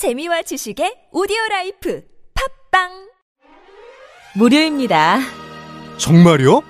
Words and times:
재미와 0.00 0.40
지식의 0.40 1.10
오디오 1.12 1.36
라이프 1.50 2.00
팟빵 2.70 2.88
무료입니다. 4.34 5.18
정말요? 5.98 6.62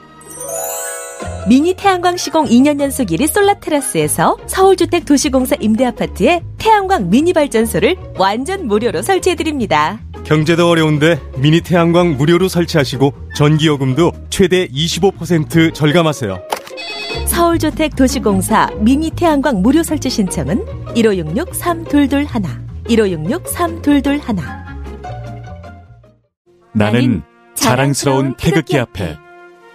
미니 1.48 1.72
태양광 1.74 2.16
시공 2.16 2.46
2년 2.46 2.80
연속 2.80 3.06
1위 3.06 3.28
솔라 3.28 3.60
테라스에서 3.60 4.36
서울주택 4.48 5.04
도시공사 5.04 5.54
임대아파트에 5.60 6.42
태양광 6.58 7.08
미니 7.08 7.32
발전소를 7.32 7.94
완전 8.18 8.66
무료로 8.66 9.02
설치해드립니다. 9.02 10.00
경제도 10.24 10.68
어려운데 10.68 11.20
미니 11.36 11.60
태양광 11.60 12.16
무료로 12.16 12.48
설치하시고 12.48 13.14
전기요금도 13.36 14.10
최대 14.30 14.66
25% 14.66 15.72
절감하세요. 15.72 16.42
서울주택 17.28 17.94
도시공사 17.94 18.70
미니 18.80 19.08
태양광 19.12 19.62
무료 19.62 19.84
설치 19.84 20.10
신청은 20.10 20.64
1566-3221 20.96 22.70
1566-3221 22.91 24.43
나는 26.73 27.23
자랑스러운 27.55 28.34
태극기 28.37 28.78
앞에 28.78 29.16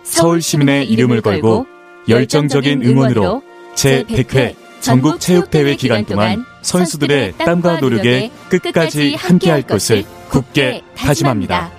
서울 0.04 0.42
시민의 0.42 0.90
이름을 0.90 1.22
걸고 1.22 1.66
열정적인 2.10 2.84
응원으로 2.84 3.42
제100회 3.76 4.56
전국 4.80 5.20
체육대회 5.20 5.76
기간 5.76 6.06
동안 6.06 6.46
선수들의 6.62 7.38
땀과 7.38 7.80
노력에 7.80 8.32
끝까지 8.50 9.16
함께할 9.16 9.64
것을 9.64 10.04
굳게 10.30 10.84
다짐합니다. 10.96 11.72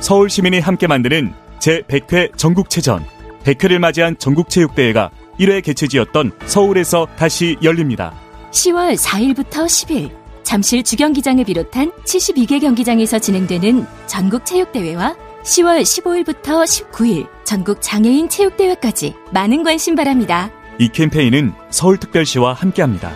서울 0.00 0.30
시민이 0.30 0.60
함께 0.60 0.86
만드는 0.86 1.34
제100회 1.58 2.36
전국체전 2.36 3.04
100회를 3.44 3.78
맞이한 3.78 4.18
전국체육대회가 4.18 5.10
1회 5.38 5.62
개최지였던 5.62 6.32
서울에서 6.46 7.06
다시 7.16 7.56
열립니다. 7.62 8.14
10월 8.50 8.96
4일부터 8.96 9.66
10일 9.66 10.25
잠실 10.46 10.84
주경기장을 10.84 11.42
비롯한 11.44 11.90
72개 12.04 12.60
경기장에서 12.60 13.18
진행되는 13.18 13.84
전국 14.06 14.46
체육대회와 14.46 15.16
10월 15.42 15.82
15일부터 15.82 16.62
19일 16.64 17.26
전국 17.44 17.78
장애인 17.82 18.28
체육대회까지 18.28 19.14
많은 19.32 19.64
관심 19.64 19.96
바랍니다. 19.96 20.52
이 20.78 20.88
캠페인은 20.88 21.52
서울특별시와 21.70 22.52
함께합니다. 22.52 23.12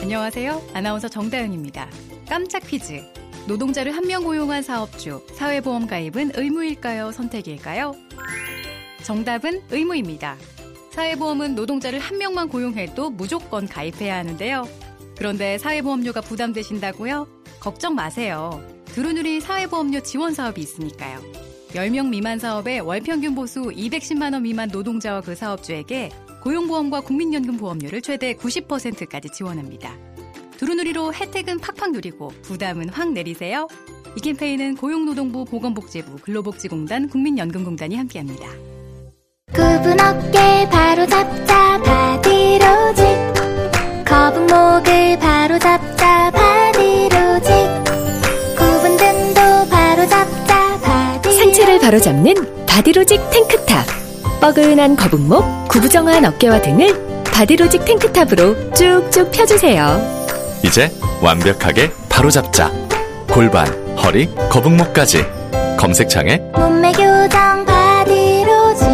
안녕하세요. 0.00 0.62
아나운서 0.72 1.08
정다은입니다. 1.08 1.86
깜짝 2.26 2.60
퀴즈. 2.66 3.02
노동자를 3.46 3.94
한 3.94 4.06
명 4.06 4.24
고용한 4.24 4.62
사업주, 4.62 5.20
사회보험 5.34 5.86
가입은 5.88 6.32
의무일까요? 6.36 7.12
선택일까요? 7.12 7.94
정답은 9.02 9.60
의무입니다. 9.70 10.36
사회보험은 10.92 11.54
노동자를 11.54 11.98
한 11.98 12.16
명만 12.16 12.48
고용해도 12.48 13.10
무조건 13.10 13.68
가입해야 13.68 14.16
하는데요. 14.16 14.66
그런데 15.22 15.56
사회보험료가 15.56 16.20
부담되신다고요? 16.20 17.28
걱정 17.60 17.94
마세요. 17.94 18.60
두루누리 18.86 19.40
사회보험료 19.40 20.00
지원 20.00 20.34
사업이 20.34 20.60
있으니까요. 20.60 21.20
10명 21.68 22.08
미만 22.08 22.40
사업에 22.40 22.80
월평균 22.80 23.36
보수 23.36 23.60
210만원 23.60 24.42
미만 24.42 24.70
노동자와 24.72 25.20
그 25.20 25.36
사업주에게 25.36 26.10
고용보험과 26.42 27.02
국민연금 27.02 27.56
보험료를 27.56 28.02
최대 28.02 28.34
90%까지 28.34 29.28
지원합니다. 29.28 29.96
두루누리로 30.56 31.14
혜택은 31.14 31.60
팍팍 31.60 31.92
누리고 31.92 32.32
부담은 32.42 32.88
확 32.88 33.12
내리세요. 33.12 33.68
이 34.16 34.20
캠페인은 34.20 34.74
고용노동부 34.74 35.44
보건복지부 35.44 36.16
근로복지공단 36.16 37.08
국민연금공단이 37.08 37.94
함께합니다. 37.94 38.48
굽은 39.52 40.00
어깨 40.00 40.68
바로 40.68 41.06
잡자 41.06 41.80
바디로직 41.80 43.31
거북목을 44.22 45.18
바로 45.18 45.58
잡자 45.58 46.30
바디로직 46.30 47.50
굽은 48.56 48.96
등도 48.96 49.68
바로 49.68 50.06
잡자 50.06 50.78
바디로직 50.80 51.42
상체를 51.42 51.80
바로 51.80 51.98
잡는 51.98 52.64
바디로직 52.64 53.20
탱크탑. 53.30 53.84
뻐근한 54.40 54.94
거북목, 54.94 55.66
구부정한 55.66 56.24
어깨와 56.24 56.62
등을 56.62 57.24
바디로직 57.24 57.84
탱크탑으로 57.84 58.70
쭉쭉 58.74 59.32
펴주세요. 59.32 60.00
이제 60.64 60.88
완벽하게 61.20 61.90
바로 62.08 62.30
잡자. 62.30 62.70
골반, 63.28 63.66
허리, 63.96 64.32
거북목까지. 64.50 65.24
검색창에 65.76 66.36
몸매 66.54 66.92
교정 66.92 67.64
바디로직 67.64 68.86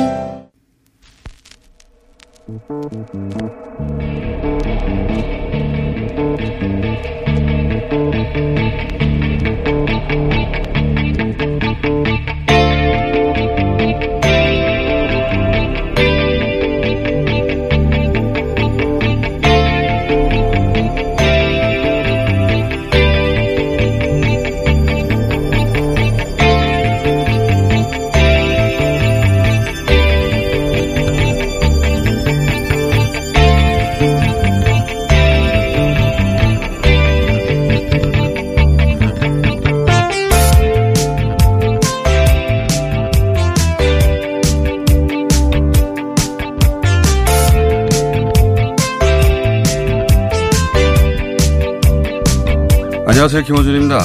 안녕하세요. 53.19 53.43
김호준입니다. 53.43 53.99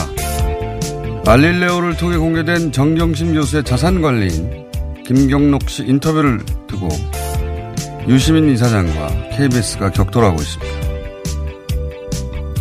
알릴레오를 1.28 1.98
통해 1.98 2.18
공개된 2.18 2.72
정경심 2.72 3.36
교수의 3.36 3.64
자산 3.64 4.02
관리인 4.02 4.66
김경록 5.06 5.70
씨 5.70 5.84
인터뷰를 5.84 6.40
두고 6.66 6.90
유시민 8.08 8.50
이사장과 8.50 9.30
KBS가 9.34 9.92
격돌하고 9.92 10.42
있습니다. 10.42 10.74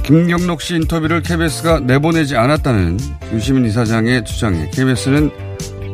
김경록 0.04 0.60
씨 0.60 0.74
인터뷰를 0.74 1.22
KBS가 1.22 1.80
내보내지 1.80 2.36
않았다는 2.36 2.98
유시민 3.32 3.64
이사장의 3.64 4.26
주장에 4.26 4.69
KBS는 4.74 5.30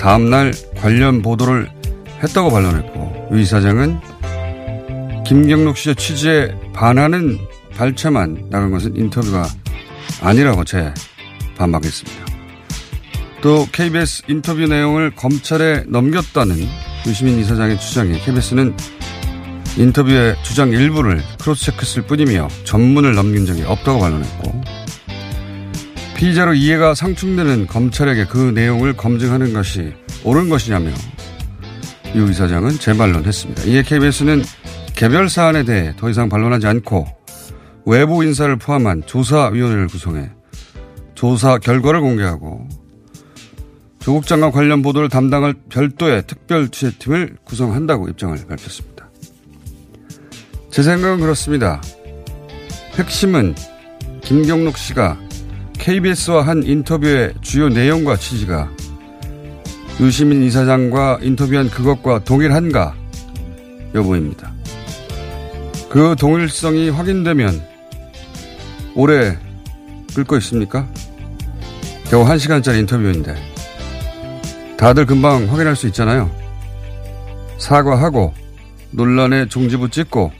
다음날 0.00 0.52
관련 0.76 1.22
보도를 1.22 1.70
했다고 2.20 2.50
반론했고 2.50 3.28
유 3.30 3.38
이사장은 3.38 4.00
김경록 5.24 5.76
씨의 5.76 5.94
취지에 5.94 6.52
반하는 6.72 7.38
발췌만 7.76 8.48
나간 8.50 8.72
것은 8.72 8.96
인터뷰가 8.96 9.46
아니라고 10.20 10.64
재 10.64 10.92
반박했습니다. 11.56 12.26
또 13.40 13.66
KBS 13.70 14.24
인터뷰 14.28 14.66
내용을 14.66 15.14
검찰에 15.14 15.84
넘겼다는 15.86 16.56
유시민 17.06 17.38
이사장의 17.38 17.78
주장에 17.78 18.18
KBS는 18.18 18.74
인터뷰의 19.76 20.36
주장 20.42 20.70
일부를 20.70 21.22
크로스체크했을 21.40 22.02
뿐이며 22.02 22.48
전문을 22.64 23.14
넘긴 23.14 23.46
적이 23.46 23.62
없다고 23.62 24.00
반론했고 24.00 24.62
피의자로 26.16 26.54
이해가 26.54 26.94
상충되는 26.94 27.68
검찰에게 27.68 28.24
그 28.26 28.50
내용을 28.52 28.96
검증하는 28.96 29.52
것이 29.52 29.92
옳은 30.24 30.48
것이냐며 30.48 30.90
유 32.16 32.28
이사장은 32.28 32.80
재반론했습니다. 32.80 33.62
이에 33.64 33.82
KBS는 33.82 34.42
개별 34.96 35.28
사안에 35.28 35.62
대해 35.62 35.94
더 35.96 36.10
이상 36.10 36.28
반론하지 36.28 36.66
않고 36.66 37.06
외부 37.84 38.24
인사를 38.24 38.54
포함한 38.56 39.04
조사위원회를 39.06 39.88
구성해 39.88 40.30
조사 41.14 41.58
결과를 41.58 42.00
공개하고 42.00 42.68
조국 43.98 44.26
장관 44.26 44.52
관련 44.52 44.82
보도를 44.82 45.08
담당할 45.08 45.54
별도의 45.68 46.22
특별 46.26 46.68
취재팀을 46.68 47.36
구성한다고 47.44 48.08
입장을 48.08 48.36
밝혔습니다. 48.36 49.10
제 50.70 50.82
생각은 50.82 51.20
그렇습니다. 51.20 51.82
핵심은 52.94 53.54
김경록 54.22 54.76
씨가 54.78 55.18
KBS와 55.74 56.46
한 56.46 56.62
인터뷰의 56.62 57.34
주요 57.40 57.68
내용과 57.68 58.16
취지가 58.16 58.70
유시민 60.00 60.42
이사장과 60.42 61.18
인터뷰한 61.22 61.70
그것과 61.70 62.20
동일한가 62.24 62.94
여부입니다. 63.94 64.57
그 65.88 66.14
동일성이 66.18 66.90
확인되면 66.90 67.62
오래 68.94 69.38
끌고 70.14 70.36
있습니까? 70.38 70.86
겨우 72.10 72.22
한 72.24 72.38
시간짜리 72.38 72.80
인터뷰인데 72.80 73.34
다들 74.76 75.06
금방 75.06 75.50
확인할 75.50 75.76
수 75.76 75.86
있잖아요. 75.88 76.30
사과하고 77.58 78.34
논란의 78.92 79.48
종지부 79.48 79.90
찍고 79.90 80.32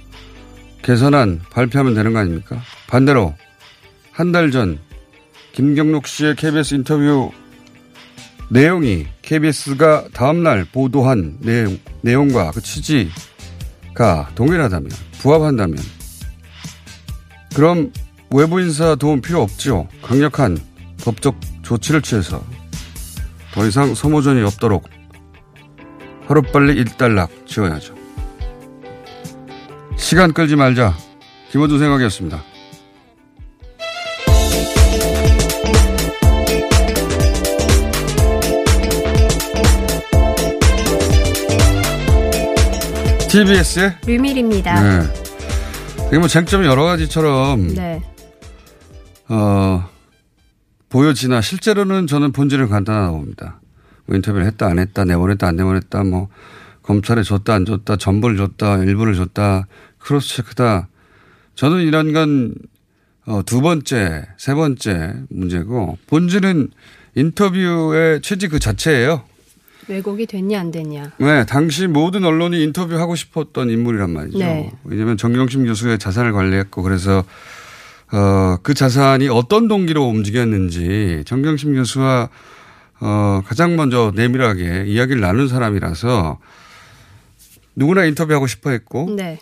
개선안 0.82 1.40
발표하면 1.50 1.94
되는 1.94 2.12
거 2.12 2.20
아닙니까? 2.20 2.60
반대로 2.88 3.34
한 4.12 4.32
달 4.32 4.50
전 4.50 4.78
김경록 5.52 6.06
씨의 6.06 6.36
KBS 6.36 6.74
인터뷰 6.76 7.30
내용이 8.50 9.06
KBS가 9.22 10.08
다음날 10.12 10.64
보도한 10.72 11.36
내용, 11.40 11.78
내용과 12.00 12.52
그 12.52 12.62
취지가 12.62 14.30
동일하다면, 14.34 14.90
부합한다면, 15.20 15.78
그럼 17.54 17.92
외부 18.30 18.60
인사 18.60 18.94
도움 18.94 19.20
필요 19.20 19.42
없죠. 19.42 19.88
강력한 20.02 20.58
법적 21.02 21.36
조치를 21.62 22.02
취해서 22.02 22.42
더 23.52 23.66
이상 23.66 23.94
소모전이 23.94 24.42
없도록 24.42 24.88
하루빨리 26.26 26.74
일단락 26.74 27.30
지어야죠. 27.46 27.94
시간 29.96 30.32
끌지 30.32 30.56
말자. 30.56 30.94
김원준 31.50 31.78
생각이었습니다. 31.78 32.42
TBS의 43.28 43.98
류밀입니다. 44.06 44.80
네. 44.82 45.06
이게 46.08 46.18
뭐 46.18 46.28
쟁점이 46.28 46.66
여러 46.66 46.84
가지처럼 46.84 47.74
네. 47.74 48.02
어, 49.28 49.86
보여지나 50.88 51.42
실제로는 51.42 52.06
저는 52.06 52.32
본질은 52.32 52.68
간단하다고 52.68 53.18
봅니다. 53.18 53.60
뭐 54.06 54.16
인터뷰를 54.16 54.46
했다 54.46 54.66
안 54.66 54.78
했다 54.78 55.04
내보냈다 55.04 55.46
안 55.46 55.56
내보냈다 55.56 56.04
뭐 56.04 56.28
검찰에 56.82 57.22
줬다 57.22 57.52
안 57.54 57.66
줬다 57.66 57.96
전부를 57.96 58.38
줬다 58.38 58.78
일부를 58.78 59.14
줬다 59.14 59.66
크로스 59.98 60.36
체크다 60.36 60.88
저는 61.54 61.82
이런 61.82 62.14
건 62.14 62.54
어, 63.26 63.42
두 63.44 63.60
번째 63.60 64.26
세 64.38 64.54
번째 64.54 65.16
문제고 65.28 65.98
본질은 66.06 66.70
인터뷰의 67.14 68.22
취지 68.22 68.48
그 68.48 68.58
자체예요. 68.58 69.24
왜곡이 69.88 70.26
됐냐 70.26 70.60
안 70.60 70.70
됐냐. 70.70 71.12
네, 71.18 71.46
당시 71.46 71.86
모든 71.86 72.24
언론이 72.24 72.62
인터뷰하고 72.62 73.16
싶었던 73.16 73.70
인물이란 73.70 74.10
말이죠. 74.10 74.38
네. 74.38 74.70
왜냐하면 74.84 75.16
정경심 75.16 75.66
교수의 75.66 75.98
자산을 75.98 76.32
관리했고 76.32 76.82
그래서 76.82 77.24
어, 78.12 78.56
그 78.62 78.74
자산이 78.74 79.28
어떤 79.28 79.68
동기로 79.68 80.04
움직였는지 80.04 81.22
정경심 81.26 81.74
교수와 81.74 82.28
어, 83.00 83.42
가장 83.46 83.76
먼저 83.76 84.12
내밀하게 84.14 84.84
이야기를 84.86 85.20
나눈 85.20 85.48
사람이라서 85.48 86.38
누구나 87.76 88.04
인터뷰하고 88.04 88.46
싶어 88.46 88.70
했고 88.70 89.14
네. 89.16 89.38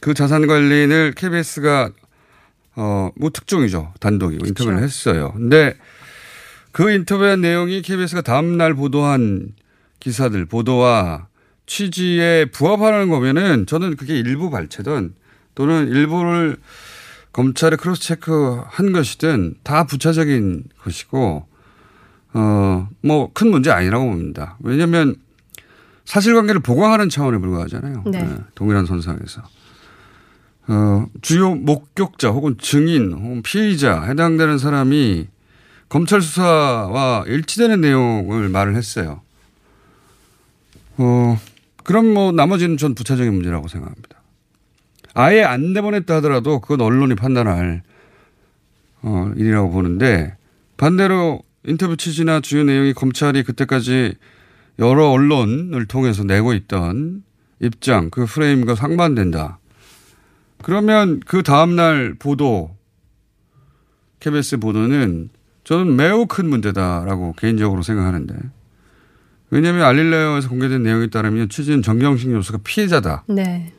그 0.00 0.14
자산 0.14 0.46
관리를 0.46 1.12
KBS가 1.16 1.90
어, 2.76 3.10
뭐 3.16 3.30
특종이죠. 3.30 3.92
단독이고 4.00 4.46
인터뷰를 4.46 4.82
했어요. 4.82 5.32
근데 5.34 5.74
그 6.72 6.90
인터뷰한 6.90 7.40
내용이 7.40 7.80
KBS가 7.82 8.20
다음날 8.20 8.74
보도한 8.74 9.48
기사들, 10.00 10.46
보도와 10.46 11.28
취지에 11.66 12.46
부합하는 12.46 13.08
거면은 13.08 13.66
저는 13.66 13.96
그게 13.96 14.18
일부 14.18 14.50
발췌든 14.50 15.14
또는 15.54 15.88
일부를 15.88 16.56
검찰에 17.32 17.76
cross 17.76 18.02
check 18.02 18.62
한 18.66 18.92
것이든 18.92 19.56
다 19.62 19.84
부차적인 19.84 20.64
것이고, 20.82 21.46
어, 22.34 22.88
뭐 23.02 23.30
큰 23.34 23.50
문제 23.50 23.70
아니라고 23.70 24.06
봅니다. 24.06 24.56
왜냐하면 24.60 25.16
사실관계를 26.04 26.60
보강하는 26.60 27.08
차원에 27.08 27.38
불과하잖아요. 27.38 28.04
네. 28.06 28.28
동일한 28.54 28.86
선상에서. 28.86 29.42
어, 30.68 31.06
주요 31.22 31.54
목격자 31.54 32.30
혹은 32.30 32.56
증인 32.58 33.12
혹은 33.12 33.42
피의자 33.42 34.02
해당되는 34.02 34.58
사람이 34.58 35.28
검찰 35.88 36.20
수사와 36.20 37.24
일치되는 37.26 37.80
내용을 37.80 38.48
말을 38.48 38.74
했어요. 38.76 39.20
어, 40.98 41.38
그럼 41.84 42.12
뭐 42.12 42.32
나머지는 42.32 42.76
전 42.76 42.94
부차적인 42.94 43.32
문제라고 43.32 43.68
생각합니다. 43.68 44.22
아예 45.14 45.42
안 45.42 45.72
내보냈다 45.72 46.16
하더라도 46.16 46.60
그건 46.60 46.82
언론이 46.82 47.14
판단할 47.14 47.82
어, 49.02 49.32
일이라고 49.36 49.70
보는데 49.70 50.36
반대로 50.76 51.42
인터뷰 51.64 51.96
취지나 51.96 52.40
주요 52.40 52.64
내용이 52.64 52.92
검찰이 52.92 53.42
그때까지 53.42 54.14
여러 54.78 55.08
언론을 55.08 55.86
통해서 55.86 56.22
내고 56.22 56.52
있던 56.52 57.24
입장, 57.60 58.10
그 58.10 58.26
프레임과 58.26 58.74
상반된다. 58.74 59.58
그러면 60.62 61.20
그 61.26 61.42
다음날 61.42 62.14
보도, 62.18 62.76
KBS 64.20 64.58
보도는 64.58 65.30
저는 65.64 65.96
매우 65.96 66.26
큰 66.26 66.48
문제다라고 66.48 67.32
개인적으로 67.34 67.82
생각하는데. 67.82 68.34
왜냐하면 69.50 69.84
알릴레오에서 69.84 70.48
공개된 70.48 70.82
내용에 70.82 71.08
따르면 71.08 71.48
취지는 71.48 71.82
정경심 71.82 72.32
교수가 72.32 72.58
피해자다. 72.64 73.24
네. 73.28 73.72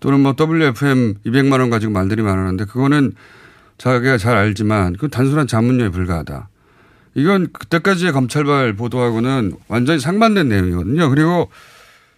또는 0.00 0.20
뭐 0.20 0.34
WFM 0.38 1.14
200만 1.24 1.60
원 1.60 1.70
가지고 1.70 1.92
말들이 1.92 2.22
많았는데 2.22 2.66
그거는 2.66 3.12
자기가 3.78 4.18
잘 4.18 4.36
알지만 4.36 4.96
그 4.96 5.08
단순한 5.08 5.46
자문료에 5.46 5.90
불과하다. 5.90 6.48
이건 7.14 7.52
그때까지의 7.52 8.12
검찰발 8.12 8.74
보도하고는 8.74 9.54
완전히 9.68 10.00
상반된 10.00 10.48
내용이거든요. 10.48 11.08
그리고 11.10 11.50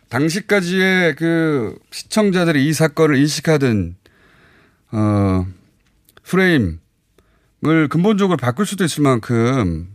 당시까지의 0.08 1.16
그 1.16 1.76
시청자들이 1.90 2.66
이 2.66 2.72
사건을 2.72 3.16
인식하던 3.16 3.96
어 4.92 5.46
프레임을 6.22 6.78
근본적으로 7.90 8.36
바꿀 8.36 8.66
수도 8.66 8.84
있을 8.84 9.02
만큼 9.02 9.88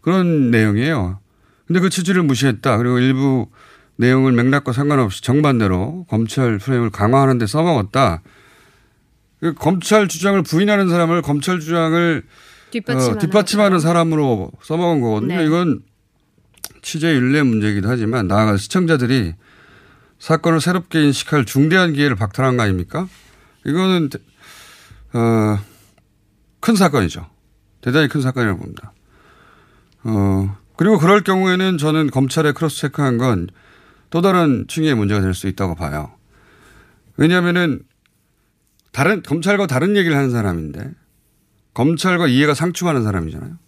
그런 0.00 0.50
내용이에요. 0.50 1.18
근데 1.66 1.80
그 1.80 1.90
취지를 1.90 2.22
무시했다. 2.22 2.76
그리고 2.76 2.98
일부 2.98 3.48
내용을 3.96 4.32
맥락과 4.32 4.72
상관없이 4.72 5.22
정반대로 5.22 6.06
검찰 6.08 6.58
프레임을 6.58 6.90
강화하는 6.90 7.38
데 7.38 7.46
써먹었다. 7.46 8.22
그 9.40 9.54
검찰 9.54 10.08
주장을 10.08 10.40
부인하는 10.42 10.88
사람을 10.88 11.22
검찰 11.22 11.60
주장을 11.60 12.22
뒷받침하는, 12.70 13.16
어, 13.16 13.18
뒷받침하는 13.18 13.80
사람으로 13.80 14.50
써먹은 14.62 15.00
거거든요. 15.00 15.36
네. 15.36 15.46
이건 15.46 15.82
취재 16.82 17.12
윤리 17.14 17.42
문제이기도 17.42 17.88
하지만 17.88 18.28
나아가 18.28 18.56
시청자들이 18.56 19.34
사건을 20.18 20.60
새롭게 20.60 21.04
인식할 21.04 21.44
중대한 21.44 21.92
기회를 21.92 22.16
박탈한 22.16 22.56
거 22.56 22.62
아닙니까? 22.62 23.08
이거는 23.64 24.08
어, 25.12 25.58
큰 26.60 26.76
사건이죠. 26.76 27.26
대단히 27.80 28.08
큰 28.08 28.20
사건이라고 28.20 28.58
봅니다. 28.58 28.92
어, 30.04 30.56
그리고 30.76 30.98
그럴 30.98 31.22
경우에는 31.22 31.78
저는 31.78 32.10
검찰에 32.10 32.52
크로스 32.52 32.78
체크한 32.80 33.18
건 33.18 33.48
또 34.10 34.22
다른 34.22 34.66
층의 34.68 34.94
문제가 34.94 35.20
될 35.20 35.34
수 35.34 35.46
있다고 35.48 35.74
봐요. 35.74 36.12
왜냐하면은 37.16 37.82
다른 38.92 39.22
검찰과 39.22 39.66
다른 39.66 39.96
얘기를 39.96 40.16
하는 40.16 40.30
사람인데 40.30 40.90
검찰과 41.74 42.26
이해가 42.28 42.54
상충하는 42.54 43.02
사람이잖아요. 43.02 43.58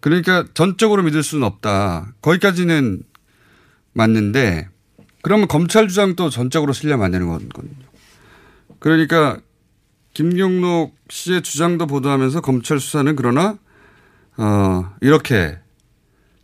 그러니까 0.00 0.44
전적으로 0.54 1.02
믿을 1.02 1.22
수는 1.22 1.44
없다. 1.44 2.12
거기까지는 2.20 3.02
맞는데 3.94 4.68
그러면 5.22 5.48
검찰 5.48 5.88
주장도 5.88 6.30
전적으로 6.30 6.72
안 7.04 7.10
되는 7.10 7.26
거거든요. 7.26 7.52
그러니까 8.78 9.38
김경록 10.12 10.96
씨의 11.08 11.42
주장도 11.42 11.86
보도하면서 11.86 12.42
검찰 12.42 12.78
수사는 12.78 13.16
그러나 13.16 13.58
어 14.36 14.92
이렇게 15.00 15.58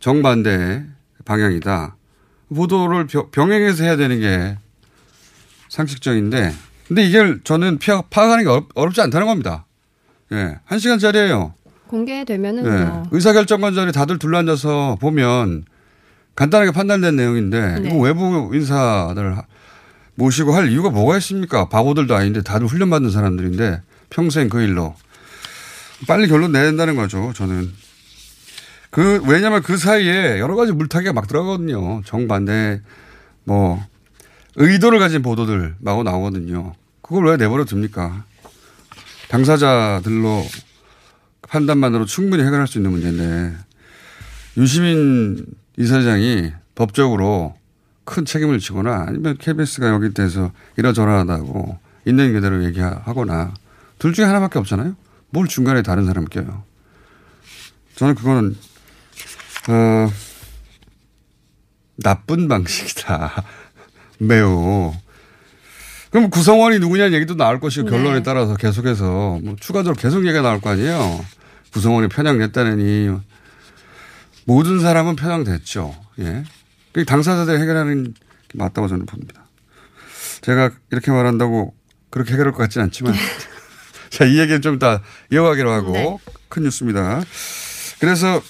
정반대 0.01 0.83
방향이다. 1.23 1.95
보도를 2.53 3.07
병행해서 3.31 3.85
해야 3.85 3.95
되는 3.95 4.19
게 4.19 4.57
상식적인데 5.69 6.53
근데 6.89 7.05
이걸 7.05 7.39
저는 7.45 7.79
파악하는 7.79 8.43
게 8.43 8.49
어렵, 8.49 8.67
어렵 8.75 8.93
지 8.93 8.99
않다는 8.99 9.25
겁니다. 9.25 9.65
예. 10.33 10.59
한 10.65 10.79
시간짜리예요. 10.79 11.53
공개되면은 11.87 12.65
예. 12.65 12.85
뭐 12.85 13.03
의사결정관 13.11 13.73
자리 13.73 13.93
다들 13.93 14.19
둘러앉아서 14.19 14.97
보면 14.99 15.63
간단하게 16.35 16.71
판단된 16.71 17.15
내용인데 17.15 17.79
네. 17.79 17.89
이거 17.89 17.97
외부 17.99 18.51
인사들 18.53 19.35
모시고 20.15 20.53
할 20.53 20.69
이유가 20.69 20.89
뭐가 20.89 21.17
있습니까? 21.19 21.69
바보들도 21.69 22.13
아닌데 22.13 22.41
다들 22.41 22.67
훈련받는 22.67 23.11
사람들인데 23.11 23.81
평생 24.09 24.49
그 24.49 24.61
일로 24.61 24.95
빨리 26.07 26.27
결론 26.27 26.51
내야 26.51 26.63
된다는 26.63 26.95
거죠. 26.95 27.31
저는 27.33 27.71
그 28.91 29.23
왜냐하면 29.25 29.63
그 29.63 29.77
사이에 29.77 30.39
여러 30.39 30.55
가지 30.55 30.73
물타기가 30.73 31.13
막 31.13 31.27
들어가거든요. 31.27 32.01
정반대 32.05 32.81
뭐 33.45 33.81
의도를 34.55 34.99
가진 34.99 35.21
보도들 35.21 35.75
마구 35.79 36.03
나오거든요. 36.03 36.73
그걸 37.01 37.25
왜 37.25 37.37
내버려 37.37 37.65
둡니까? 37.69 38.25
당사자들로 39.29 40.45
판단만으로 41.43 42.05
충분히 42.05 42.43
해결할 42.43 42.67
수 42.67 42.77
있는 42.77 42.91
문제인데 42.91 43.55
유시민 44.57 45.45
이사장이 45.77 46.51
법적으로 46.75 47.55
큰 48.03 48.25
책임을 48.25 48.59
지거나 48.59 49.05
아니면 49.07 49.37
KBS가 49.37 49.87
여기 49.87 50.13
대해서 50.13 50.51
이러저러하다고 50.75 51.79
있는 52.05 52.33
그대로 52.33 52.63
얘기하거나 52.65 53.53
둘 53.99 54.11
중에 54.11 54.25
하나밖에 54.25 54.59
없잖아요. 54.59 54.95
뭘 55.29 55.47
중간에 55.47 55.81
다른 55.81 56.05
사람 56.05 56.25
껴요. 56.25 56.63
저는 57.95 58.15
그거는 58.15 58.57
어, 59.67 60.11
나쁜 61.97 62.47
방식이다. 62.47 63.43
매우. 64.19 64.93
그럼 66.09 66.29
구성원이 66.29 66.79
누구냐는 66.79 67.13
얘기도 67.13 67.35
나올 67.35 67.59
것이고 67.59 67.89
네. 67.89 67.91
결론에 67.91 68.23
따라서 68.23 68.55
계속해서 68.55 69.39
뭐 69.41 69.55
추가적으로 69.59 69.95
계속 69.95 70.25
얘기가 70.25 70.41
나올 70.41 70.59
거 70.59 70.69
아니에요. 70.69 71.25
구성원이 71.73 72.09
편향됐다느니 72.09 73.17
모든 74.45 74.79
사람은 74.81 75.15
편향됐죠. 75.15 75.95
예. 76.19 76.43
그 76.91 77.05
당사자들이 77.05 77.61
해결하는 77.61 78.13
게 78.13 78.57
맞다고 78.57 78.89
저는 78.89 79.05
봅니다. 79.05 79.45
제가 80.41 80.71
이렇게 80.91 81.11
말한다고 81.11 81.73
그렇게 82.09 82.33
해결할 82.33 82.51
것 82.51 82.57
같지는 82.59 82.85
않지만 82.85 83.13
자, 84.09 84.25
이 84.25 84.37
얘기는 84.39 84.61
좀 84.61 84.75
이따 84.75 85.01
이어가기로 85.31 85.71
하고 85.71 85.91
네. 85.93 86.17
큰 86.49 86.63
뉴스입니다. 86.63 87.21
그래서 87.99 88.41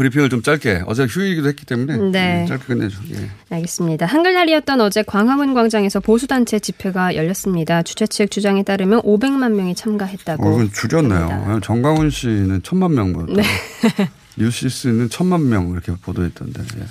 브리핑을 0.00 0.30
좀 0.30 0.40
짧게 0.40 0.84
어제 0.86 1.04
휴일이기도 1.04 1.46
했기 1.48 1.66
때문에 1.66 1.98
네. 2.10 2.42
예, 2.42 2.46
짧게 2.46 2.64
끝내죠. 2.64 3.02
예. 3.12 3.28
알겠습니다. 3.50 4.06
한글날이었던 4.06 4.80
어제 4.80 5.02
광화문 5.02 5.52
광장에서 5.52 6.00
보수단체 6.00 6.58
집회가 6.58 7.14
열렸습니다. 7.16 7.82
주최 7.82 8.06
측 8.06 8.30
주장에 8.30 8.62
따르면 8.62 9.02
500만 9.02 9.52
명이 9.52 9.74
참가했다고. 9.74 10.42
어, 10.48 10.54
이건 10.54 10.72
줄였네요. 10.72 11.60
정강훈 11.62 12.08
씨는 12.08 12.62
천만 12.62 12.94
명 12.94 13.12
보다. 13.12 13.30
네. 13.34 13.42
뉴시스는 14.38 15.10
천만 15.10 15.46
명 15.50 15.70
이렇게 15.70 15.92
보도했던데. 16.00 16.62
예. 16.78 16.84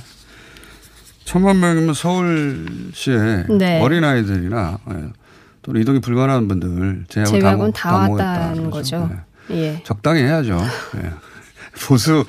천만 1.26 1.60
명이면 1.60 1.96
서울시에 1.96 3.46
네. 3.58 3.82
어린 3.82 4.04
아이들이나 4.04 4.78
예, 4.92 4.94
또는 5.64 5.82
이동이 5.82 6.00
불가능한 6.00 6.48
분들 6.48 7.06
제외하고는 7.10 7.72
다, 7.72 7.90
다 7.90 7.98
왔다는 8.12 8.70
모았다. 8.70 8.70
거죠. 8.70 9.10
예. 9.50 9.56
예. 9.56 9.84
적당히 9.84 10.22
해야죠. 10.22 10.60
예. 10.98 11.12
보수 11.88 12.24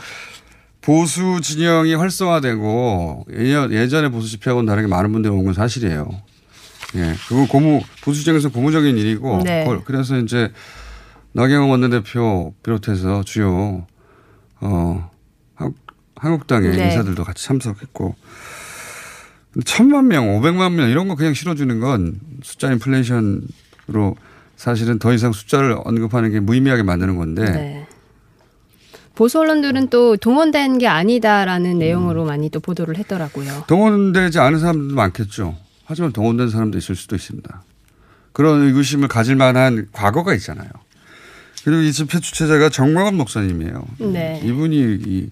보수 0.82 1.40
진영이 1.42 1.94
활성화되고 1.94 3.26
예전- 3.32 3.72
예전에 3.72 4.08
보수 4.08 4.28
집회하고는 4.30 4.66
다르게 4.66 4.88
많은 4.88 5.12
분들이 5.12 5.32
온 5.32 5.44
건 5.44 5.54
사실이에요. 5.54 6.08
예, 6.96 7.14
그거 7.28 7.46
고무 7.46 7.80
보수 8.02 8.22
진영에서 8.24 8.48
고무적인 8.48 8.96
일이고 8.96 9.42
네. 9.44 9.64
그래서 9.84 10.18
이제 10.18 10.50
나경원 11.32 11.70
원내대표 11.70 12.54
비롯해서 12.64 13.22
주요 13.22 13.86
어 14.60 15.10
한국, 15.54 15.78
한국당의 16.16 16.70
네. 16.76 16.84
인사들도 16.86 17.22
같이 17.24 17.44
참석했고 17.44 18.16
천만 19.64 20.08
명, 20.08 20.34
오백만 20.36 20.74
명 20.74 20.88
이런 20.90 21.06
거 21.08 21.14
그냥 21.14 21.34
실어주는 21.34 21.78
건 21.80 22.18
숫자 22.42 22.72
인플레이션으로 22.72 24.16
사실은 24.56 24.98
더 24.98 25.12
이상 25.12 25.32
숫자를 25.32 25.76
언급하는 25.84 26.30
게 26.32 26.40
무의미하게 26.40 26.82
만드는 26.82 27.16
건데 27.16 27.44
네. 27.44 27.86
보수 29.20 29.38
언론들은 29.38 29.90
또 29.90 30.16
동원된 30.16 30.78
게 30.78 30.86
아니다라는 30.86 31.78
내용으로 31.78 32.24
많이 32.24 32.48
또 32.48 32.58
보도를 32.58 32.96
했더라고요. 32.96 33.64
동원되지 33.66 34.38
않은 34.38 34.58
사람들도 34.60 34.94
많겠죠. 34.94 35.58
하지만 35.84 36.10
동원된 36.10 36.48
사람도 36.48 36.78
있을 36.78 36.96
수도 36.96 37.16
있습니다. 37.16 37.62
그런 38.32 38.62
의구심을 38.62 39.08
가질 39.08 39.36
만한 39.36 39.88
과거가 39.92 40.32
있잖아요. 40.36 40.70
그리고 41.64 41.82
이 41.82 41.92
집회 41.92 42.18
주최자가 42.18 42.70
정광훈 42.70 43.14
목사님이에요. 43.16 43.84
네. 43.98 44.40
이분이 44.42 45.00
이 45.04 45.30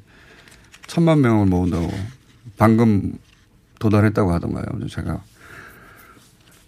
천만 0.86 1.22
명을 1.22 1.46
모은다고 1.46 1.90
방금 2.58 3.14
도달했다고 3.78 4.30
하던가요. 4.34 4.66
제가 4.90 5.22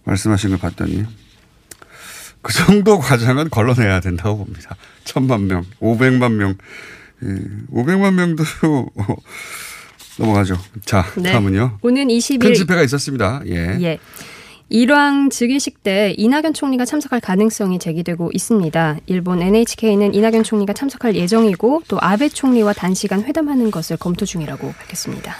말씀하신 0.04 0.56
걸 0.56 0.58
봤더니 0.58 1.04
그 2.40 2.54
정도 2.54 2.96
과정은 2.98 3.50
걸러내야 3.50 4.00
된다고 4.00 4.38
봅니다. 4.38 4.74
천만 5.04 5.48
명, 5.48 5.66
오백만 5.80 6.38
명, 6.38 6.56
예, 7.24 7.40
오백만 7.70 8.14
명도 8.14 8.44
넘어가죠. 10.18 10.58
자, 10.84 11.04
네. 11.16 11.32
다음은요. 11.32 11.78
오는 11.82 12.08
20일 12.08 12.40
큰 12.42 12.54
집회가 12.54 12.82
있었습니다. 12.82 13.42
예. 13.46 13.78
예. 13.80 13.98
일왕 14.72 15.30
즉위식 15.30 15.82
때 15.82 16.14
이낙연 16.16 16.54
총리가 16.54 16.84
참석할 16.84 17.20
가능성이 17.20 17.80
제기되고 17.80 18.30
있습니다. 18.32 18.98
일본 19.06 19.42
NHK는 19.42 20.14
이낙연 20.14 20.44
총리가 20.44 20.72
참석할 20.74 21.16
예정이고 21.16 21.82
또 21.88 21.98
아베 22.00 22.28
총리와 22.28 22.72
단시간 22.72 23.24
회담하는 23.24 23.72
것을 23.72 23.96
검토 23.96 24.24
중이라고 24.24 24.72
밝혔습니다. 24.72 25.34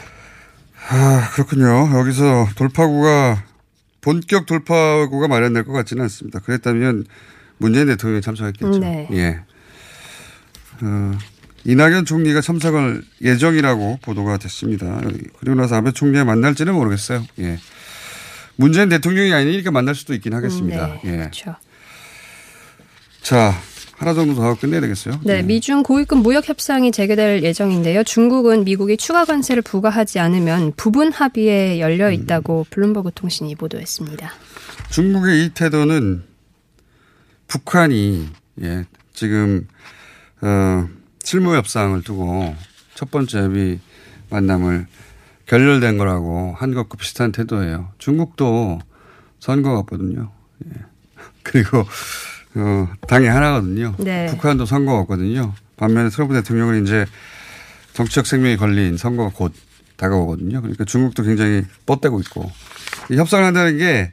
아, 0.89 1.31
그렇군요. 1.33 1.91
여기서 1.97 2.49
돌파구가 2.57 3.45
본격 4.01 4.47
돌파구가 4.47 5.29
마련될 5.29 5.65
것 5.65 5.73
같지는 5.73 6.03
않습니다. 6.05 6.41
그랬다면 6.41 7.05
문재인 7.59 7.87
대통령이 7.87 8.23
참석했겠죠. 8.23 8.79
네. 8.79 9.09
예. 9.13 9.41
어, 10.83 11.19
이낙연 11.65 12.05
총리가 12.05 12.41
참석할 12.41 13.03
예정이라고 13.23 13.99
보도가 14.03 14.39
됐습니다. 14.39 15.01
그리고 15.39 15.55
나서 15.55 15.77
아베 15.77 15.93
총리와 15.93 16.25
만날지는 16.25 16.75
모르겠어요. 16.75 17.25
예. 17.41 17.59
문재인 18.57 18.89
대통령이 18.89 19.33
아니니까 19.33 19.71
만날 19.71 19.95
수도 19.95 20.15
있긴 20.15 20.35
하겠습니다. 20.35 20.87
네, 20.87 21.01
예. 21.05 21.17
그렇죠. 21.17 21.55
자, 23.23 23.55
하나 23.97 24.15
정도 24.15 24.35
더 24.35 24.45
하고 24.45 24.57
끝내야 24.57 24.81
되겠어요. 24.81 25.21
네, 25.25 25.43
미중 25.43 25.83
고위급 25.83 26.21
무역 26.21 26.49
협상이 26.49 26.91
재개될 26.91 27.43
예정인데요. 27.43 28.03
중국은 28.03 28.65
미국이 28.65 28.97
추가 28.97 29.27
관세를 29.27 29.63
부과하지 29.63 30.19
않으면 30.19 30.73
부분 30.77 31.13
합의에 31.13 31.81
열려 31.81 32.11
있다고 32.11 32.67
블룸버그 32.71 33.11
통신이 33.15 33.57
보도했습니다. 33.57 34.31
중국의 34.91 35.45
이 35.45 35.49
태도는 35.51 36.23
북한이 37.47 38.29
예, 38.63 38.85
지금 39.13 39.67
어, 40.41 40.89
실무 41.23 41.55
협상을 41.55 42.01
두고 42.03 42.55
첫 42.95 43.11
번째 43.11 43.39
협의 43.41 43.81
만남을 44.31 44.87
결렬된 45.47 45.99
거라고 45.99 46.55
한 46.57 46.75
것과 46.75 46.97
비슷한 46.97 47.33
태도예요. 47.33 47.93
중국도 47.99 48.81
선거가 49.41 49.81
없거든요. 49.81 50.31
예. 50.67 50.71
그리고 51.43 51.85
어, 52.55 52.89
당이 53.09 53.27
하나거든요. 53.27 53.95
네. 53.99 54.27
북한도 54.27 54.67
선거가 54.67 55.01
없거든요. 55.01 55.55
반면에 55.77 56.11
트럼프 56.11 56.35
대통령은 56.35 56.85
이제 56.85 57.07
정치적 57.95 58.27
생명이 58.27 58.57
걸린 58.57 58.97
선거가 58.97 59.31
곧 59.35 59.53
다가오거든요. 59.97 60.61
그러니까 60.61 60.85
중국도 60.85 61.23
굉장히 61.23 61.65
뻗대고 61.87 62.21
있고 62.21 62.51
이 63.11 63.17
협상을 63.17 63.45
한다는 63.45 63.79
게 63.79 64.13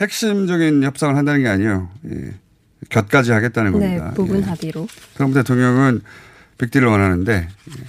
핵심적인 0.00 0.82
협상을 0.82 1.16
한다는 1.16 1.42
게 1.42 1.48
아니에요. 1.48 1.90
예. 2.10 2.34
곁까지 2.90 3.32
하겠다는 3.32 3.72
네, 3.72 3.78
겁니다. 3.98 4.12
부분 4.14 4.38
예. 4.38 4.42
합의로. 4.42 4.86
트럼프 5.14 5.34
대통령은 5.34 6.02
빅딜을 6.58 6.88
원하는데 6.88 7.32
예. 7.32 7.84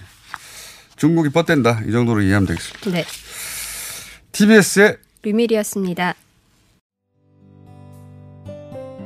중국이 0.95 1.29
뻗댄다 1.29 1.81
이 1.87 1.91
정도로 1.91 2.21
이해하면 2.21 2.47
되겠습니다. 2.47 2.91
네, 2.91 3.05
TBS의 4.31 4.97
류밀이었습니다. 5.23 6.15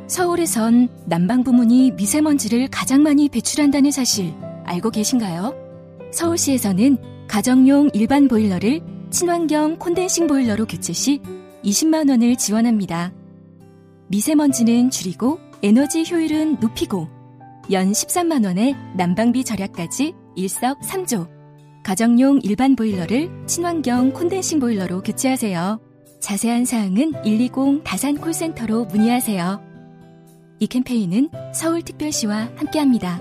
서울에선 0.07 0.89
난방 1.05 1.43
부문이 1.43 1.91
미세먼지를 1.91 2.67
가장 2.69 3.01
많이 3.01 3.29
배출한다는 3.29 3.91
사실 3.91 4.33
알고 4.65 4.91
계신가요? 4.91 5.55
서울시에서는 6.11 6.97
가정용 7.29 7.89
일반 7.93 8.27
보일러를 8.27 8.81
친환경 9.09 9.77
콘덴싱 9.77 10.27
보일러로 10.27 10.65
교체 10.65 10.91
시 10.91 11.21
20만 11.63 12.09
원을 12.09 12.35
지원합니다. 12.35 13.13
미세먼지는 14.07 14.89
줄이고 14.89 15.39
에너지 15.63 16.03
효율은 16.09 16.57
높이고 16.59 17.07
연 17.69 17.91
13만 17.91 18.45
원의 18.45 18.75
난방비 18.95 19.43
절약까지 19.43 20.13
일석삼조. 20.35 21.27
가정용 21.83 22.39
일반 22.43 22.75
보일러를 22.75 23.29
친환경 23.47 24.11
콘덴싱 24.11 24.59
보일러로 24.59 25.01
교체하세요. 25.01 25.79
자세한 26.19 26.65
사항은 26.65 27.23
120 27.23 27.83
다산 27.83 28.17
콜센터로 28.17 28.85
문의하세요. 28.85 29.61
이 30.59 30.67
캠페인은 30.67 31.29
서울특별시와 31.55 32.49
함께합니다. 32.55 33.19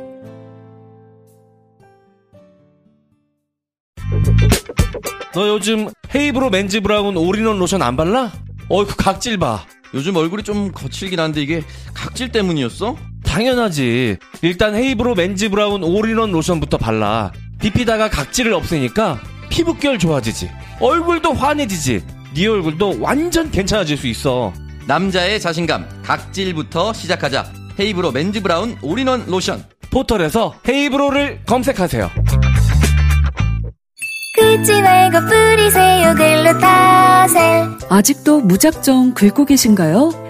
너 5.33 5.49
요즘 5.49 5.89
헤이브로 6.15 6.51
맨즈 6.51 6.81
브라운 6.81 7.17
올인원 7.17 7.59
로션 7.59 7.83
안 7.83 7.97
발라? 7.97 8.33
어이구 8.69 8.97
각질 8.97 9.39
봐. 9.39 9.65
요즘 9.95 10.17
얼굴이 10.17 10.43
좀 10.43 10.71
거칠긴 10.73 11.19
한데 11.19 11.41
이게 11.41 11.63
각질 11.95 12.31
때문이었어? 12.31 12.97
당연하지. 13.31 14.17
일단 14.43 14.75
헤이브로 14.75 15.15
맨즈 15.15 15.51
브라운 15.51 15.85
올인원 15.85 16.33
로션부터 16.33 16.79
발라. 16.79 17.31
비피다가 17.61 18.11
각질을 18.11 18.53
없애니까 18.53 19.21
피부결 19.51 19.99
좋아지지. 19.99 20.51
얼굴도 20.81 21.33
환해지지. 21.35 22.03
네 22.35 22.47
얼굴도 22.49 22.97
완전 23.01 23.51
괜찮아질 23.51 23.97
수 23.97 24.09
있어. 24.09 24.53
남자의 24.87 25.41
자신감 25.41 25.87
각질부터 26.03 26.93
시작하자 26.93 27.47
헤이브로 27.79 28.11
맨즈 28.11 28.43
브라운 28.43 28.77
올인원 28.83 29.27
로션 29.27 29.65
포털에서 29.93 30.55
헤이브로를 30.69 31.43
검색하세요. 31.47 32.11
긁지 34.37 34.81
말고 34.83 35.21
뿌리세요 35.27 36.15
글루타셀 36.15 37.69
아직도 37.91 38.41
무작정 38.41 39.13
긁고 39.15 39.45
계신가요? 39.45 40.30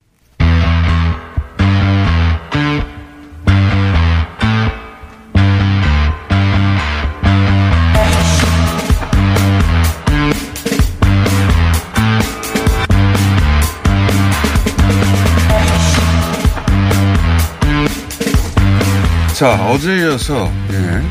자, 19.41 19.55
어제에 19.71 20.01
이어서, 20.01 20.51
예. 20.71 21.01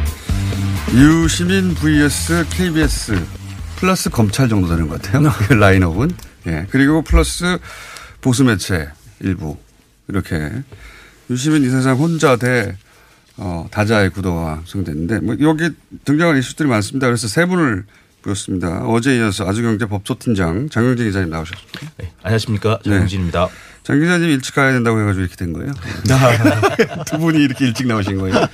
유시민 0.97 1.75
vs 1.75 2.47
KBS 2.49 3.21
플러스 3.75 4.09
검찰 4.09 4.49
정도 4.49 4.69
되는 4.69 4.87
것 4.87 5.03
같아요. 5.03 5.33
그 5.49 5.55
라인업은. 5.55 6.13
예. 6.47 6.65
그리고 6.71 7.03
플러스 7.03 7.59
보수 8.21 8.45
매체 8.45 8.89
일부. 9.19 9.59
이렇게. 10.07 10.49
유시민 11.29 11.65
이사장 11.65 11.97
혼자 11.97 12.37
대, 12.37 12.77
어, 13.37 13.67
다자의 13.73 14.11
구도가 14.11 14.59
형성됐는데, 14.59 15.19
뭐, 15.19 15.37
여기 15.41 15.71
등장한 16.05 16.39
이슈들이 16.39 16.69
많습니다. 16.69 17.09
그래서 17.09 17.27
세 17.27 17.47
분을 17.47 17.83
보였습니다. 18.23 18.87
어제에 18.87 19.17
이어서 19.17 19.49
아주경제 19.49 19.87
법조팀장 19.87 20.69
장영진 20.69 21.07
기자님 21.07 21.31
나오셨습니다. 21.31 21.81
네, 21.97 22.13
안녕하십니까. 22.23 22.79
장영진입니다. 22.85 23.49
장 23.83 23.99
기자님 23.99 24.29
일찍 24.29 24.55
가야 24.55 24.73
된다고 24.73 25.01
해가지고 25.01 25.23
이렇게 25.23 25.37
된 25.37 25.53
거예요. 25.53 25.73
두 27.07 27.19
분이 27.19 27.43
이렇게 27.43 27.67
일찍 27.67 27.87
나오신 27.87 28.19
거예요. 28.19 28.35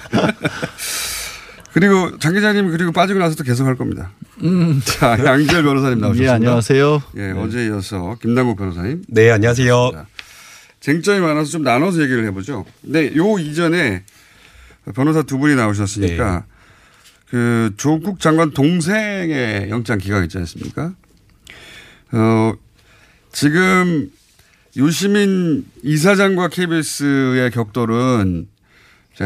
그리고 1.73 2.17
장 2.19 2.33
기자님 2.33 2.71
그리고 2.71 2.93
빠지고 2.93 3.19
나서도 3.19 3.45
계속 3.45 3.67
할 3.67 3.77
겁니다. 3.77 4.13
음. 4.43 4.81
자, 4.85 5.19
양지열 5.23 5.63
변호사님 5.63 6.01
나오셨습니다. 6.01 6.33
예, 6.33 6.35
안녕하세요. 6.35 7.03
예, 7.19 7.31
어제 7.33 7.67
이어서 7.67 8.17
김남국 8.23 8.57
변호사님. 8.57 9.03
네, 9.09 9.31
안녕하세요. 9.31 10.07
쟁점이 10.81 11.21
많아서 11.21 11.51
좀 11.51 11.63
나눠서 11.63 12.01
얘기를 12.03 12.25
해보죠. 12.27 12.65
근데 12.83 13.15
요 13.17 13.39
이전에 13.39 14.05
변호사 14.95 15.23
두 15.23 15.39
분이 15.39 15.57
나오셨으니까 15.57 16.45
그 17.29 17.73
조국 17.77 18.21
장관 18.21 18.53
동생의 18.53 19.69
영장 19.71 19.99
기각 19.99 20.23
있지 20.25 20.39
않습니까? 20.39 20.93
어, 22.13 22.53
지금 23.33 24.11
유시민 24.77 25.65
이사장과 25.83 26.49
KBS의 26.49 27.51
격돌은 27.51 28.49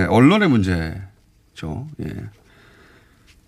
언론의 0.08 0.48
문제죠. 0.48 1.88
예. 2.02 2.06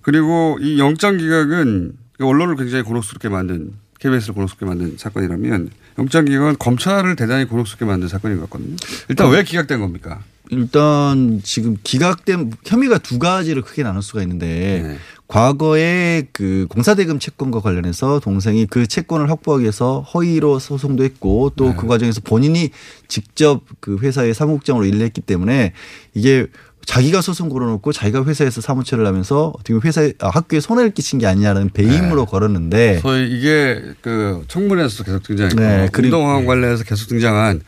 그리고 0.00 0.58
이 0.60 0.80
영장 0.80 1.16
기각은 1.16 1.92
언론을 2.20 2.56
굉장히 2.56 2.82
곤혹스럽게 2.82 3.28
만든 3.28 3.72
KBS를 4.00 4.34
곤혹스럽게 4.34 4.66
만든 4.66 4.96
사건이라면 4.98 5.70
영장 5.98 6.24
기각은 6.24 6.56
검찰을 6.58 7.14
대단히 7.14 7.44
곤혹스럽게 7.44 7.84
만든 7.84 8.08
사건인 8.08 8.38
것 8.38 8.50
같거든요. 8.50 8.76
일단 9.08 9.30
왜 9.30 9.44
기각된 9.44 9.80
겁니까? 9.80 10.24
일단 10.50 11.40
지금 11.44 11.76
기각된 11.82 12.52
혐의가 12.66 12.98
두 12.98 13.20
가지를 13.20 13.62
크게 13.62 13.84
나눌 13.84 14.02
수가 14.02 14.22
있는데 14.22 14.82
네. 14.84 14.98
과거에 15.32 16.24
그 16.32 16.66
공사대금 16.68 17.18
채권과 17.18 17.60
관련해서 17.60 18.20
동생이 18.20 18.66
그 18.66 18.86
채권을 18.86 19.30
확보하기 19.30 19.62
위해서 19.62 20.02
허위로 20.02 20.58
소송도 20.58 21.04
했고 21.04 21.50
또그 21.56 21.86
과정에서 21.86 22.20
본인이 22.20 22.68
직접 23.08 23.62
그 23.80 23.96
회사의 23.96 24.34
사무국장으로 24.34 24.84
일을 24.84 25.00
했기 25.00 25.22
때문에 25.22 25.72
이게 26.12 26.48
자기가 26.84 27.22
소송 27.22 27.48
걸어놓고 27.48 27.92
자기가 27.92 28.24
회사에서 28.24 28.60
사무처를 28.60 29.06
하면서 29.06 29.54
어떻게 29.58 29.72
회사에 29.72 30.12
아, 30.20 30.28
학교에 30.28 30.60
손해를 30.60 30.90
끼친 30.90 31.18
게 31.18 31.26
아니냐는 31.26 31.70
배임으로 31.70 32.26
걸었는데 32.26 32.98
소위 32.98 33.30
이게 33.34 33.80
그 34.02 34.44
청문회에서 34.48 35.02
계속 35.02 35.22
등장했고 35.22 35.58
네, 35.58 35.88
그리고- 35.92 36.18
운동화학 36.18 36.44
관련해서 36.44 36.84
계속 36.84 37.08
등장한 37.08 37.62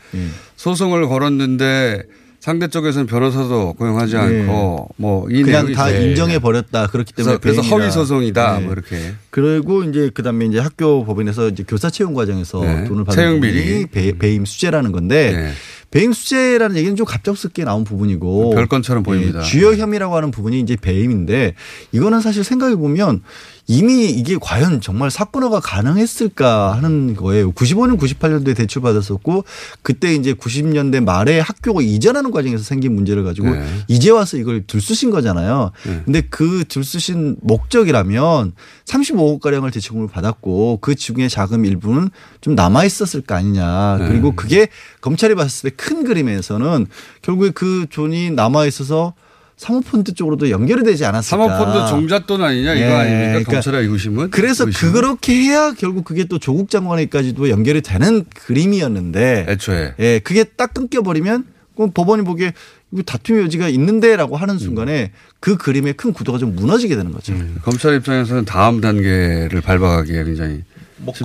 소송을 0.55 1.07
걸었는데 1.07 2.03
상대 2.45 2.67
쪽에서는 2.67 3.07
변호사도 3.07 3.73
고용하지 3.73 4.13
네. 4.13 4.19
않고 4.19 4.89
뭐이 4.97 5.41
그냥 5.41 5.63
내용이 5.63 5.73
다 5.73 5.89
이제 5.89 6.09
인정해 6.09 6.37
버렸다 6.37 6.85
그렇기 6.85 7.11
때문에 7.13 7.37
그래서, 7.37 7.63
그래서. 7.63 7.75
허위 7.75 7.89
소송이다 7.91 8.59
네. 8.59 8.65
뭐 8.65 8.73
이렇게 8.73 9.15
그리고 9.31 9.83
이제 9.83 10.11
그다음에 10.13 10.45
이제 10.45 10.59
학교 10.59 11.03
법인에서 11.05 11.49
이제 11.49 11.63
교사 11.67 11.89
채용 11.89 12.13
과정에서 12.13 12.61
네. 12.61 12.83
돈을 12.83 13.03
받는 13.03 13.15
채용 13.15 13.39
비리. 13.39 13.87
배, 13.87 14.15
배임 14.15 14.45
수재라는 14.45 14.91
건데 14.91 15.31
네. 15.35 15.51
배임 15.89 16.13
수재라는 16.13 16.75
얘기는 16.75 16.95
좀 16.95 17.07
갑작스럽게 17.07 17.63
나온 17.63 17.83
부분이고 17.83 18.51
별건처럼 18.51 19.01
보입니다. 19.01 19.39
예, 19.39 19.43
주요 19.43 19.73
혐의라고 19.73 20.15
하는 20.15 20.29
부분이 20.29 20.59
이제 20.59 20.75
배임인데 20.75 21.55
이거는 21.93 22.21
사실 22.21 22.43
생각해 22.43 22.75
보면 22.75 23.23
이미 23.67 24.09
이게 24.09 24.37
과연 24.39 24.81
정말 24.81 25.09
사건화가 25.09 25.59
가능했을까 25.59 26.73
하는 26.73 27.15
거예요. 27.15 27.51
95년, 27.51 27.97
98년도에 27.99 28.55
대출 28.55 28.81
받았었고 28.81 29.45
그때 29.81 30.13
이제 30.13 30.33
90년대 30.33 31.03
말에 31.03 31.39
학교가 31.39 31.81
이전하는 31.81 32.31
과정에서 32.31 32.63
생긴 32.63 32.95
문제를 32.95 33.23
가지고 33.23 33.51
네. 33.51 33.65
이제 33.87 34.11
와서 34.11 34.37
이걸 34.37 34.65
들쑤신 34.67 35.11
거잖아요. 35.11 35.71
네. 35.85 36.01
근데 36.05 36.21
그 36.21 36.65
들쑤신 36.67 37.37
목적이라면 37.41 38.53
35억 38.85 39.39
가량을 39.39 39.71
대출금을 39.71 40.09
받았고 40.09 40.79
그 40.81 40.95
중에 40.95 41.27
자금 41.27 41.65
일부는 41.65 42.09
좀 42.41 42.55
남아 42.55 42.85
있었을 42.85 43.21
거 43.21 43.35
아니냐. 43.35 43.97
네. 43.99 44.07
그리고 44.07 44.35
그게 44.35 44.67
검찰이 45.01 45.35
봤을 45.35 45.69
때 45.69 45.75
큰 45.75 46.03
그림에서는 46.03 46.87
결국에 47.21 47.51
그 47.51 47.85
돈이 47.91 48.31
남아 48.31 48.65
있어서 48.65 49.13
사모펀드 49.57 50.13
쪽으로도 50.13 50.49
연결이 50.49 50.83
되지 50.83 51.05
않았을까. 51.05 51.47
사모펀드 51.47 51.89
종잣돈 51.89 52.41
아니냐 52.43 52.73
이거 52.73 52.85
예, 52.85 52.91
아닙니까? 52.91 53.27
그러니까 53.29 53.51
검찰의 53.53 53.81
의구심은? 53.83 54.29
그래서 54.31 54.65
의구심은? 54.65 54.93
그렇게 54.93 55.33
해야 55.33 55.73
결국 55.73 56.03
그게 56.03 56.25
또 56.25 56.39
조국 56.39 56.69
장관에까지도 56.69 57.49
연결이 57.49 57.81
되는 57.81 58.25
그림이었는데 58.35 59.45
애초에 59.47 59.93
예, 59.99 60.19
그게 60.19 60.43
딱 60.43 60.73
끊겨버리면 60.73 61.45
그럼 61.75 61.91
법원이 61.93 62.23
보기에 62.23 62.53
이거 62.91 63.03
다툼의 63.03 63.43
여지가 63.45 63.69
있는데라고 63.69 64.37
하는 64.37 64.57
순간에 64.57 65.11
그 65.39 65.57
그림의 65.57 65.93
큰 65.93 66.13
구도가 66.13 66.37
좀 66.37 66.55
무너지게 66.55 66.95
되는 66.95 67.11
거죠. 67.11 67.33
검찰 67.63 67.95
입장에서는 67.95 68.45
다음 68.45 68.81
단계를 68.81 69.61
밟아가기에 69.61 70.23
굉장히 70.23 70.63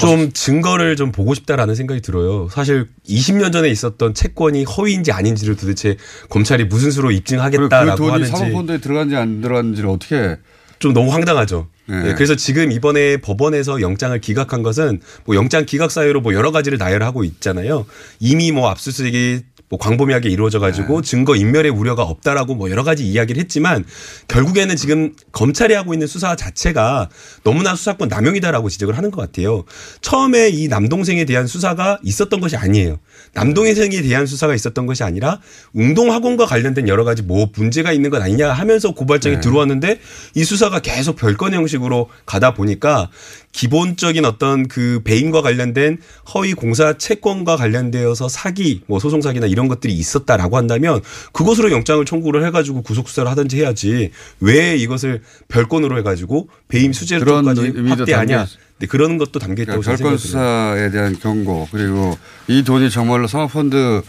좀 0.00 0.32
증거를 0.32 0.96
좀 0.96 1.12
보고 1.12 1.34
싶다라는 1.34 1.74
생각이 1.74 2.00
들어요. 2.00 2.48
사실 2.50 2.88
20년 3.08 3.52
전에 3.52 3.68
있었던 3.68 4.14
채권이 4.14 4.64
허위인지 4.64 5.12
아닌지를 5.12 5.56
도대체 5.56 5.96
검찰이 6.28 6.64
무슨 6.64 6.90
수로 6.90 7.08
그 7.08 7.14
입증하겠다라고 7.14 7.96
돈이 7.96 8.10
하는지 8.10 8.30
사모펀드에 8.30 8.78
들어간지 8.78 9.16
안 9.16 9.40
들어간지를 9.40 9.88
어떻게 9.88 10.36
좀 10.80 10.94
너무 10.94 11.12
황당하죠. 11.12 11.68
네. 11.86 12.02
네, 12.02 12.14
그래서 12.14 12.36
지금 12.36 12.70
이번에 12.70 13.18
법원에서 13.18 13.80
영장을 13.80 14.18
기각한 14.20 14.62
것은 14.62 15.00
뭐 15.24 15.34
영장 15.36 15.66
기각 15.66 15.90
사유로 15.90 16.20
뭐 16.20 16.34
여러 16.34 16.52
가지를 16.52 16.78
나열하고 16.78 17.24
있잖아요. 17.24 17.84
이미 18.20 18.52
뭐 18.52 18.70
압수수색이 18.70 19.42
뭐 19.70 19.78
광범위하게 19.78 20.28
이루어져 20.28 20.58
가지고 20.58 21.00
증거 21.00 21.36
인멸의 21.36 21.70
우려가 21.70 22.02
없다라고 22.02 22.56
뭐 22.56 22.70
여러 22.70 22.82
가지 22.82 23.06
이야기를 23.06 23.40
했지만 23.40 23.84
결국에는 24.26 24.74
지금 24.74 25.14
검찰이 25.30 25.74
하고 25.74 25.94
있는 25.94 26.08
수사 26.08 26.34
자체가 26.34 27.08
너무나 27.44 27.76
수사권 27.76 28.08
남용이다라고 28.08 28.68
지적을 28.68 28.98
하는 28.98 29.12
것 29.12 29.20
같아요. 29.20 29.62
처음에 30.00 30.48
이 30.48 30.66
남동생에 30.66 31.24
대한 31.24 31.46
수사가 31.46 32.00
있었던 32.02 32.40
것이 32.40 32.56
아니에요. 32.56 32.98
남동생에 33.34 34.02
대한 34.02 34.26
수사가 34.26 34.56
있었던 34.56 34.86
것이 34.86 35.04
아니라 35.04 35.40
웅동학원과 35.72 36.46
관련된 36.46 36.88
여러 36.88 37.04
가지 37.04 37.22
뭐 37.22 37.48
문제가 37.54 37.92
있는 37.92 38.10
것 38.10 38.20
아니냐 38.20 38.52
하면서 38.52 38.90
고발장이 38.90 39.36
네. 39.36 39.40
들어왔는데 39.40 40.00
이 40.34 40.42
수사가 40.42 40.80
계속 40.80 41.14
별건 41.14 41.54
형식으로 41.54 42.08
가다 42.26 42.54
보니까 42.54 43.08
기본적인 43.52 44.24
어떤 44.24 44.68
그 44.68 45.00
배임과 45.04 45.42
관련된 45.42 45.98
허위 46.34 46.54
공사 46.54 46.96
채권과 46.96 47.56
관련되어서 47.56 48.28
사기, 48.28 48.82
뭐 48.86 49.00
소송 49.00 49.20
사기나 49.22 49.46
이런 49.46 49.68
것들이 49.68 49.92
있었다라고 49.92 50.56
한다면 50.56 51.00
그것으로 51.32 51.72
영장을 51.72 52.04
청구를 52.04 52.44
해가지고 52.46 52.82
구속 52.82 53.08
수사를 53.08 53.30
하든지 53.30 53.60
해야지 53.60 54.12
왜 54.40 54.76
이것을 54.76 55.22
별건으로 55.48 55.98
해가지고 55.98 56.48
배임 56.68 56.92
수재로까지 56.92 57.72
확대하냐. 57.88 58.46
네, 58.80 58.86
그런 58.86 59.18
것도 59.18 59.38
담겨 59.38 59.62
있다고 59.62 59.82
그러니까 59.82 60.02
별건. 60.02 60.18
수사에 60.18 60.90
대한 60.90 61.18
경고 61.18 61.68
그리고 61.70 62.16
이 62.48 62.64
돈이 62.64 62.88
정말로 62.88 63.26
사모펀드 63.26 64.00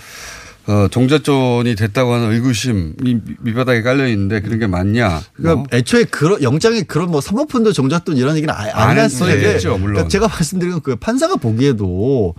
어, 0.72 0.88
종잣돈이 0.88 1.76
됐다고 1.76 2.14
하는 2.14 2.32
의구심 2.32 2.96
이 3.04 3.18
밑바닥에 3.42 3.82
깔려 3.82 4.08
있는데 4.08 4.40
그런 4.42 4.58
게 4.60 4.68
맞냐? 4.68 5.22
그러니까 5.34 5.56
뭐. 5.56 5.66
애초에 5.74 6.06
그런 6.06 6.42
영장에 6.42 6.84
그런 6.84 7.12
뭐 7.12 7.20
사모펀드 7.20 7.74
종잣돈 7.74 8.16
이런 8.16 8.38
얘기는 8.38 8.54
아예 8.56 8.72
안 8.72 8.92
안 8.92 8.98
했는데 9.00 9.48
했겠죠, 9.48 9.72
물론. 9.78 9.94
그러니까 9.96 10.08
제가 10.08 10.28
말씀드린 10.30 10.80
그 10.82 10.96
판사가 10.96 11.36
보기에도 11.36 12.36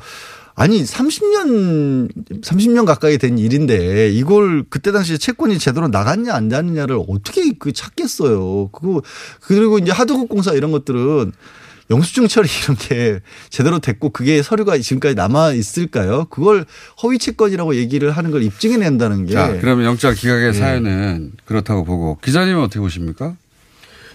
아니 0.54 0.82
30년 0.82 2.10
30년 2.42 2.84
가까이 2.86 3.18
된 3.18 3.38
일인데 3.38 4.10
이걸 4.10 4.64
그때 4.68 4.92
당시에 4.92 5.16
채권이 5.18 5.58
제대로 5.58 5.88
나갔냐 5.88 6.34
안 6.34 6.48
나갔냐를 6.48 6.98
어떻게 7.08 7.52
그 7.58 7.72
찾겠어요. 7.72 8.68
그거 8.72 9.02
그리고 9.40 9.78
이제 9.78 9.90
하드급 9.92 10.28
공사 10.28 10.52
이런 10.52 10.70
것들은 10.72 11.32
영수증 11.90 12.28
처리 12.28 12.48
이런 12.64 12.76
게 12.76 13.20
제대로 13.50 13.78
됐고 13.78 14.10
그게 14.10 14.42
서류가 14.42 14.78
지금까지 14.78 15.14
남아 15.14 15.52
있을까요? 15.52 16.26
그걸 16.30 16.64
허위 17.02 17.18
채권이라고 17.18 17.76
얘기를 17.76 18.10
하는 18.10 18.30
걸 18.30 18.42
입증해 18.42 18.76
낸다는 18.76 19.26
게 19.26 19.32
자, 19.34 19.56
그러면 19.60 19.84
영장 19.86 20.14
기각의 20.14 20.48
예. 20.48 20.52
사연은 20.52 21.32
그렇다고 21.44 21.84
보고 21.84 22.18
기자님은 22.22 22.62
어떻게 22.62 22.80
보십니까? 22.80 23.36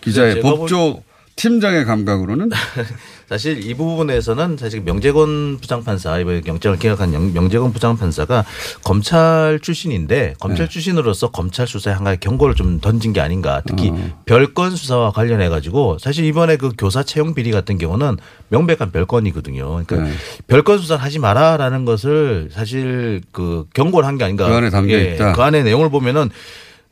기자의 0.02 0.36
제가 0.36 0.50
법조 0.50 1.04
팀장의 1.38 1.86
감각으로는 1.86 2.50
사실 3.30 3.64
이 3.64 3.76
부분에서는 3.76 4.58
사실 4.58 4.82
명재건 4.82 5.60
부장판사 5.62 6.18
이번에 6.18 6.42
영장을 6.48 6.80
기각한 6.80 7.14
영- 7.14 7.32
명재건 7.32 7.74
부장판사가 7.74 8.44
검찰 8.84 9.60
출신인데 9.62 10.34
검찰 10.40 10.66
네. 10.66 10.70
출신으로서 10.72 11.30
검찰 11.30 11.68
수사에 11.68 11.94
한 11.94 12.04
가지 12.04 12.20
경고를 12.20 12.56
좀 12.56 12.80
던진 12.82 13.14
게 13.14 13.22
아닌가. 13.22 13.62
특히 13.68 13.90
어. 13.92 14.22
별건 14.26 14.76
수사와 14.76 15.12
관련해 15.12 15.48
가지고 15.50 16.00
사실 16.00 16.26
이번에 16.26 16.58
그 16.58 16.72
교사 16.76 17.04
채용 17.04 17.36
비리 17.36 17.52
같은 17.52 17.78
경우는 17.78 18.18
명백한 18.50 18.92
별건이거든요. 18.92 19.84
그러니까 19.86 19.98
네. 20.10 20.12
별건 20.48 20.80
수사를 20.80 21.04
하지 21.04 21.20
마라라는 21.20 21.86
것을 21.86 22.50
사실 22.52 23.22
그 23.32 23.68
경고를 23.76 24.08
한 24.08 24.18
게 24.18 24.24
아닌가. 24.24 24.48
그 24.48 24.54
안에 24.56 24.70
담겨 24.72 24.98
있다. 24.98 25.34
그 25.34 25.42
안에 25.44 25.62
내용을 25.62 25.92
보면은 25.92 26.32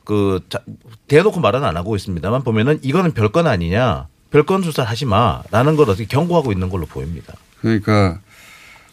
그 0.03 0.39
자- 0.49 0.59
대놓고 1.07 1.39
말은 1.39 1.63
안 1.63 1.75
하고 1.77 1.95
있습니다만 1.95 2.43
보면은 2.43 2.77
이거는 2.83 3.13
별건 3.13 3.47
아니냐. 3.47 4.07
별건 4.35 4.63
수사를 4.63 4.89
하지 4.89 5.05
마라는 5.05 5.77
걸 5.77 5.89
어떻게 5.89 6.03
경고하고 6.05 6.51
있는 6.51 6.67
걸로 6.69 6.85
보입니다. 6.85 7.33
그러니까 7.61 8.19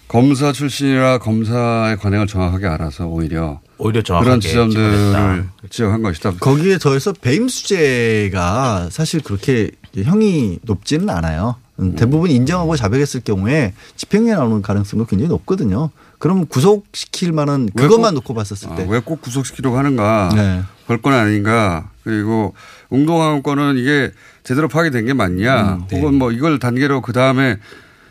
검사 0.07 0.53
출신이라 0.53 1.19
검사의 1.19 1.97
관행을 1.97 2.29
정확하게 2.29 2.67
알아서 2.69 3.07
오히려 3.09 3.59
오히려 3.77 4.03
정확하게 4.03 4.25
그런 4.25 4.41
지점들을 4.41 5.45
지적한 5.69 6.03
것이다. 6.03 6.35
거기에 6.39 6.79
더해서 6.79 7.13
배임 7.13 7.49
수재가 7.49 8.91
사실 8.93 9.21
그렇게 9.21 9.73
형이 10.01 10.61
높지는 10.63 11.11
않아요. 11.11 11.57
음, 11.81 11.97
대부분 11.97 12.31
인정하고 12.31 12.77
자백했을 12.77 13.23
경우에 13.23 13.75
집행유예 13.97 14.35
나오는 14.35 14.63
가능성도 14.63 15.07
굉장히 15.07 15.29
높거든요. 15.31 15.91
그럼 16.19 16.47
구속시킬 16.47 17.33
만한 17.33 17.69
왜 17.75 17.83
그것만 17.83 18.15
꼭- 18.15 18.21
놓고 18.21 18.35
봤었을 18.35 18.69
아, 18.71 18.75
때. 18.77 18.87
왜꼭 18.89 19.23
구속시키려고 19.23 19.77
하는가? 19.77 20.31
네. 20.37 20.63
별건 20.87 21.13
아닌가? 21.15 21.91
그리고 22.05 22.55
웅동항권은 22.93 23.79
이게 23.79 24.13
제대로 24.45 24.69
파악이 24.69 24.91
게 25.07 25.13
맞냐? 25.15 25.75
음, 25.75 25.85
네. 25.89 25.99
혹은 25.99 26.15
뭐 26.15 26.31
이걸 26.31 26.59
단계로 26.59 27.01
그 27.01 27.13
다음에 27.13 27.59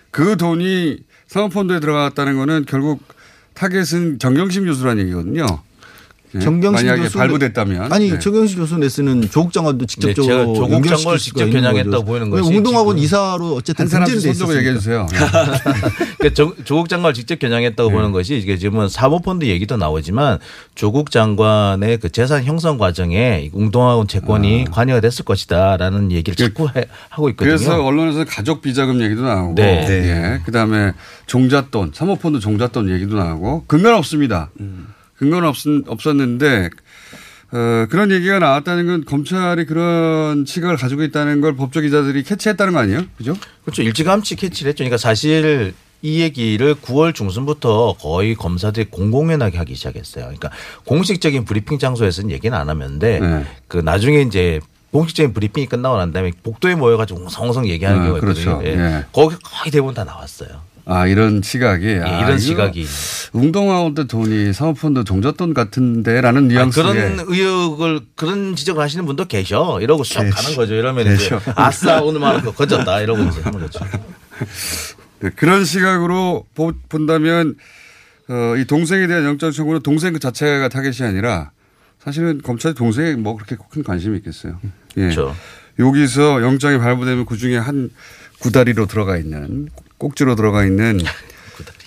그 0.09 0.37
돈이 0.37 0.99
사모펀드에 1.27 1.79
들어갔다는 1.79 2.35
거는 2.37 2.65
결국 2.67 3.03
타겟은 3.53 4.19
정경심 4.19 4.65
교수라는 4.65 5.03
얘기거든요. 5.03 5.45
네. 6.33 6.39
정경심 6.39 6.85
만약에 6.87 7.03
교수 7.03 7.17
발부됐다면 7.17 7.91
아니 7.91 8.09
네. 8.11 8.17
정경심 8.19 8.59
교수 8.59 8.77
레슨은 8.77 9.29
조국 9.31 9.51
장관도 9.51 9.85
직접적으로 9.85 10.45
네, 10.47 10.53
조국 10.53 10.87
장관을 10.87 11.19
직접 11.19 11.45
겨냥했다고 11.49 11.91
거죠. 11.91 12.05
보이는 12.05 12.31
왜 12.31 12.39
것이 12.41 12.55
웅동학원 12.55 12.97
이사로 12.99 13.55
어쨌든 13.55 13.87
등재돼 13.87 14.29
있었으니까. 14.29 14.57
얘기해 14.57 14.73
주세요. 14.75 15.07
그러니까 16.17 16.33
조- 16.33 16.55
조국 16.63 16.87
장관을 16.89 17.13
직접 17.13 17.37
겨냥했다고 17.39 17.89
네. 17.89 17.95
보는 17.95 18.11
것이 18.11 18.37
이게 18.37 18.57
지금은 18.57 18.87
사모펀드 18.89 19.45
얘기도 19.45 19.77
나오지만 19.77 20.39
조국 20.75 21.11
장관의 21.11 21.97
그 21.97 22.09
재산 22.09 22.43
형성 22.45 22.77
과정에 22.77 23.49
웅동학원 23.53 24.07
채권이 24.07 24.65
관여가 24.71 25.01
됐을 25.01 25.25
것이다라는 25.25 26.11
얘기를 26.11 26.35
자꾸 26.35 26.69
해- 26.75 26.85
하고 27.09 27.29
있거든요. 27.29 27.53
아. 27.53 27.57
그래서 27.57 27.83
언론에서 27.83 28.23
가족 28.25 28.61
비자금 28.61 29.01
얘기도 29.01 29.23
나오고, 29.23 29.55
네. 29.55 29.85
예. 29.89 30.39
그다음에 30.45 30.93
종잣돈, 31.25 31.91
사모펀드 31.93 32.39
종잣돈 32.39 32.89
얘기도 32.89 33.15
나오고 33.17 33.65
근거는 33.67 33.97
없습니다. 33.97 34.49
근거는 35.21 35.47
없, 35.47 35.55
없었는데 35.85 36.71
어, 37.51 37.85
그런 37.89 38.09
얘기가 38.11 38.39
나왔다는 38.39 38.87
건 38.87 39.05
검찰이 39.05 39.65
그런 39.65 40.45
시각을 40.47 40.77
가지고 40.77 41.03
있다는 41.03 41.41
걸 41.41 41.55
법조 41.55 41.81
기자들이 41.81 42.23
캐치했다는 42.23 42.73
거 42.73 42.79
아니에요? 42.79 43.03
그죠? 43.17 43.35
그렇죠. 43.63 43.83
일찌감치 43.83 44.35
캐치를 44.35 44.69
했죠. 44.69 44.79
그러니까 44.79 44.97
사실 44.97 45.75
이 46.01 46.21
얘기를 46.21 46.73
9월 46.73 47.13
중순부터 47.13 47.97
거의 47.99 48.33
검사들이 48.33 48.87
공공연하게 48.89 49.59
하기 49.59 49.75
시작했어요. 49.75 50.23
그러니까 50.23 50.49
공식적인 50.85 51.45
브리핑 51.45 51.77
장소에서는 51.77 52.31
얘기는 52.31 52.57
안 52.57 52.69
하면데 52.69 53.19
네. 53.19 53.45
그 53.67 53.77
나중에 53.77 54.21
이제 54.21 54.59
공식적인 54.91 55.33
브리핑이 55.33 55.67
끝나고 55.67 55.97
난 55.97 56.11
다음에 56.11 56.31
복도에 56.41 56.73
모여가지고 56.73 57.19
웅성웅성 57.21 57.67
얘기하는 57.67 57.99
아, 57.99 58.03
경우가 58.05 58.19
있거든요. 58.19 58.57
그렇죠. 58.57 58.67
예. 58.67 58.83
예. 58.83 59.05
거기 59.11 59.35
거의 59.43 59.71
대부분 59.71 59.93
다 59.93 60.03
나왔어요. 60.03 60.49
아, 60.93 61.07
이런 61.07 61.41
시각이. 61.41 61.99
아, 62.03 62.19
이런 62.25 62.37
시각이. 62.37 62.85
때 63.95 64.07
돈이 64.07 64.51
사모펀드 64.51 65.05
종잣돈 65.05 65.53
같은데라는 65.53 66.43
아니, 66.45 66.47
뉘앙스의 66.49 66.85
그런 66.85 67.19
의혹을 67.27 68.01
그런 68.15 68.55
지적을 68.57 68.83
하시는 68.83 69.05
분도 69.05 69.25
계셔. 69.25 69.79
이러고 69.81 70.03
쑥 70.03 70.19
가는 70.19 70.55
거죠. 70.55 70.73
이러면 70.73 71.05
이제 71.13 71.29
계셔. 71.29 71.41
아싸 71.55 72.01
오늘만 72.01 72.41
거 72.41 72.51
거졌다 72.51 72.99
이러고 73.01 73.23
이제 73.23 73.39
하는 73.41 73.59
거죠. 73.61 73.79
네, 75.21 75.29
그런 75.35 75.63
시각으로 75.63 76.45
보- 76.55 76.73
본다면 76.89 77.55
어, 78.27 78.55
이 78.57 78.65
동생에 78.65 79.07
대한 79.07 79.23
영장 79.23 79.51
청구는 79.51 79.81
동생 79.83 80.13
그 80.13 80.19
자체가 80.19 80.67
타겟이 80.69 81.07
아니라 81.07 81.51
사실은 82.03 82.41
검찰이 82.43 82.75
동생에 82.75 83.13
뭐 83.15 83.35
그렇게 83.35 83.55
큰 83.69 83.83
관심이 83.83 84.17
있겠어요. 84.17 84.59
예. 84.97 85.01
그렇죠. 85.03 85.35
여기서 85.79 86.41
영장이 86.41 86.79
발부되면 86.79 87.25
그 87.25 87.37
중에 87.37 87.57
한 87.57 87.89
구다리로 88.39 88.87
들어가 88.87 89.17
있는 89.17 89.69
꼭지로 90.01 90.35
들어가 90.35 90.65
있는 90.65 90.99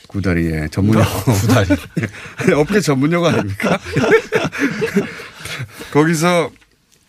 구다리에 0.07 0.69
전문용어 0.71 1.05
구다리 1.41 1.67
업계 2.55 2.81
전문용어 2.81 3.27
아닙니까? 3.29 3.79
거기서 5.93 6.51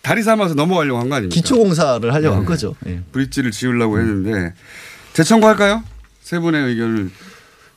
다리 0.01 0.23
삼아서 0.23 0.55
넘어가려고 0.55 0.99
한 0.99 1.09
거 1.09 1.15
아닙니까? 1.15 1.35
기초공사를 1.35 2.11
하려고 2.13 2.35
한 2.37 2.41
네. 2.41 2.47
거죠. 2.47 2.75
예. 2.87 3.01
브릿지를 3.11 3.51
지으려고 3.51 3.99
했는데 3.99 4.53
재청구할까요? 5.13 5.83
세 6.21 6.39
분의 6.39 6.63
의견을 6.69 7.11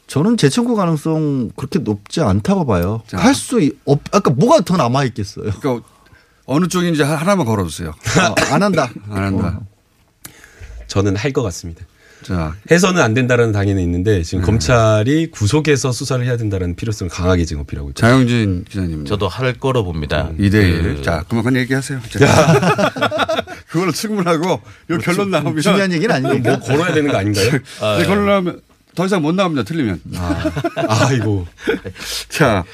저는 0.07 0.39
재청구 0.39 0.75
가능성 0.75 1.51
그렇게 1.57 1.81
높지 1.81 2.23
않다고 2.23 2.65
봐요. 2.65 3.03
할 3.13 3.35
수 3.35 3.61
없. 3.85 4.01
아까 4.13 4.31
뭐가 4.31 4.63
더 4.63 4.79
남아 4.79 5.05
있겠어요. 5.05 5.51
그러니까 5.61 5.87
어느 6.47 6.67
쪽인지 6.67 7.03
하- 7.03 7.17
하나만 7.17 7.45
걸어주세요. 7.45 7.93
아, 8.19 8.35
안 8.55 8.63
한다. 8.63 8.89
안 9.11 9.25
한다. 9.25 9.61
저는 10.87 11.15
할 11.17 11.33
것 11.35 11.43
같습니다. 11.43 11.85
자, 12.23 12.55
해서는 12.71 13.01
안 13.01 13.15
된다라는 13.15 13.53
당연히 13.53 13.83
있는데 13.83 14.23
지금 14.23 14.43
검찰이 14.45 15.31
구속해서 15.31 15.93
수사를 15.93 16.25
해야 16.25 16.37
된다는 16.37 16.75
필요성을 16.77 17.11
강하게 17.11 17.45
지금 17.45 17.63
어필하고 17.63 17.91
있죠. 17.91 18.01
자영진 18.01 18.65
기자님. 18.69 19.05
저도 19.05 19.29
할 19.29 19.53
거로 19.55 19.85
봅니다. 19.85 20.31
2대1. 20.39 20.97
그- 20.97 21.03
자, 21.03 21.25
그만 21.29 21.55
얘기하세요. 21.57 22.01
그걸로 23.69 23.93
충분하고 23.93 24.61
요 24.91 24.99
결론 24.99 25.31
나오면 25.31 25.61
중요한 25.61 25.93
얘기는 25.93 26.15
아니니까. 26.15 26.51
뭐 26.57 26.61
걸어야 26.61 26.93
되는 26.93 27.11
거 27.11 27.19
아닌가요? 27.19 27.51
네, 27.53 28.05
결론 28.07 28.27
나오면 28.27 28.61
더 28.95 29.07
이상 29.07 29.23
못 29.23 29.33
나옵니다. 29.35 29.63
틀리면. 29.63 30.01
아이고. 30.89 31.47
자, 32.29 32.65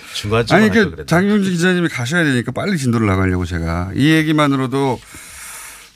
아니 0.50 0.70
그? 0.70 1.04
장윤지 1.06 1.50
기자님이 1.50 1.88
가셔야 1.88 2.24
되니까 2.24 2.52
빨리 2.52 2.78
진도를 2.78 3.06
나가려고 3.06 3.44
제가 3.44 3.90
이 3.94 4.08
얘기만으로도 4.10 4.98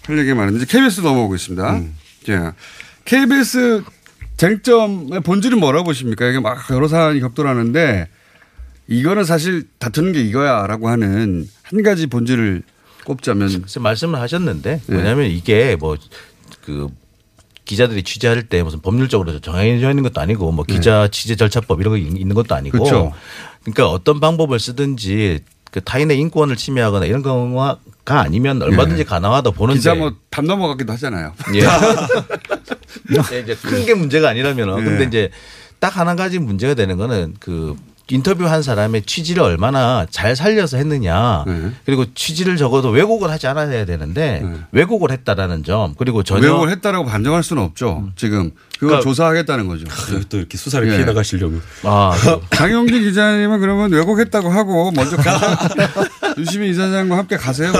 할 0.07 0.19
얘기가 0.19 0.35
많은데 0.37 0.63
이제 0.65 0.67
KBS 0.67 1.01
넘어오고 1.01 1.35
있습니다. 1.35 1.81
자, 2.27 2.55
KBS 3.13 3.83
쟁점의 4.37 5.21
본질은 5.23 5.59
뭐라고 5.59 5.85
보십니까? 5.87 6.27
이게 6.27 6.39
막 6.41 6.59
여러 6.71 6.87
사안이 6.89 7.21
격돌하는데 7.21 8.07
이거는 8.89 9.25
사실 9.25 9.67
다투는 9.79 10.13
게 10.13 10.21
이거야라고 10.21 10.89
하는 10.91 11.49
한 11.63 11.83
가지 11.83 12.07
본질을 12.07 12.63
꼽자면 13.07 13.65
말씀을 13.81 14.21
하셨는데 14.21 14.83
네. 14.87 14.95
왜냐하면 14.95 15.31
이게 15.31 15.75
뭐그 15.77 16.89
기자들이 17.65 18.03
취재할 18.03 18.43
때 18.43 18.63
무슨 18.63 18.81
법률적으로 18.81 19.41
정해져 19.41 19.89
있는 19.89 20.03
것도 20.03 20.21
아니고 20.21 20.53
뭐 20.53 20.65
기자 20.67 21.09
취재 21.11 21.35
절차법 21.35 21.81
이런 21.81 21.93
거 21.93 21.97
있- 21.97 22.21
있는 22.21 22.35
것도 22.35 22.55
아니고 22.55 22.77
네. 22.77 22.85
그렇죠. 22.85 23.13
그러니까 23.63 23.89
어떤 23.89 24.21
방법을 24.21 24.61
쓰든지 24.61 25.41
그 25.71 25.81
타인의 25.83 26.19
인권을 26.19 26.57
침해하거나 26.57 27.07
이런 27.07 27.23
경우가 27.23 27.79
아니면 28.05 28.63
얼마든지 28.63 29.03
네. 29.03 29.05
가능하다 29.05 29.51
보는데 29.51 29.79
기자 29.79 29.95
뭐 29.95 30.13
담 30.31 30.47
넘어가기도 30.47 30.93
하잖아요. 30.95 31.35
예. 31.55 31.61
네, 31.61 31.67
이제 33.43 33.55
큰 33.57 33.85
게 33.85 33.95
문제가 33.95 34.31
아니라면은. 34.31 34.77
네. 34.77 34.85
근데 34.85 35.05
이제 35.05 35.31
딱 35.79 35.97
하나 35.97 36.15
가지 36.15 36.39
문제가 36.39 36.75
되는 36.75 36.97
거는 36.97 37.35
그 37.41 37.77
인터뷰한 38.11 38.63
사람의 38.63 39.03
취지를 39.03 39.43
얼마나 39.43 40.07
잘 40.11 40.35
살려서 40.35 40.79
했느냐. 40.79 41.45
네. 41.47 41.71
그리고 41.85 42.07
취지를 42.15 42.57
적어도 42.57 42.89
왜곡을 42.89 43.31
하지 43.31 43.47
않아야 43.47 43.85
되는데 43.85 44.43
왜곡을 44.73 45.11
했다라는 45.11 45.63
점. 45.65 45.95
그리고 45.99 46.23
전혀 46.23 46.47
왜곡을 46.47 46.71
했다라고 46.71 47.05
반정할 47.05 47.43
수는 47.43 47.63
없죠. 47.63 48.09
지금 48.17 48.51
그걸 48.75 48.89
그러니까- 48.89 49.01
조사하겠다는 49.03 49.67
거죠. 49.67 49.85
또 50.29 50.39
이렇게 50.39 50.57
수사를 50.57 50.87
예. 50.89 50.93
피해 50.93 51.05
나가시려고. 51.05 51.57
아, 51.83 52.13
장영진 52.55 53.03
기자님은 53.03 53.61
그러면 53.61 53.93
왜곡했다고 53.93 54.49
하고 54.49 54.91
먼저 54.93 55.17
가서 55.21 55.57
유시민 56.39 56.71
이사장과 56.71 57.17
함께 57.19 57.37
가세요. 57.37 57.73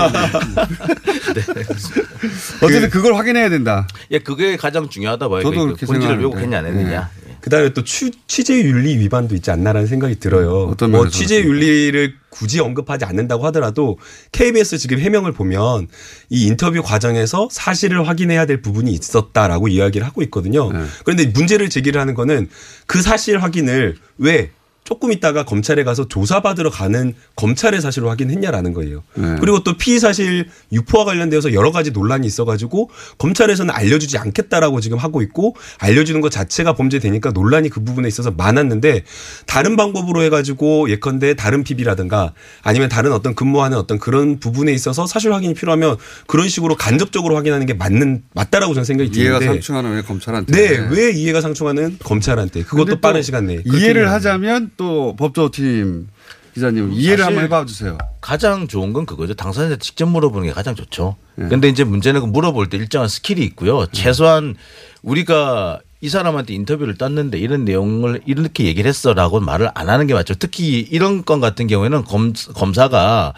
어쨌든 2.61 2.89
그걸 2.89 3.15
확인해야 3.15 3.49
된다. 3.49 3.87
예, 4.11 4.19
그게 4.19 4.57
가장 4.57 4.89
중요하다 4.89 5.27
봐요. 5.29 5.41
저도 5.43 5.75
그 5.75 5.85
본질을. 5.85 6.17
왜곡했냐 6.19 6.59
안 6.59 6.65
했느냐. 6.65 7.09
그다음에 7.41 7.73
또 7.73 7.83
취, 7.83 8.11
취재윤리 8.27 8.97
위반도 8.97 9.35
있지 9.35 9.51
않나라는 9.51 9.87
생각이 9.87 10.19
들어요. 10.19 10.65
어떤 10.65 10.91
뭐 10.91 11.07
취재윤리를 11.07 12.13
굳이 12.29 12.59
언급하지 12.59 13.05
않는다고 13.05 13.45
하더라도 13.47 13.97
KBS 14.31 14.77
지금 14.77 14.99
해명을 14.99 15.31
보면 15.31 15.87
이 16.29 16.45
인터뷰 16.45 16.81
과정에서 16.81 17.49
사실을 17.51 18.07
확인해야 18.07 18.45
될 18.45 18.61
부분이 18.61 18.91
있었다라고 18.91 19.67
이야기를 19.67 20.05
하고 20.05 20.21
있거든요. 20.23 20.71
네. 20.71 20.83
그런데 21.03 21.25
문제를 21.27 21.69
제기를 21.69 21.99
하는 21.99 22.13
거는 22.13 22.49
그 22.85 23.01
사실 23.01 23.41
확인을 23.41 23.95
왜 24.17 24.51
조금 24.89 25.11
있다가 25.11 25.45
검찰에 25.45 25.83
가서 25.83 26.07
조사받으러 26.07 26.71
가는 26.71 27.13
검찰의 27.35 27.79
사실을 27.79 28.09
확인했냐라는 28.09 28.73
거예요. 28.73 29.03
네. 29.13 29.35
그리고 29.39 29.63
또 29.63 29.77
피의 29.77 29.99
사실 29.99 30.49
유포와 30.71 31.05
관련되어서 31.05 31.53
여러 31.53 31.71
가지 31.71 31.91
논란이 31.91 32.25
있어가지고 32.25 32.89
검찰에서는 33.19 33.71
알려주지 33.71 34.17
않겠다라고 34.17 34.81
지금 34.81 34.97
하고 34.97 35.21
있고 35.21 35.55
알려주는 35.77 36.21
것 36.21 36.31
자체가 36.31 36.73
범죄되니까 36.73 37.29
논란이 37.33 37.69
그 37.69 37.83
부분에 37.83 38.07
있어서 38.07 38.31
많았는데 38.31 39.03
다른 39.45 39.77
방법으로 39.77 40.23
해가지고 40.23 40.89
예컨대 40.89 41.35
다른 41.35 41.63
PB라든가 41.63 42.33
아니면 42.63 42.89
다른 42.89 43.11
어떤 43.11 43.35
근무하는 43.35 43.77
어떤 43.77 43.99
그런 43.99 44.39
부분에 44.39 44.73
있어서 44.73 45.05
사실 45.05 45.31
확인이 45.31 45.53
필요하면 45.53 45.97
그런 46.25 46.49
식으로 46.49 46.75
간접적으로 46.75 47.35
확인하는 47.35 47.67
게 47.67 47.75
맞는 47.75 48.23
맞다라고 48.33 48.73
저는 48.73 48.85
생각이 48.85 49.11
이해가 49.13 49.37
드는데 49.37 49.57
상충하는 49.57 49.93
왜 49.93 50.01
검찰한테? 50.01 50.51
네, 50.51 50.87
왜 50.89 51.11
이해가 51.11 51.41
상충하는 51.41 51.97
검찰한테 52.03 52.63
그것도 52.63 53.01
빠른 53.01 53.21
시간 53.21 53.45
내에 53.45 53.61
이해를 53.65 54.09
하자면 54.09 54.71
또 54.79 55.13
법조팀 55.17 56.07
기자님 56.53 56.93
이해를 56.93 57.25
한번 57.25 57.43
해봐 57.43 57.65
주세요. 57.65 57.97
가장 58.21 58.65
좋은 58.65 58.93
건 58.93 59.05
그거죠. 59.05 59.33
당사자한테 59.33 59.77
직접 59.77 60.07
물어보는 60.07 60.47
게 60.47 60.53
가장 60.53 60.73
좋죠. 60.73 61.17
네. 61.35 61.49
근데 61.49 61.67
이제 61.67 61.83
문제는 61.83 62.21
그 62.21 62.25
물어볼 62.25 62.69
때 62.69 62.77
일정한 62.77 63.09
skill이 63.09 63.41
있고요. 63.41 63.85
최소한 63.91 64.55
우리가 65.03 65.81
이 65.99 66.07
사람한테 66.07 66.53
인터뷰를 66.53 66.97
떴는데 66.97 67.37
이런 67.37 67.65
내용을 67.65 68.21
이렇게 68.25 68.63
얘기를 68.63 68.87
했어라고 68.87 69.41
말을 69.41 69.69
안 69.75 69.89
하는 69.89 70.07
게 70.07 70.13
맞죠. 70.13 70.33
특히 70.35 70.79
이런 70.79 71.25
건 71.25 71.41
같은 71.41 71.67
경우에는 71.67 72.05
검, 72.05 72.31
검사가 72.55 73.33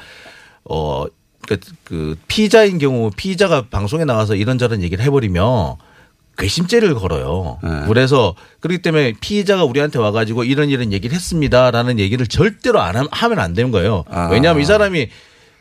어, 0.66 1.06
그, 1.48 1.60
그 1.84 2.16
피의자인 2.28 2.78
경우 2.78 3.10
피의자가 3.18 3.64
방송에 3.72 4.06
나가서 4.06 4.36
이런저런 4.36 4.84
얘기를 4.84 5.04
해버리면 5.04 5.78
괘씸죄를 6.38 6.96
걸어요. 6.96 7.60
네. 7.64 7.70
그래서 7.88 8.36
그렇기 8.62 8.82
때문에 8.82 9.14
피의자가 9.20 9.64
우리한테 9.64 10.00
와가지고 10.00 10.44
이런 10.44 10.70
이런 10.70 10.92
얘기를 10.94 11.16
했습니다라는 11.16 12.00
얘기를 12.00 12.26
절대로 12.28 12.82
안 12.82 12.96
함- 12.96 13.08
하면 13.12 13.40
안 13.40 13.54
되는 13.54 13.72
거예요. 13.72 14.04
아. 14.10 14.30
왜냐하면 14.32 14.64
이 14.64 14.66
사람이 14.66 15.10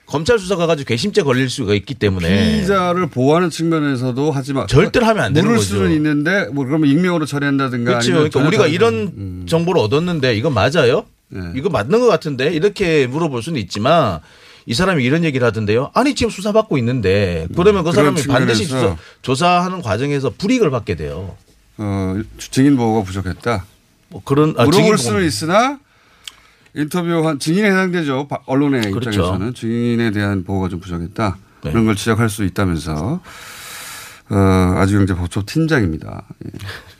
검찰 0.06 0.38
수사 0.38 0.56
가가지고 0.56 0.88
괘씸죄 0.88 1.22
걸릴 1.22 1.48
수가 1.50 1.74
있기 1.74 1.94
때문에 1.94 2.28
피의자를 2.28 3.09
보호하는 3.09 3.50
측면에서도 3.50 4.30
하지만 4.33 4.66
절대로 4.66 5.06
하면 5.06 5.24
안 5.24 5.33
되는 5.33 5.50
거죠. 5.54 5.62
수는 5.62 5.92
있는데 5.92 6.46
뭐 6.52 6.64
그러면 6.64 6.88
익명으로 6.90 7.26
처리한다든가 7.26 7.90
그렇죠. 7.92 8.12
그러니까 8.14 8.40
우리가 8.40 8.62
다른- 8.64 8.74
이런 8.74 8.94
음. 9.16 9.46
정보를 9.48 9.80
얻었는데 9.83 10.35
이거 10.35 10.50
맞아요? 10.50 11.04
이거 11.54 11.68
맞는 11.68 12.00
것 12.00 12.09
같은데 12.09 12.52
이렇게 12.52 13.06
물어볼 13.06 13.40
수는 13.40 13.61
있지만 13.61 14.18
이 14.66 14.75
사람이 14.75 15.03
이런 15.05 15.25
얘기를 15.25 15.46
하던데요. 15.46 15.90
아니 15.94 16.14
지금 16.14 16.31
수사 16.31 16.53
받고 16.53 16.79
있는데 16.79 17.46
그러면 17.57 17.83
그 17.85 17.90
그런 17.90 18.14
사람이 18.16 18.23
반드시 18.27 18.64
수사, 18.66 18.96
조사하는 19.23 19.83
과정에서 19.83 20.31
불이익을 20.37 20.70
받게 20.70 20.94
돼요. 20.96 21.37
어, 21.79 22.16
증인 22.38 22.77
보호가 22.77 23.05
부족했다. 23.05 23.64
뭐 24.09 24.23
그런 24.25 24.55
아, 24.59 24.64
물어볼 24.64 24.99
수는 24.99 25.18
보호- 25.20 25.27
있으나 25.27 25.79
인터뷰한 26.75 27.38
증인에 27.38 27.68
해당되죠. 27.70 28.29
바- 28.29 28.40
언론의 28.46 28.90
그렇죠. 28.92 29.11
입장에서는 29.11 29.55
증인에 29.55 30.11
대한 30.12 30.44
보호가 30.44 30.68
좀 30.68 30.79
부족했다. 30.81 31.37
네. 31.64 31.70
그런 31.70 31.87
걸 31.87 31.96
지적할 31.96 32.29
수 32.29 32.44
있다면서 32.44 33.20
어, 34.31 34.35
아주경제 34.77 35.14
법조 35.14 35.44
팀장입니다. 35.44 36.23
예. 36.46 36.51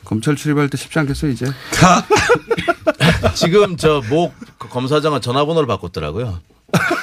검찰 0.03 0.35
출입할 0.35 0.67
때 0.69 0.77
쉽지 0.77 0.99
않겠어요 0.99 1.31
이제. 1.31 1.45
지금 3.35 3.77
저모 3.77 4.33
검사장은 4.59 5.21
전화번호를 5.21 5.67
바꿨더라고요. 5.67 6.39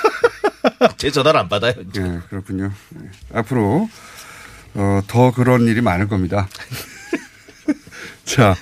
제 0.97 1.11
전화를 1.11 1.41
안 1.41 1.49
받아요. 1.49 1.75
예, 1.97 2.21
그렇군요. 2.29 2.73
예. 3.03 3.11
앞으로 3.35 3.89
어, 4.75 5.01
더 5.07 5.33
그런 5.33 5.67
일이 5.67 5.81
많을 5.81 6.09
겁니다. 6.09 6.49
자, 8.25 8.55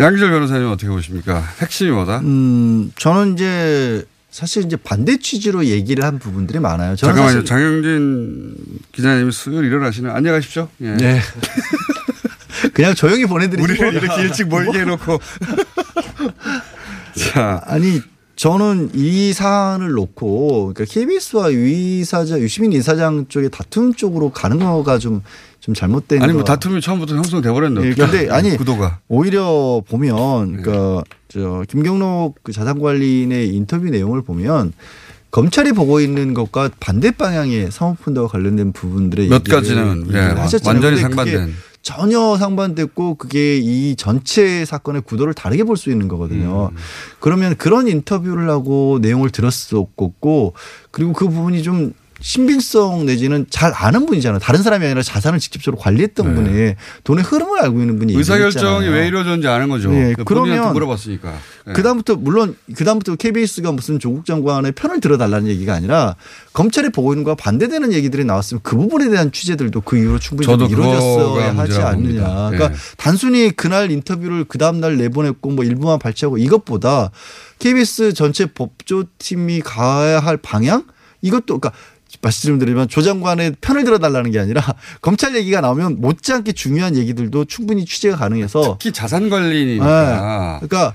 양기절 0.00 0.30
변호사님 0.30 0.68
어떻게 0.68 0.88
보십니까? 0.88 1.40
핵심이 1.60 1.90
뭐다? 1.90 2.18
음, 2.20 2.90
저는 2.96 3.34
이제 3.34 4.04
사실 4.30 4.64
이제 4.64 4.76
반대 4.76 5.16
취지로 5.16 5.64
얘기를 5.66 6.04
한 6.04 6.18
부분들이 6.18 6.58
많아요. 6.58 6.96
저는 6.96 7.14
잠깐만요. 7.14 7.40
사실 7.40 7.44
장영진 7.46 8.56
기자님이 8.92 9.30
수요일 9.30 9.66
일어나시는 9.66 10.10
안녕하십시오. 10.10 10.68
예. 10.80 10.96
네. 10.96 11.20
그냥 12.74 12.94
조용히 12.94 13.26
보내드리고 13.26 13.62
우리를 13.62 13.94
이렇게 13.94 14.22
일찍 14.22 14.48
몰게 14.48 14.80
해놓고. 14.80 15.20
자. 17.14 17.62
아니 17.66 18.02
저는 18.36 18.90
이 18.94 19.32
사안을 19.32 19.92
놓고 19.92 20.72
그러니까 20.74 20.84
KBS와 20.92 21.52
유 21.52 21.68
이사장 21.68 22.40
유시민 22.40 22.72
이사장 22.72 23.26
쪽의 23.28 23.50
다툼 23.50 23.94
쪽으로 23.94 24.30
가는 24.30 24.58
거가 24.58 24.98
좀 24.98 25.22
좀 25.64 25.72
잘못된 25.72 26.22
아니 26.22 26.34
뭐 26.34 26.42
거. 26.42 26.44
다툼이 26.44 26.82
처음부터 26.82 27.16
형성돼 27.16 27.50
버렸네. 27.50 27.86
예, 27.86 27.94
근데 27.94 28.28
아니 28.28 28.54
구도가 28.54 28.98
오히려 29.08 29.82
보면 29.88 30.60
그러니까 30.62 31.02
저 31.28 31.64
김경록 31.66 32.38
그 32.42 32.52
자산관리인의 32.52 33.48
인터뷰 33.48 33.86
내용을 33.86 34.20
보면 34.20 34.74
검찰이 35.30 35.72
보고 35.72 36.00
있는 36.00 36.34
것과 36.34 36.68
반대 36.80 37.12
방향의 37.12 37.70
사모펀드와 37.70 38.28
관련된 38.28 38.72
부분들의 38.72 39.28
몇 39.28 39.42
가지는, 39.42 40.06
예, 40.12 40.18
하셨잖아요. 40.18 40.68
완전히 40.82 41.00
상반된. 41.00 41.54
전혀 41.84 42.36
상반됐고 42.38 43.16
그게 43.16 43.58
이 43.58 43.94
전체 43.94 44.64
사건의 44.64 45.02
구도를 45.02 45.34
다르게 45.34 45.62
볼 45.62 45.76
수 45.76 45.90
있는 45.90 46.08
거거든요. 46.08 46.70
음. 46.72 46.76
그러면 47.20 47.56
그런 47.56 47.86
인터뷰를 47.88 48.48
하고 48.48 48.98
내용을 49.02 49.30
들었었고 49.30 50.54
그리고 50.90 51.12
그 51.12 51.28
부분이 51.28 51.62
좀 51.62 51.92
신빙성 52.24 53.04
내지는 53.04 53.44
잘 53.50 53.74
아는 53.74 54.06
분이잖아요. 54.06 54.38
다른 54.38 54.62
사람이 54.62 54.82
아니라 54.86 55.02
자산을 55.02 55.38
직접적으로 55.38 55.78
관리했던 55.78 56.34
분이 56.34 56.74
돈의 57.04 57.22
흐름을 57.22 57.60
알고 57.60 57.78
있는 57.78 57.98
분이 57.98 58.14
네. 58.14 58.18
의사결정이. 58.18 58.88
왜 58.88 59.08
이루어졌는지 59.08 59.46
아는 59.46 59.68
거죠. 59.68 59.90
네, 59.90 60.14
본인한테 60.14 60.24
그러면 60.24 60.72
물어봤으니까. 60.72 61.34
예. 61.68 61.72
그다음부터 61.74 62.16
물론 62.16 62.56
그다음부터 62.74 63.16
KBS가 63.16 63.72
무슨 63.72 63.98
조국 63.98 64.24
장관의 64.24 64.72
편을 64.72 65.00
들어달라는 65.00 65.48
얘기가 65.48 65.74
아니라 65.74 66.16
검찰이 66.54 66.88
보고 66.88 67.12
있는 67.12 67.24
거와 67.24 67.36
반대되는 67.36 67.92
얘기들이 67.92 68.24
나왔으면 68.24 68.62
그 68.62 68.74
부분에 68.74 69.10
대한 69.10 69.30
취재들도 69.30 69.82
그 69.82 69.98
이후로 69.98 70.18
충분히 70.18 70.66
이루어졌어야 70.66 71.54
하지 71.54 71.78
않느냐. 71.78 71.92
봅니다. 71.92 72.48
그러니까 72.50 72.68
네. 72.70 72.74
단순히 72.96 73.50
그날 73.50 73.90
인터뷰를 73.90 74.46
그 74.48 74.56
다음 74.56 74.80
날 74.80 74.96
내보냈고 74.96 75.50
뭐 75.50 75.62
일부만 75.62 75.98
발췌하고 75.98 76.38
이것보다 76.38 77.10
KBS 77.58 78.14
전체 78.14 78.46
법조팀이 78.46 79.60
가야 79.60 80.20
할 80.20 80.38
방향 80.38 80.84
이것도 81.24 81.58
그러니까 81.58 81.72
말씀드리면 82.24 82.88
조 82.88 83.02
장관의 83.02 83.56
편을 83.60 83.84
들어달라는 83.84 84.30
게 84.30 84.40
아니라 84.40 84.62
검찰 85.00 85.36
얘기가 85.36 85.60
나오면 85.60 86.00
못지않게 86.00 86.52
중요한 86.52 86.96
얘기들도 86.96 87.44
충분히 87.44 87.84
취재가 87.84 88.16
가능해서 88.16 88.76
특히 88.78 88.92
자산 88.92 89.30
관리니까. 89.30 90.60
네. 90.60 90.66
그러니까 90.66 90.94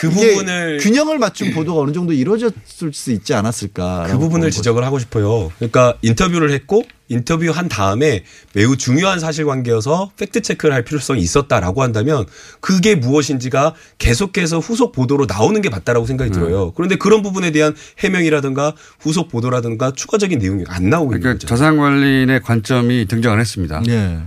그 0.00 0.08
부분을 0.08 0.78
균형을 0.80 1.18
맞춘 1.18 1.52
보도가 1.52 1.82
어느 1.82 1.92
정도 1.92 2.14
이루어졌을 2.14 2.92
수 2.92 3.12
있지 3.12 3.34
않았을까. 3.34 4.06
그 4.10 4.18
부분을 4.18 4.50
지적을 4.50 4.82
하고 4.82 4.98
싶어요. 4.98 5.52
그러니까 5.58 5.94
인터뷰를 6.00 6.52
했고 6.52 6.82
인터뷰 7.08 7.50
한 7.50 7.68
다음에 7.68 8.24
매우 8.54 8.76
중요한 8.76 9.20
사실관계여서 9.20 10.12
팩트 10.16 10.40
체크를 10.40 10.74
할 10.74 10.84
필요성이 10.84 11.20
있었다라고 11.20 11.82
한다면 11.82 12.24
그게 12.60 12.94
무엇인지가 12.94 13.74
계속해서 13.98 14.58
후속 14.60 14.92
보도로 14.92 15.26
나오는 15.26 15.60
게 15.60 15.68
맞다라고 15.68 16.06
생각이 16.06 16.30
들어요. 16.30 16.72
그런데 16.72 16.96
그런 16.96 17.20
부분에 17.22 17.50
대한 17.50 17.74
해명이라든가 17.98 18.74
후속 19.00 19.28
보도라든가 19.28 19.90
추가적인 19.90 20.38
내용이 20.38 20.64
안 20.68 20.88
나오고 20.88 21.12
있는 21.12 21.20
그러니까 21.20 21.40
거죠. 21.40 21.46
자산관리인의 21.48 22.40
관점이 22.40 23.06
등장을 23.06 23.38
했습니다. 23.38 23.82
네. 23.86 24.20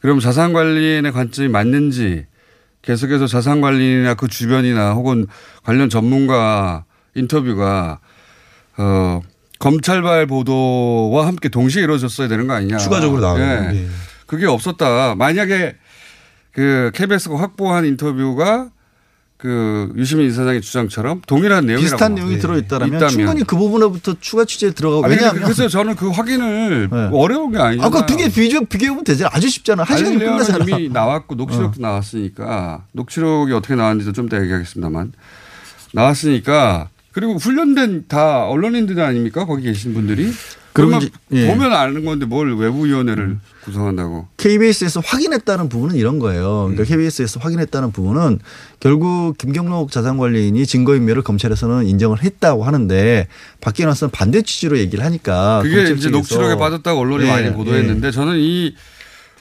그럼 0.00 0.20
자산관리인의 0.20 1.10
관점이 1.10 1.48
맞는지 1.48 2.26
계속해서 2.86 3.26
자산 3.26 3.60
관리인이나 3.60 4.14
그 4.14 4.28
주변이나 4.28 4.92
혹은 4.92 5.26
관련 5.64 5.90
전문가 5.90 6.84
인터뷰가 7.14 7.98
어, 8.78 9.20
검찰발 9.58 10.26
보도와 10.26 11.26
함께 11.26 11.48
동시에 11.48 11.82
이루어졌어야 11.82 12.28
되는 12.28 12.46
거 12.46 12.54
아니냐. 12.54 12.78
추가적으로 12.78 13.20
나오는 13.20 13.44
예. 13.44 13.56
거. 13.56 13.72
네. 13.72 13.88
그게 14.26 14.46
없었다. 14.46 15.16
만약에 15.16 15.76
그 16.52 16.90
KBS가 16.94 17.38
확보한 17.40 17.84
인터뷰가 17.84 18.70
그 19.38 19.92
유시민 19.96 20.28
이사장의 20.28 20.62
주장처럼 20.62 21.20
동일한 21.26 21.66
내용이라고 21.66 21.82
비슷한 21.82 22.14
내용이 22.14 22.34
네. 22.34 22.38
들어있다면 22.40 22.88
있다면. 22.88 23.08
충분히 23.10 23.44
그 23.44 23.54
부분에부터 23.56 24.16
추가 24.18 24.46
취재에 24.46 24.70
들어가고 24.70 25.04
아니, 25.04 25.14
왜냐하면 25.14 25.42
그래서 25.42 25.68
저는 25.68 25.94
그 25.94 26.08
확인을 26.08 26.88
어려운 27.12 27.52
게 27.52 27.58
아니잖아요. 27.58 27.86
아까 27.86 28.06
두 28.06 28.16
개 28.16 28.30
비교 28.30 28.64
비교해보면 28.64 29.04
되잖아. 29.04 29.30
아주 29.34 29.48
쉽잖아. 29.50 29.82
한 29.82 29.98
알리려면 29.98 30.38
끝나잖아. 30.38 30.64
이미 30.64 30.88
나왔고 30.88 31.34
녹취록도 31.34 31.82
나왔으니까 31.82 32.84
녹취록이 32.92 33.52
어떻게 33.52 33.74
나왔는지도 33.74 34.12
좀 34.14 34.26
이따 34.26 34.40
얘기하겠습니다만 34.40 35.12
나왔으니까 35.92 36.88
그리고 37.12 37.36
훈련된 37.36 38.06
다 38.08 38.46
언론인들 38.46 38.98
아닙니까 39.00 39.44
거기 39.44 39.64
계신 39.64 39.92
분들이 39.94 40.32
그러면 40.76 41.02
이제- 41.02 41.10
예. 41.32 41.46
보면 41.48 41.72
아는 41.72 42.04
건데 42.04 42.26
뭘 42.26 42.54
외부위원회를 42.56 43.38
구성한다고 43.64 44.28
KBS에서 44.36 45.00
확인했다는 45.04 45.68
부분은 45.68 45.96
이런 45.96 46.18
거예요. 46.18 46.66
음. 46.66 46.74
그러니까 46.76 46.84
KBS에서 46.84 47.40
확인했다는 47.40 47.90
부분은 47.92 48.38
결국 48.78 49.36
김경록 49.38 49.90
자산관리인이 49.90 50.64
증거인멸을 50.66 51.22
검찰에서는 51.22 51.86
인정을 51.86 52.22
했다고 52.22 52.64
하는데 52.64 53.26
밖에 53.60 53.84
나서는 53.84 54.10
반대 54.12 54.42
취지로 54.42 54.78
얘기를 54.78 55.04
하니까 55.04 55.60
그게 55.62 55.90
이제 55.92 56.10
녹취록에 56.10 56.56
빠졌다고 56.56 57.00
언론이 57.00 57.24
예, 57.26 57.28
많이 57.30 57.46
예. 57.46 57.52
보도했는데 57.52 58.10
저는 58.10 58.36
이 58.38 58.74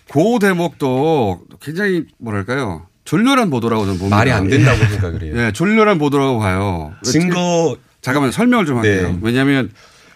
고 0.08 0.38
대목도 0.38 1.42
굉장히 1.60 2.04
뭐랄까요 2.20 2.86
졸렬한 3.06 3.50
보도라고 3.50 3.86
저는 3.86 3.98
봅니다. 3.98 4.16
말이 4.18 4.32
안 4.32 4.48
된다고 4.48 4.78
생각을 4.86 5.22
해요. 5.24 5.34
예, 5.36 5.52
졸렬한 5.52 5.98
보도라고 5.98 6.38
봐요. 6.40 6.94
증거 7.04 7.76
잠깐만 8.02 8.32
설명을 8.32 8.68
좀 8.68 8.78
할게요. 8.78 9.10
네. 9.10 9.20
왜냐하면 9.24 9.72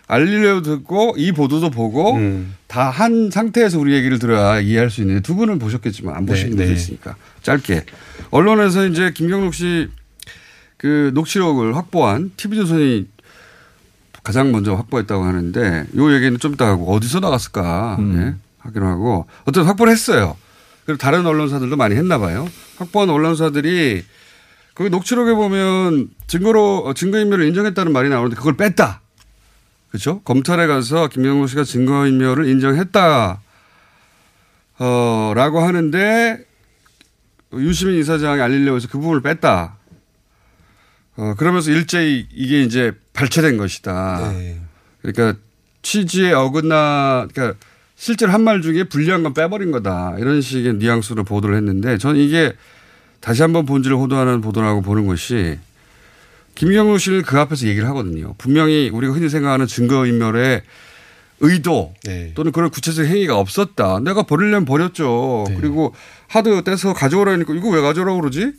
알리려고 0.10 0.62
듣고 0.62 1.14
이 1.18 1.32
보도도 1.32 1.70
보고 1.70 2.16
음. 2.16 2.56
다한 2.68 3.30
상태에서 3.32 3.80
우리 3.80 3.94
얘기를 3.94 4.20
들어야 4.20 4.60
이해할 4.60 4.90
수 4.90 5.00
있는데 5.02 5.22
두 5.22 5.36
분은 5.36 5.60
보셨겠지만 5.60 6.16
안 6.16 6.26
보신 6.26 6.46
네, 6.46 6.50
분도 6.50 6.66
네. 6.66 6.74
있으니까 6.74 7.16
짧게 7.44 7.86
언론에서 8.32 8.86
이제 8.88 9.12
김경록 9.14 9.54
씨 9.54 9.88
그 10.80 11.12
녹취록을 11.14 11.76
확보한 11.76 12.32
TV조선이 12.38 13.08
가장 14.24 14.52
먼저 14.52 14.76
확보했다고 14.76 15.24
하는데 15.24 15.86
요 15.98 16.14
얘기는 16.14 16.40
좀 16.40 16.54
이따 16.54 16.68
하고 16.68 16.94
어디서 16.94 17.20
나갔을까 17.20 17.98
예, 18.00 18.36
하기로 18.60 18.88
하고 18.88 19.28
어쨌든 19.42 19.66
확보를 19.66 19.92
했어요. 19.92 20.38
그리고 20.86 20.98
다른 20.98 21.26
언론사들도 21.26 21.76
많이 21.76 21.96
했나 21.96 22.18
봐요. 22.18 22.48
확보한 22.78 23.10
언론사들이 23.10 24.04
그 24.74 24.84
녹취록에 24.84 25.34
보면 25.34 26.10
증거로 26.28 26.86
어, 26.86 26.94
증거인멸을 26.94 27.46
인정했다는 27.48 27.92
말이 27.92 28.08
나오는데 28.08 28.38
그걸 28.38 28.56
뺐다. 28.56 29.02
그렇죠? 29.90 30.22
검찰에 30.22 30.68
가서 30.68 31.08
김영호 31.08 31.48
씨가 31.48 31.64
증거인멸을 31.64 32.48
인정했다. 32.48 33.42
어, 34.80 35.34
라고 35.36 35.60
하는데 35.62 36.46
유시민 37.54 38.00
이사장이 38.00 38.42
알리려고 38.42 38.78
해서 38.78 38.88
그 38.90 39.00
부분을 39.00 39.22
뺐다. 39.22 39.76
어, 41.18 41.34
그러면서 41.38 41.72
일제히 41.72 42.28
이게 42.32 42.62
이제 42.62 42.94
발췌된 43.14 43.58
것이다. 43.58 44.32
그러니까 45.02 45.40
취지에 45.82 46.34
어긋나, 46.34 47.28
그러니까 47.34 47.58
실제로 47.96 48.32
한 48.32 48.44
말 48.44 48.62
중에 48.62 48.84
불리한 48.84 49.24
건 49.24 49.34
빼버린 49.34 49.72
거다. 49.72 50.16
이런 50.20 50.40
식의 50.42 50.76
뉘앙스로 50.76 51.24
보도를 51.24 51.56
했는데 51.58 51.98
저는 51.98 52.20
이게 52.22 52.54
다시 53.20 53.42
한번 53.42 53.66
본질을 53.66 53.98
호도하는 53.98 54.40
보도라고 54.42 54.82
보는 54.82 55.08
것이 55.08 55.60
김경호 56.60 56.98
씨를 56.98 57.22
그 57.22 57.40
앞에서 57.40 57.68
얘기를 57.68 57.88
하거든요. 57.88 58.36
분명히 58.38 58.90
우리가 58.90 59.14
흔히 59.14 59.30
생각하는 59.30 59.66
증거인멸의 59.66 60.62
의도 61.40 61.94
또는 62.34 62.52
그런 62.52 62.70
구체적 62.70 63.06
행위가 63.06 63.38
없었다. 63.38 64.02
내가 64.02 64.24
버리려면 64.24 64.66
버렸죠. 64.66 65.46
그리고 65.56 65.96
하드 66.28 66.62
떼서 66.66 66.92
가져오라니까 66.94 67.54
이거 67.54 67.70
왜 67.70 67.80
가져오라고 67.80 68.20
그러지? 68.20 68.52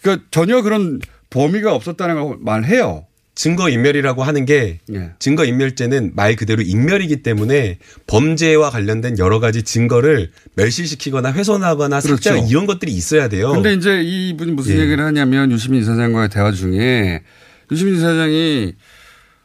그러니까 0.00 0.24
전혀 0.30 0.62
그런 0.62 1.00
범위가 1.30 1.74
없었다는 1.74 2.22
걸 2.22 2.36
말해요. 2.38 3.06
증거 3.34 3.68
인멸이라고 3.70 4.22
하는 4.22 4.44
게 4.44 4.80
예. 4.92 5.10
증거 5.18 5.44
인멸죄는 5.44 6.12
말 6.14 6.36
그대로 6.36 6.62
인멸이기 6.62 7.22
때문에 7.22 7.78
범죄와 8.06 8.70
관련된 8.70 9.18
여러 9.18 9.40
가지 9.40 9.62
증거를 9.62 10.30
멸실시키거나 10.54 11.32
훼손하거나 11.32 12.00
그렇죠. 12.00 12.36
이런 12.50 12.66
것들이 12.66 12.92
있어야 12.92 13.28
돼요. 13.28 13.52
근데 13.52 13.72
이제 13.72 14.02
이분이 14.02 14.52
무슨 14.52 14.76
예. 14.76 14.80
얘기를 14.80 15.02
하냐면 15.04 15.50
유시민 15.52 15.80
이사장과의 15.80 16.28
대화 16.28 16.52
중에 16.52 17.22
유시민 17.70 17.94
이사장이 17.96 18.74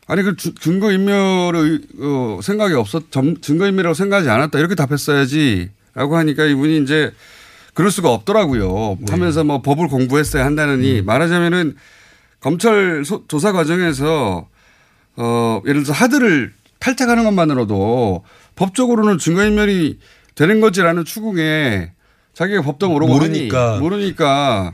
아니 0.08 0.24
그 0.24 0.36
주- 0.36 0.54
증거인멸의 0.56 1.80
어, 2.00 2.40
생각이 2.44 2.74
없었 2.74 3.12
점- 3.12 3.40
증거인멸이라고 3.40 3.94
생각하지 3.94 4.30
않았다 4.30 4.60
이렇게 4.60 4.76
답했어야지라고 4.76 6.18
하니까 6.18 6.46
이분이 6.46 6.82
이제 6.84 7.12
그럴 7.74 7.92
수가 7.92 8.10
없더라고요. 8.12 8.98
네. 9.00 9.06
하면서 9.12 9.44
뭐 9.44 9.62
법을 9.62 9.88
공부했어야 9.88 10.44
한다느니 10.46 11.00
음. 11.00 11.06
말하자면은 11.06 11.76
검찰 12.46 13.04
소- 13.04 13.26
조사 13.28 13.52
과정에서 13.52 14.48
어 15.18 15.62
예를 15.66 15.82
들어서 15.82 15.94
하드를 15.94 16.54
탈착하는 16.78 17.24
것만으로도 17.24 18.24
법적으로는 18.56 19.18
증거인멸이 19.18 19.98
되는 20.36 20.62
거지라는 20.62 21.06
추궁에 21.06 21.92
자기가 22.36 22.62
법도 22.62 22.88
모르고 22.90 23.12
모르니까. 23.14 23.80
모르니까 23.80 24.74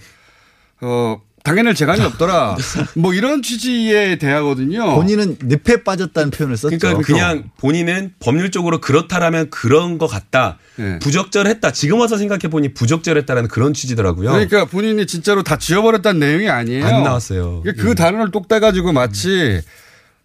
어 0.81 1.21
당연할 1.43 1.73
재간이 1.73 2.01
없더라. 2.01 2.55
뭐 2.95 3.13
이런 3.13 3.41
취지의 3.41 4.19
대화거든요. 4.19 4.95
본인은 4.95 5.37
늪에 5.43 5.83
빠졌다는 5.83 6.31
표현을 6.31 6.57
썼죠. 6.57 6.77
그러니까 6.77 7.01
그냥 7.03 7.43
본인은 7.57 8.13
법률적으로 8.19 8.79
그렇다라면 8.79 9.49
그런 9.49 9.97
것 9.97 10.07
같다. 10.07 10.59
네. 10.75 10.99
부적절했다. 10.99 11.71
지금 11.71 11.99
와서 11.99 12.17
생각해 12.17 12.49
보니 12.49 12.73
부적절했다라는 12.73 13.49
그런 13.49 13.73
취지더라고요. 13.73 14.31
그러니까 14.31 14.65
본인이 14.65 15.05
진짜로 15.07 15.41
다 15.43 15.57
지워버렸다는 15.57 16.19
내용이 16.19 16.49
아니에요. 16.49 16.85
안 16.85 17.03
나왔어요. 17.03 17.61
그러니까 17.63 17.83
그 17.83 17.95
단어를 17.95 18.31
똑 18.31 18.47
떼가지고 18.47 18.91
마치 18.91 19.61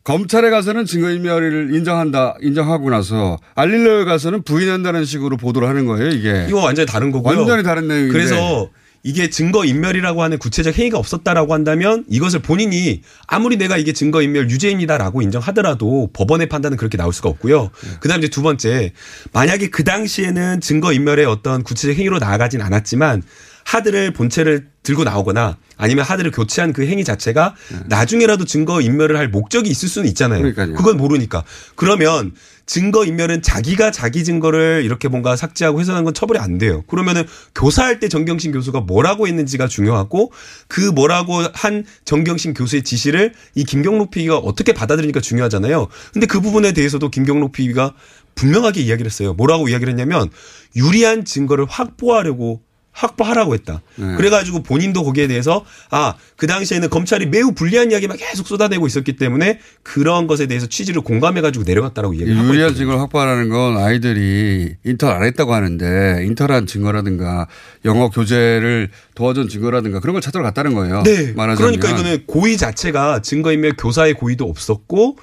검찰에 0.05 0.51
가서는 0.51 0.85
증거인멸을 0.85 1.75
인정한다, 1.75 2.37
인정하고 2.41 2.91
나서 2.91 3.39
알릴러에 3.57 4.05
가서는 4.05 4.43
부인한다는 4.43 5.05
식으로 5.05 5.37
보도를 5.37 5.67
하는 5.67 5.85
거예요, 5.87 6.11
이게. 6.11 6.47
이거 6.49 6.61
완전히 6.61 6.87
다른 6.87 7.11
거고요. 7.11 7.39
완전히 7.39 7.65
다른 7.65 7.89
내용인데. 7.89 8.13
그래서 8.13 8.71
이게 9.07 9.31
증거 9.31 9.65
인멸이라고 9.65 10.21
하는 10.21 10.37
구체적 10.37 10.77
행위가 10.77 10.99
없었다라고 10.99 11.55
한다면 11.55 12.05
이것을 12.09 12.41
본인이 12.41 13.03
아무리 13.29 13.57
내가 13.57 13.77
이게 13.77 13.93
증거 13.93 14.21
인멸 14.21 14.51
유죄입니다라고 14.51 15.23
인정하더라도 15.23 16.11
법원의 16.13 16.49
판단은 16.49 16.77
그렇게 16.77 16.97
나올 16.97 17.13
수가 17.13 17.29
없고요. 17.29 17.71
그 18.01 18.09
다음 18.09 18.19
이제 18.19 18.29
두 18.29 18.43
번째 18.43 18.93
만약에 19.33 19.71
그 19.71 19.85
당시에는 19.85 20.61
증거 20.61 20.93
인멸의 20.93 21.25
어떤 21.25 21.63
구체적 21.63 21.97
행위로 21.97 22.19
나아가진 22.19 22.61
않았지만 22.61 23.23
하드를 23.67 24.13
본체를 24.13 24.69
들고 24.85 25.03
나오거나 25.03 25.59
아니면 25.77 26.05
하드를 26.05 26.31
교체한 26.31 26.73
그 26.73 26.87
행위 26.87 27.03
자체가 27.03 27.57
나중에라도 27.87 28.45
증거 28.45 28.81
인멸을 28.81 29.17
할 29.17 29.29
목적이 29.29 29.71
있을 29.71 29.89
수는 29.89 30.09
있잖아요. 30.11 30.41
그러니까요. 30.41 30.75
그건 30.75 30.97
모르니까. 30.97 31.43
그러면 31.75 32.33
증거 32.65 33.05
인멸은 33.05 33.43
자기가 33.43 33.91
자기 33.91 34.23
증거를 34.23 34.83
이렇게 34.85 35.09
뭔가 35.09 35.35
삭제하고 35.35 35.81
훼손한 35.81 36.05
건 36.05 36.15
처벌이 36.15 36.39
안 36.39 36.59
돼요. 36.59 36.83
그러면은 36.87 37.25
교사할 37.57 37.99
때 37.99 38.09
정경심 38.09 38.53
교수가 38.53 38.83
뭐라고 38.83 39.27
했는지가 39.27 39.67
중요하고 39.67 40.33
그 40.69 40.81
뭐라고 40.81 41.43
한 41.53 41.85
정경심 42.05 42.55
교수의 42.55 42.85
지시를 42.85 43.35
이 43.57 43.65
김경록 43.65 44.13
PB가 44.13 44.39
어떻게 44.39 44.73
받아들이니까 44.73 45.21
중요하잖아요. 45.21 45.89
근데 46.13 46.27
그 46.27 46.41
부분에 46.41 46.73
대해서도 46.73 47.11
김경록 47.11 47.51
PB가 47.51 47.95
분명하게 48.37 48.83
이야기를 48.83 49.11
했어요. 49.11 49.35
뭐라고 49.35 49.69
이야기를 49.69 49.93
했냐면 49.93 50.31
유리한 50.77 51.25
증거를 51.25 51.67
확보하려고 51.69 52.63
확보하라고 52.97 53.55
했다. 53.55 53.83
네. 53.97 54.17
그래가지고 54.17 54.63
본인도 54.63 55.05
거기에 55.05 55.27
대해서 55.29 55.65
아 55.91 56.15
그 56.37 56.47
당시에는 56.47 56.91
검찰이 56.91 57.27
매우 57.27 57.53
불리한 57.53 57.91
이야기만 57.93 58.19
계속 58.19 58.47
쏟아내고 58.47 58.87
있었기 58.87 59.17
때문에 59.17 59.59
그런 59.83 60.27
것에 60.27 60.47
대해서 60.47 60.67
취지를 60.67 61.01
공감해가지고 61.01 61.65
내려갔다라고 61.65 62.15
얘기를 62.17 62.37
하고 62.39 62.49
유리한. 62.49 62.75
증거를 62.75 63.01
확보하라는 63.01 63.49
건 63.49 63.79
아이들이 63.79 64.75
인터 64.85 65.09
안 65.09 65.23
했다고 65.25 65.55
하는데 65.55 66.25
인터한 66.27 66.67
증거라든가 66.67 67.47
영어 67.87 68.11
교재를 68.11 68.91
도와준 69.15 69.49
증거라든가 69.49 70.01
그런 70.01 70.13
걸 70.13 70.21
찾으러 70.21 70.43
갔다는 70.45 70.75
거예요. 70.75 71.03
네. 71.05 71.33
말하자면. 71.33 71.57
그러니까 71.57 71.89
이거는 71.91 72.25
고의 72.27 72.59
자체가 72.59 73.23
증거인멸 73.23 73.77
교사의 73.79 74.15
고의도 74.15 74.45
없었고 74.45 75.17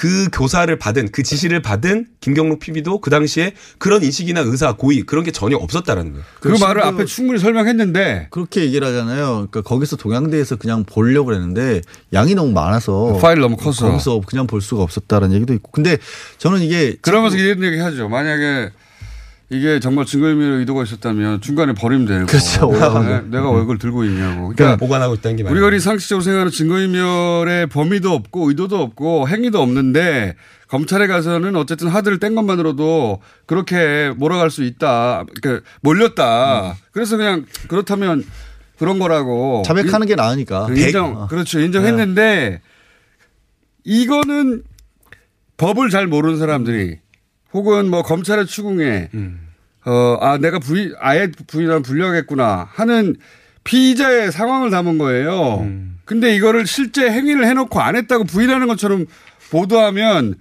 그 0.00 0.30
교사를 0.32 0.74
받은 0.78 1.10
그 1.12 1.22
지시를 1.22 1.60
받은 1.60 2.06
김경록 2.20 2.58
PB도 2.60 3.02
그 3.02 3.10
당시에 3.10 3.52
그런 3.76 4.02
인식이나 4.02 4.40
의사 4.40 4.72
고의 4.72 5.02
그런 5.02 5.24
게 5.24 5.30
전혀 5.30 5.58
없었다라는 5.58 6.12
거예요. 6.12 6.24
그 6.40 6.48
말을 6.48 6.82
앞에 6.82 7.04
충분히 7.04 7.38
설명했는데 7.38 8.28
그렇게 8.30 8.62
얘기를 8.62 8.88
하잖아요. 8.88 9.48
그러니까 9.50 9.60
거기서 9.60 9.96
동양대에서 9.96 10.56
그냥 10.56 10.84
보려고 10.84 11.34
했는데 11.34 11.82
양이 12.14 12.34
너무 12.34 12.50
많아서 12.52 13.18
파일 13.20 13.40
너무 13.40 13.58
커서. 13.58 13.90
거기서 13.90 14.22
그냥 14.26 14.46
볼 14.46 14.62
수가 14.62 14.82
없었다는 14.82 15.34
얘기도 15.34 15.52
있고. 15.52 15.70
근데 15.70 15.98
저는 16.38 16.62
이게 16.62 16.96
그러면서 17.02 17.36
이런 17.36 17.62
얘기 17.62 17.76
하죠. 17.76 18.08
만약에 18.08 18.70
이게 19.52 19.80
정말 19.80 20.06
증거인멸 20.06 20.60
의도가 20.60 20.84
있었다면 20.84 21.40
중간에 21.40 21.72
버리면 21.72 22.06
되고. 22.06 22.26
그렇죠. 22.26 22.70
네, 23.02 23.22
내가 23.30 23.50
왜 23.50 23.60
그걸 23.60 23.78
들고 23.78 24.04
있냐고. 24.04 24.52
그러니까 24.54 24.76
보관하고 24.76 25.14
있다는 25.14 25.36
게 25.38 25.42
우리가 25.42 25.66
우리 25.66 25.80
상식적으로 25.80 26.22
생각하는 26.22 26.52
증거인멸의 26.52 27.66
범위도 27.66 28.12
없고 28.12 28.48
의도도 28.48 28.80
없고 28.80 29.28
행위도 29.28 29.60
없는데 29.60 30.36
검찰에 30.68 31.08
가서는 31.08 31.56
어쨌든 31.56 31.88
하드를 31.88 32.20
뗀 32.20 32.36
것만으로도 32.36 33.20
그렇게 33.46 34.12
몰아갈 34.16 34.50
수 34.50 34.62
있다. 34.62 35.24
그러니까 35.42 35.66
몰렸다. 35.80 36.76
그래서 36.92 37.16
그냥 37.16 37.44
그렇다면 37.66 38.24
그런 38.78 39.00
거라고 39.00 39.64
자백하는 39.66 40.06
게 40.06 40.14
나으니까. 40.14 40.68
인정. 40.76 41.22
어. 41.22 41.26
그렇죠. 41.26 41.58
인정했는데 41.58 42.60
이거는 43.82 44.62
법을 45.56 45.90
잘 45.90 46.06
모르는 46.06 46.38
사람들이 46.38 46.98
혹은 47.52 47.88
뭐 47.90 48.02
검찰의 48.02 48.46
추궁에 48.46 49.08
어, 49.86 50.18
아, 50.20 50.38
내가 50.38 50.58
부인, 50.58 50.92
아예 51.00 51.30
부인하면 51.46 51.82
불리하겠구나 51.82 52.68
하는 52.72 53.16
피의자의 53.64 54.30
상황을 54.32 54.70
담은 54.70 54.98
거예요. 54.98 55.66
근데 56.04 56.34
이거를 56.34 56.66
실제 56.66 57.10
행위를 57.10 57.46
해놓고 57.46 57.80
안 57.80 57.96
했다고 57.96 58.24
부인하는 58.24 58.66
것처럼 58.66 59.06
보도하면 59.50 60.34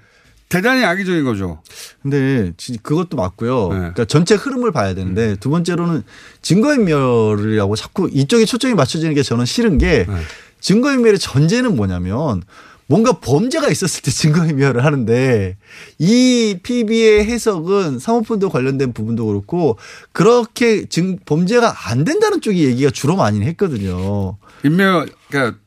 대단히 0.49 0.83
악의적인 0.83 1.23
거죠. 1.25 1.61
근데 2.01 2.53
진- 2.57 2.77
그것도 2.81 3.17
맞고요. 3.17 3.67
네. 3.69 3.75
그러니까 3.77 4.05
전체 4.05 4.33
흐름을 4.35 4.71
봐야 4.71 4.95
되는데 4.95 5.31
음. 5.31 5.35
두 5.39 5.49
번째로는 5.51 6.01
증거인멸이라고 6.41 7.75
자꾸 7.75 8.09
이쪽에 8.11 8.45
초점이 8.45 8.73
맞춰지는 8.73 9.13
게 9.13 9.21
저는 9.23 9.45
싫은 9.45 9.77
게 9.77 10.05
네. 10.07 10.15
증거인멸의 10.59 11.19
전제는 11.19 11.75
뭐냐면 11.75 12.41
뭔가 12.89 13.19
범죄가 13.19 13.69
있었을 13.69 14.01
때 14.01 14.09
증거인멸을 14.09 14.83
하는데 14.83 15.57
이 15.99 16.57
PB의 16.63 17.23
해석은 17.23 17.99
사모펀드 17.99 18.49
관련된 18.49 18.93
부분도 18.93 19.27
그렇고 19.27 19.77
그렇게 20.11 20.85
증 20.85 21.19
범죄가 21.23 21.91
안 21.91 22.03
된다는 22.03 22.41
쪽이 22.41 22.65
얘기가 22.65 22.89
주로 22.89 23.15
많이 23.15 23.41
했거든요. 23.41 24.37
인멸, 24.63 25.09
그러니까 25.29 25.59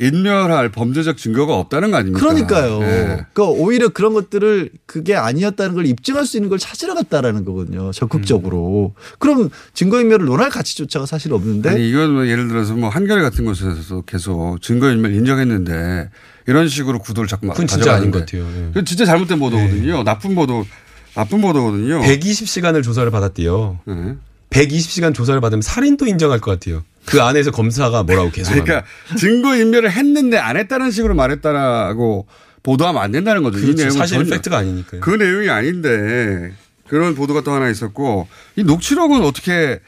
인멸할 0.00 0.70
범죄적 0.70 1.16
증거가 1.16 1.54
없다는 1.54 1.90
거 1.90 1.98
아닙니까? 1.98 2.20
그러니까요. 2.20 2.82
예. 2.82 3.26
그러니까 3.32 3.44
오히려 3.44 3.88
그런 3.90 4.12
것들을 4.12 4.70
그게 4.86 5.14
아니었다는 5.14 5.74
걸 5.74 5.86
입증할 5.86 6.26
수 6.26 6.36
있는 6.36 6.48
걸 6.48 6.58
찾으러 6.58 6.94
갔다라는 6.94 7.44
거거든요. 7.44 7.92
적극적으로. 7.92 8.94
그럼 9.18 9.50
증거인멸을 9.74 10.26
논할 10.26 10.50
가치조차가 10.50 11.06
사실 11.06 11.32
없는데. 11.32 11.70
아니 11.70 11.88
이건 11.88 12.14
뭐 12.14 12.26
예를 12.26 12.48
들어서 12.48 12.74
뭐 12.74 12.88
한겨레 12.88 13.22
같은 13.22 13.44
곳에서 13.44 14.02
계속 14.02 14.60
증거인멸 14.60 15.14
인정했는데 15.14 16.10
이런 16.46 16.68
식으로 16.68 16.98
구도를 16.98 17.28
자꾸 17.28 17.48
그건 17.48 17.66
진짜 17.66 17.94
아닌 17.94 18.10
것 18.10 18.20
같아요. 18.20 18.44
예. 18.44 18.66
그건 18.68 18.84
진짜 18.84 19.04
잘못된 19.04 19.38
보도거든요. 19.38 20.02
나쁜 20.02 20.34
보도, 20.34 20.66
나쁜 21.14 21.40
보도거든요. 21.40 22.00
120시간을 22.02 22.82
조사를 22.82 23.10
받았대요. 23.10 23.78
네. 23.86 24.16
120시간 24.50 25.14
조사를 25.14 25.40
받으면 25.40 25.62
살인도 25.62 26.06
인정할 26.06 26.40
것 26.40 26.50
같아요. 26.50 26.82
그 27.06 27.22
안에서 27.22 27.50
검사가 27.50 28.02
뭐라고 28.02 28.30
계속 28.30 28.52
그러니까 28.52 28.84
증거 29.16 29.56
인멸을 29.56 29.90
했는데 29.90 30.38
안 30.38 30.56
했다는 30.56 30.90
식으로 30.90 31.14
말했다라고 31.14 32.26
보도하면 32.62 33.02
안 33.02 33.12
된다는 33.12 33.42
거죠. 33.42 33.58
이 33.58 33.62
그렇죠. 33.62 33.76
내용은 33.82 33.98
사실은 33.98 34.24
전혀 34.24 34.36
팩트가 34.36 34.58
아니니까요. 34.58 35.00
그 35.00 35.10
내용이 35.10 35.50
아닌데 35.50 36.52
그런 36.88 37.14
보도가 37.14 37.42
또 37.42 37.52
하나 37.52 37.68
있었고 37.68 38.28
이 38.56 38.64
녹취록은 38.64 39.22
어떻게 39.22 39.80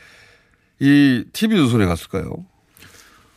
이 0.78 1.24
TV 1.32 1.56
조선에 1.56 1.86
갔을까요? 1.86 2.44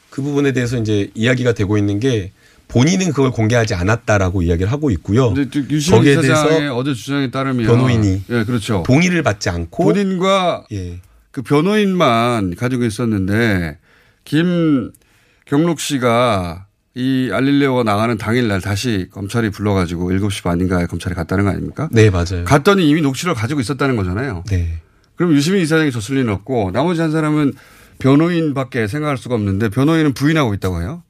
그 0.09 0.21
부분에 0.21 0.51
대해서 0.51 0.77
이제 0.77 1.09
이야기가 1.13 1.53
되고 1.53 1.77
있는 1.77 1.99
게 1.99 2.31
본인은 2.67 3.13
그걸 3.13 3.31
공개하지 3.31 3.73
않았다라고 3.73 4.43
이야기를 4.43 4.71
하고 4.71 4.91
있고요. 4.91 5.33
거기에 5.33 6.21
대해서 6.21 6.75
어제 6.75 6.93
주장에 6.93 7.31
따르면 7.31 7.65
변호인이 7.65 8.23
예 8.29 8.43
그렇죠 8.43 8.83
동의를 8.85 9.23
받지 9.23 9.49
않고 9.49 9.85
본인과 9.85 10.65
예. 10.73 10.99
그 11.31 11.41
변호인만 11.41 12.55
가지고 12.55 12.85
있었는데 12.85 13.77
김경록 14.23 15.79
씨가 15.79 16.65
이 16.95 17.29
알릴레오가 17.31 17.83
나가는 17.83 18.17
당일날 18.17 18.61
다시 18.61 19.07
검찰이 19.11 19.51
불러가지고 19.51 20.09
7시 20.11 20.43
반인가에 20.43 20.87
검찰에 20.87 21.13
갔다는 21.15 21.45
거 21.45 21.51
아닙니까? 21.51 21.87
네 21.91 22.09
맞아요. 22.09 22.43
갔더니 22.45 22.89
이미 22.89 23.01
녹취록을 23.01 23.39
가지고 23.39 23.61
있었다는 23.61 23.95
거잖아요. 23.95 24.43
네. 24.49 24.79
그럼 25.15 25.33
유시민 25.33 25.61
이사장이 25.61 25.91
줬을 25.91 26.15
리는 26.15 26.33
없고 26.33 26.71
나머지 26.71 27.01
한 27.01 27.11
사람은 27.11 27.53
변호인밖에 27.99 28.87
생각할 28.87 29.17
수가 29.17 29.35
없는데 29.35 29.69
변호인은 29.69 30.13
부인하고 30.13 30.53
있다고 30.55 30.81
해요. 30.81 31.03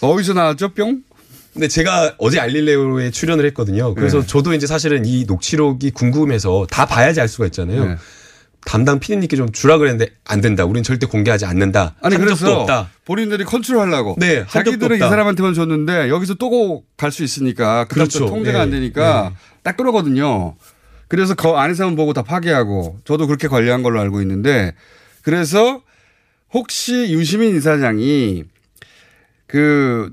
어디서 0.00 0.34
나왔죠 0.34 0.74
뿅? 0.74 1.02
근데 1.54 1.66
제가 1.66 2.14
어제 2.18 2.38
알릴레오에 2.38 3.10
출연을 3.10 3.44
했거든요. 3.46 3.94
그래서 3.94 4.20
네. 4.20 4.26
저도 4.26 4.52
이제 4.54 4.66
사실은 4.66 5.04
이 5.06 5.24
녹취록이 5.24 5.90
궁금해서 5.90 6.66
다 6.70 6.86
봐야지 6.86 7.20
알 7.20 7.28
수가 7.28 7.46
있잖아요. 7.46 7.84
네. 7.84 7.96
담당 8.64 8.98
피디님께 9.00 9.36
좀 9.36 9.50
주라 9.52 9.78
그랬는데 9.78 10.12
안 10.26 10.40
된다. 10.40 10.64
우린 10.64 10.82
절대 10.82 11.06
공개하지 11.06 11.46
않는다. 11.46 11.94
아니 12.02 12.16
그래서 12.16 12.60
없다. 12.60 12.90
본인들이 13.04 13.44
컨트롤하려고 13.44 14.16
네, 14.18 14.44
자기들은 14.48 14.96
이. 14.96 14.98
사람한테만 15.00 15.54
줬는데 15.54 16.08
여기서 16.10 16.34
또 16.34 16.82
갈 16.96 17.10
수 17.12 17.22
있으니까 17.24 17.86
그렇죠. 17.86 18.26
통제가 18.26 18.58
네. 18.58 18.62
안 18.64 18.70
되니까 18.70 19.32
딱 19.62 19.76
그러거든요. 19.76 20.56
그래서 21.06 21.34
그 21.34 21.48
안에서만 21.48 21.96
보고 21.96 22.12
다 22.12 22.22
파괴하고 22.22 22.98
저도 23.04 23.26
그렇게 23.26 23.48
관리한 23.48 23.82
걸로 23.82 24.00
알고 24.00 24.20
있는데 24.22 24.74
그래서 25.22 25.80
혹시 26.52 26.92
유시민 27.12 27.56
이사장이 27.56 28.44
그 29.46 30.12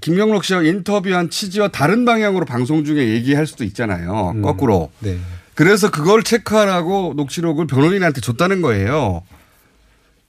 김경록 0.00 0.44
씨와 0.44 0.62
인터뷰한 0.62 1.30
취지와 1.30 1.68
다른 1.68 2.04
방향으로 2.04 2.46
방송 2.46 2.84
중에 2.84 3.08
얘기할 3.10 3.46
수도 3.46 3.64
있잖아요. 3.64 4.32
음. 4.34 4.42
거꾸로. 4.42 4.90
네. 5.00 5.18
그래서 5.60 5.90
그걸 5.90 6.22
체크하라고 6.22 7.12
녹취록을 7.18 7.66
변호인한테 7.66 8.22
줬다는 8.22 8.62
거예요. 8.62 9.22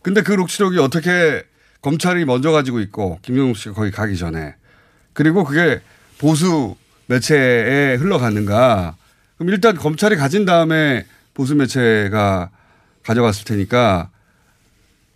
근데 0.02 0.24
그 0.24 0.34
녹취록이 0.34 0.78
어떻게 0.78 1.46
검찰이 1.82 2.26
먼저 2.26 2.52
가지고 2.52 2.82
있고 2.82 3.18
김경록 3.22 3.56
씨가 3.56 3.74
거기 3.74 3.92
가기 3.92 4.18
전에 4.18 4.56
그리고 5.14 5.46
그게 5.46 5.80
보수 6.18 6.76
매체에 7.06 7.96
흘러갔는가? 7.96 8.98
그럼 9.38 9.54
일단 9.54 9.78
검찰이 9.78 10.18
가진 10.18 10.44
다음에 10.44 11.06
보수 11.34 11.56
매체가 11.56 12.50
가져갔을 13.04 13.46
테니까 13.46 14.10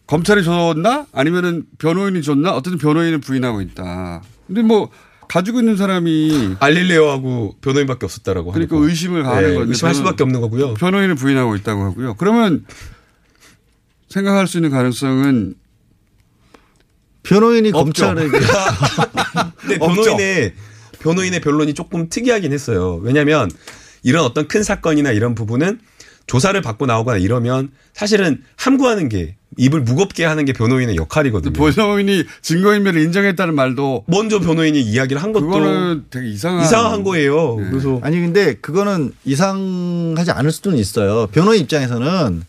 검찰이 0.08 0.46
줬나? 0.46 1.08
아니면은 1.12 1.66
변호인이 1.78 2.22
줬나? 2.22 2.56
어쨌든 2.56 2.78
변호인은 2.78 3.20
부인하고 3.20 3.60
있다. 3.60 4.22
근데 4.48 4.62
뭐 4.62 4.90
가지고 5.28 5.60
있는 5.60 5.78
사람이 5.78 6.56
알릴레오하고 6.60 7.56
변호인밖에 7.62 8.06
없었다라고 8.06 8.52
그러니까 8.52 8.76
거. 8.78 8.88
의심을 8.88 9.24
가하는 9.24 9.50
네, 9.50 9.56
건데 9.56 9.70
의심할 9.70 9.94
저는 9.94 10.06
수밖에 10.06 10.24
없는 10.24 10.42
거고요. 10.42 10.74
변호인을 10.76 11.16
부인하고 11.16 11.56
있다고 11.56 11.84
하고요. 11.84 12.16
그러면 12.16 12.66
생각할 14.10 14.48
수 14.48 14.58
있는 14.58 14.70
가능성은 14.72 15.56
변호인이 17.24 17.72
없죠. 17.74 18.06
검찰에게 18.06 18.38
근데 19.62 19.78
변호인의 19.80 20.54
변호인의 21.00 21.42
변론이 21.42 21.74
조금 21.74 22.10
특이하긴 22.10 22.54
했어요. 22.54 23.00
왜냐하면 23.02 23.50
이런 24.04 24.24
어떤 24.24 24.48
큰 24.48 24.64
사건이나 24.64 25.12
이런 25.12 25.36
부분은 25.36 25.80
조사를 26.28 26.60
받고 26.62 26.86
나오거나 26.86 27.18
이러면 27.18 27.72
사실은 27.94 28.44
함구하는 28.58 29.10
게 29.10 29.36
입을 29.58 29.82
무겁게 29.82 30.26
하는 30.26 30.46
게 30.46 30.54
변호인의 30.54 30.96
역할이거든요. 30.96 31.54
변호인이 31.54 32.24
증거인멸을 32.42 33.02
인정했다는 33.02 33.56
말도 33.56 34.04
먼저 34.08 34.40
변호인이 34.40 34.80
이야기를 34.82 35.22
한 35.22 35.34
것도 35.34 35.46
그거는 35.46 36.06
되게 36.10 36.30
이상한 36.30 36.64
이상한 36.64 37.04
거예요. 37.04 37.56
그래서 37.56 38.00
아니 38.04 38.20
근데 38.20 38.56
그거는 38.56 39.12
이상하지 39.24 40.32
않을 40.32 40.52
수는 40.52 40.78
있어요. 40.78 41.28
변호인 41.28 41.62
입장에서는 41.62 42.44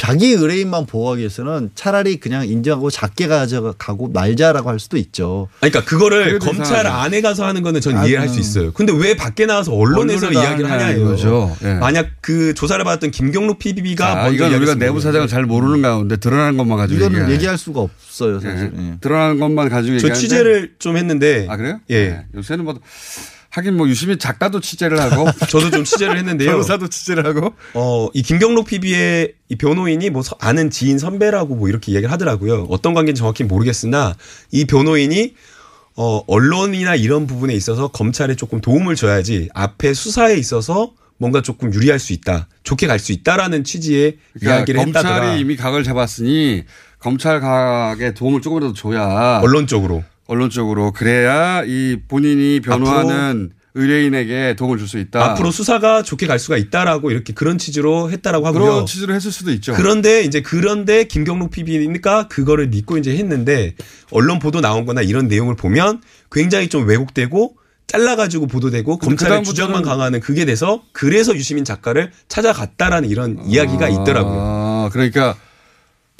자기 0.00 0.32
의뢰인만 0.32 0.86
보호하기 0.86 1.18
위해서는 1.20 1.72
차라리 1.74 2.16
그냥 2.16 2.48
인정하고 2.48 2.88
작게 2.88 3.26
가져가고 3.26 4.08
말자라고 4.08 4.70
할 4.70 4.80
수도 4.80 4.96
있죠. 4.96 5.48
아니, 5.60 5.70
그러니까 5.70 5.90
그거를 5.90 6.38
검찰 6.38 6.64
이상하죠. 6.64 6.88
안에 6.88 7.20
가서 7.20 7.44
하는 7.44 7.62
거는 7.62 7.82
전 7.82 7.98
아, 7.98 8.06
이해할 8.06 8.26
수 8.26 8.36
음. 8.36 8.40
있어요. 8.40 8.72
근데 8.72 8.94
왜 8.94 9.14
밖에 9.14 9.44
나와서 9.44 9.74
언론에서 9.74 10.32
이야기를 10.32 10.70
하냐. 10.70 10.92
이거죠. 10.92 11.54
예. 11.64 11.74
만약 11.74 12.06
그 12.22 12.54
조사를 12.54 12.82
받았던 12.82 13.10
김경록 13.10 13.58
PB가 13.58 14.06
자, 14.06 14.14
먼저 14.22 14.46
이건 14.46 14.54
우리가 14.54 14.74
내부 14.76 15.02
사정을 15.02 15.28
잘 15.28 15.44
모르는 15.44 15.82
가운데 15.82 16.16
드러나는 16.16 16.56
것만 16.56 16.78
가지고 16.78 16.98
이거는 17.00 17.20
얘기해. 17.20 17.34
얘기할 17.34 17.58
수가 17.58 17.82
없어요, 17.82 18.40
사실. 18.40 18.72
예. 18.74 18.94
드러나는 19.02 19.38
것만 19.38 19.68
가지고 19.68 19.98
저 19.98 20.14
취재를 20.14 20.76
좀 20.78 20.96
했는데 20.96 21.46
아 21.50 21.58
그래요? 21.58 21.78
예. 21.90 22.08
네. 22.08 22.26
요새는 22.36 22.64
뭐 22.64 22.80
하긴 23.50 23.76
뭐 23.76 23.88
유시민 23.88 24.18
작가도 24.18 24.60
취재를 24.60 25.00
하고 25.00 25.26
저도 25.50 25.70
좀 25.70 25.84
취재를 25.84 26.16
했는데요. 26.18 26.50
변호사도 26.50 26.88
취재를 26.88 27.26
하고 27.26 27.52
어, 27.74 28.08
이 28.14 28.22
김경록 28.22 28.66
PB의 28.66 29.32
이 29.48 29.56
변호인이 29.56 30.08
뭐 30.10 30.22
서- 30.22 30.36
아는 30.40 30.70
지인 30.70 30.98
선배라고 30.98 31.56
뭐 31.56 31.68
이렇게 31.68 31.92
이야기를 31.92 32.10
하더라고요. 32.12 32.66
어떤 32.70 32.94
관계인지 32.94 33.18
정확히 33.18 33.42
모르겠으나 33.44 34.14
이 34.52 34.64
변호인이 34.64 35.34
어, 35.96 36.22
언론이나 36.28 36.94
이런 36.94 37.26
부분에 37.26 37.52
있어서 37.54 37.88
검찰에 37.88 38.34
조금 38.36 38.60
도움을 38.60 38.94
줘야지 38.94 39.48
앞에 39.54 39.92
수사에 39.94 40.36
있어서 40.36 40.92
뭔가 41.18 41.42
조금 41.42 41.74
유리할 41.74 41.98
수 41.98 42.12
있다. 42.14 42.48
좋게 42.62 42.86
갈 42.86 42.98
수 42.98 43.12
있다라는 43.12 43.64
취지의 43.64 44.16
그러니까 44.34 44.56
이야기를 44.58 44.80
검찰이 44.84 45.06
했다더라. 45.08 45.34
이미 45.36 45.56
각을 45.56 45.82
잡았으니 45.84 46.64
검찰 46.98 47.40
각에 47.40 48.14
도움을 48.14 48.40
조금이라도 48.40 48.72
줘야 48.74 49.40
언론 49.42 49.66
쪽으로 49.66 50.04
언론 50.30 50.48
쪽으로 50.48 50.92
그래야 50.92 51.64
이 51.66 51.98
본인이 52.06 52.60
변호하는 52.60 53.50
의뢰인에게 53.74 54.54
도움을 54.56 54.78
줄 54.78 54.86
수 54.86 54.98
있다. 54.98 55.24
앞으로 55.24 55.50
수사가 55.50 56.04
좋게 56.04 56.28
갈 56.28 56.38
수가 56.38 56.56
있다라고 56.56 57.10
이렇게 57.10 57.32
그런 57.32 57.58
취지로 57.58 58.12
했다라고 58.12 58.46
하고요. 58.46 58.62
그런 58.62 58.86
취지로 58.86 59.12
했을 59.12 59.32
수도 59.32 59.50
있죠. 59.50 59.72
그런데 59.74 60.22
이제 60.22 60.40
그런데 60.40 61.02
김경록 61.02 61.50
PB니까 61.50 62.28
그거를 62.28 62.68
믿고 62.68 62.96
이제 62.96 63.16
했는데 63.16 63.74
언론 64.12 64.38
보도 64.38 64.60
나온 64.60 64.86
거나 64.86 65.02
이런 65.02 65.26
내용을 65.26 65.56
보면 65.56 66.00
굉장히 66.30 66.68
좀 66.68 66.86
왜곡되고 66.86 67.56
잘라가지고 67.88 68.46
보도되고 68.46 68.98
검찰의 68.98 69.42
주장만 69.42 69.82
강화하는 69.82 70.20
그게 70.20 70.44
돼서 70.44 70.84
그래서 70.92 71.34
유시민 71.34 71.64
작가를 71.64 72.12
찾아갔다라는 72.28 73.08
이런 73.10 73.44
이야기가 73.44 73.88
있더라고요. 73.88 74.38
아, 74.38 74.90
그러니까 74.92 75.34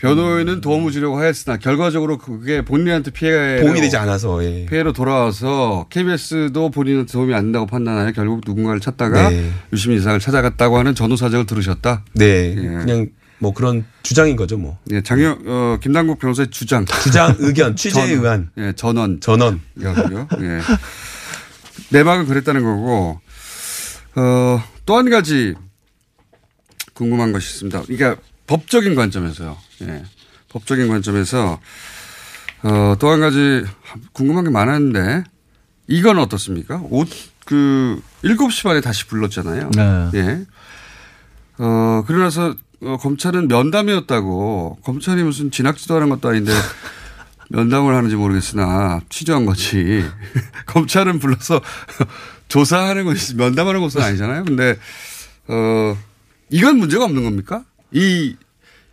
변호인은 0.01 0.61
도움을 0.61 0.93
주려고 0.93 1.19
하였으나 1.19 1.59
결과적으로 1.59 2.17
그게 2.19 2.63
본인한테 2.65 3.11
피해 3.11 3.61
도움이 3.61 3.81
되지 3.81 3.97
않아서 3.99 4.43
예. 4.45 4.67
피해로 4.67 4.93
돌아와서 4.93 5.87
KBS도 5.91 6.71
본인한테 6.71 7.13
도움이 7.13 7.35
안 7.35 7.45
된다고 7.45 7.67
판단하여 7.67 8.13
결국 8.13 8.41
누군가를 8.47 8.81
찾다가 8.81 9.29
네. 9.31 9.51
유시민 9.73 9.99
이사를 9.99 10.19
찾아갔다고 10.19 10.79
하는 10.79 10.95
전후 10.95 11.17
사정을 11.17 11.45
들으셨다. 11.47 12.05
네, 12.15 12.55
그냥 12.55 13.09
뭐 13.39 13.53
그런 13.55 13.85
주장인 14.03 14.37
거죠, 14.37 14.57
뭐. 14.59 14.79
예, 14.91 15.03
장영 15.03 15.43
어, 15.47 15.79
김당국 15.83 16.19
변호사의 16.19 16.49
주장, 16.51 16.85
주장, 16.87 17.35
의견, 17.41 17.77
취재 17.77 18.01
전- 18.01 18.09
의안. 18.11 18.51
예, 18.59 18.73
전원, 18.77 19.21
전원. 19.21 19.61
이고요. 19.79 20.29
예. 20.41 20.61
내막은 21.91 22.27
그랬다는 22.27 22.63
거고 22.63 23.21
어, 24.17 24.63
또 24.87 24.97
한 24.97 25.09
가지 25.11 25.55
궁금한 26.95 27.33
것이 27.33 27.49
있습니다. 27.55 27.83
그러니까 27.83 28.17
법적인 28.47 28.95
관점에서요. 28.95 29.57
예. 29.83 30.05
법적인 30.49 30.89
관점에서 30.89 31.61
어, 32.63 32.95
또 32.99 33.09
한 33.11 33.21
가지 33.21 33.65
궁금한 34.13 34.45
게 34.45 34.51
많았는데 34.51 35.25
이건 35.89 36.19
어떻습니까? 36.19 36.81
옷, 36.91 37.09
그, 37.47 38.01
7시 38.23 38.65
반에 38.65 38.81
다시 38.81 39.07
불렀잖아요. 39.07 39.71
네. 39.75 40.11
예. 40.15 40.47
어, 41.59 42.05
그러나서 42.07 42.55
어, 42.83 42.97
검찰은 42.99 43.49
면담이었다고 43.49 44.79
검찰이 44.85 45.23
무슨 45.23 45.51
진학지도 45.51 45.95
하는 45.97 46.09
것도 46.09 46.29
아닌데 46.31 46.53
면담을 47.51 47.95
하는지 47.95 48.17
모르겠으나 48.17 49.01
취조한 49.09 49.45
거지. 49.45 50.05
검찰은 50.67 51.19
불러서 51.19 51.61
조사하는 52.49 53.05
것이 53.05 53.35
면담하는 53.37 53.81
것은 53.81 54.01
아니잖아요. 54.01 54.45
근데 54.45 54.79
어 55.49 55.97
이건 56.51 56.79
문제가 56.79 57.05
없는 57.05 57.25
겁니까? 57.25 57.65
이 57.93 58.37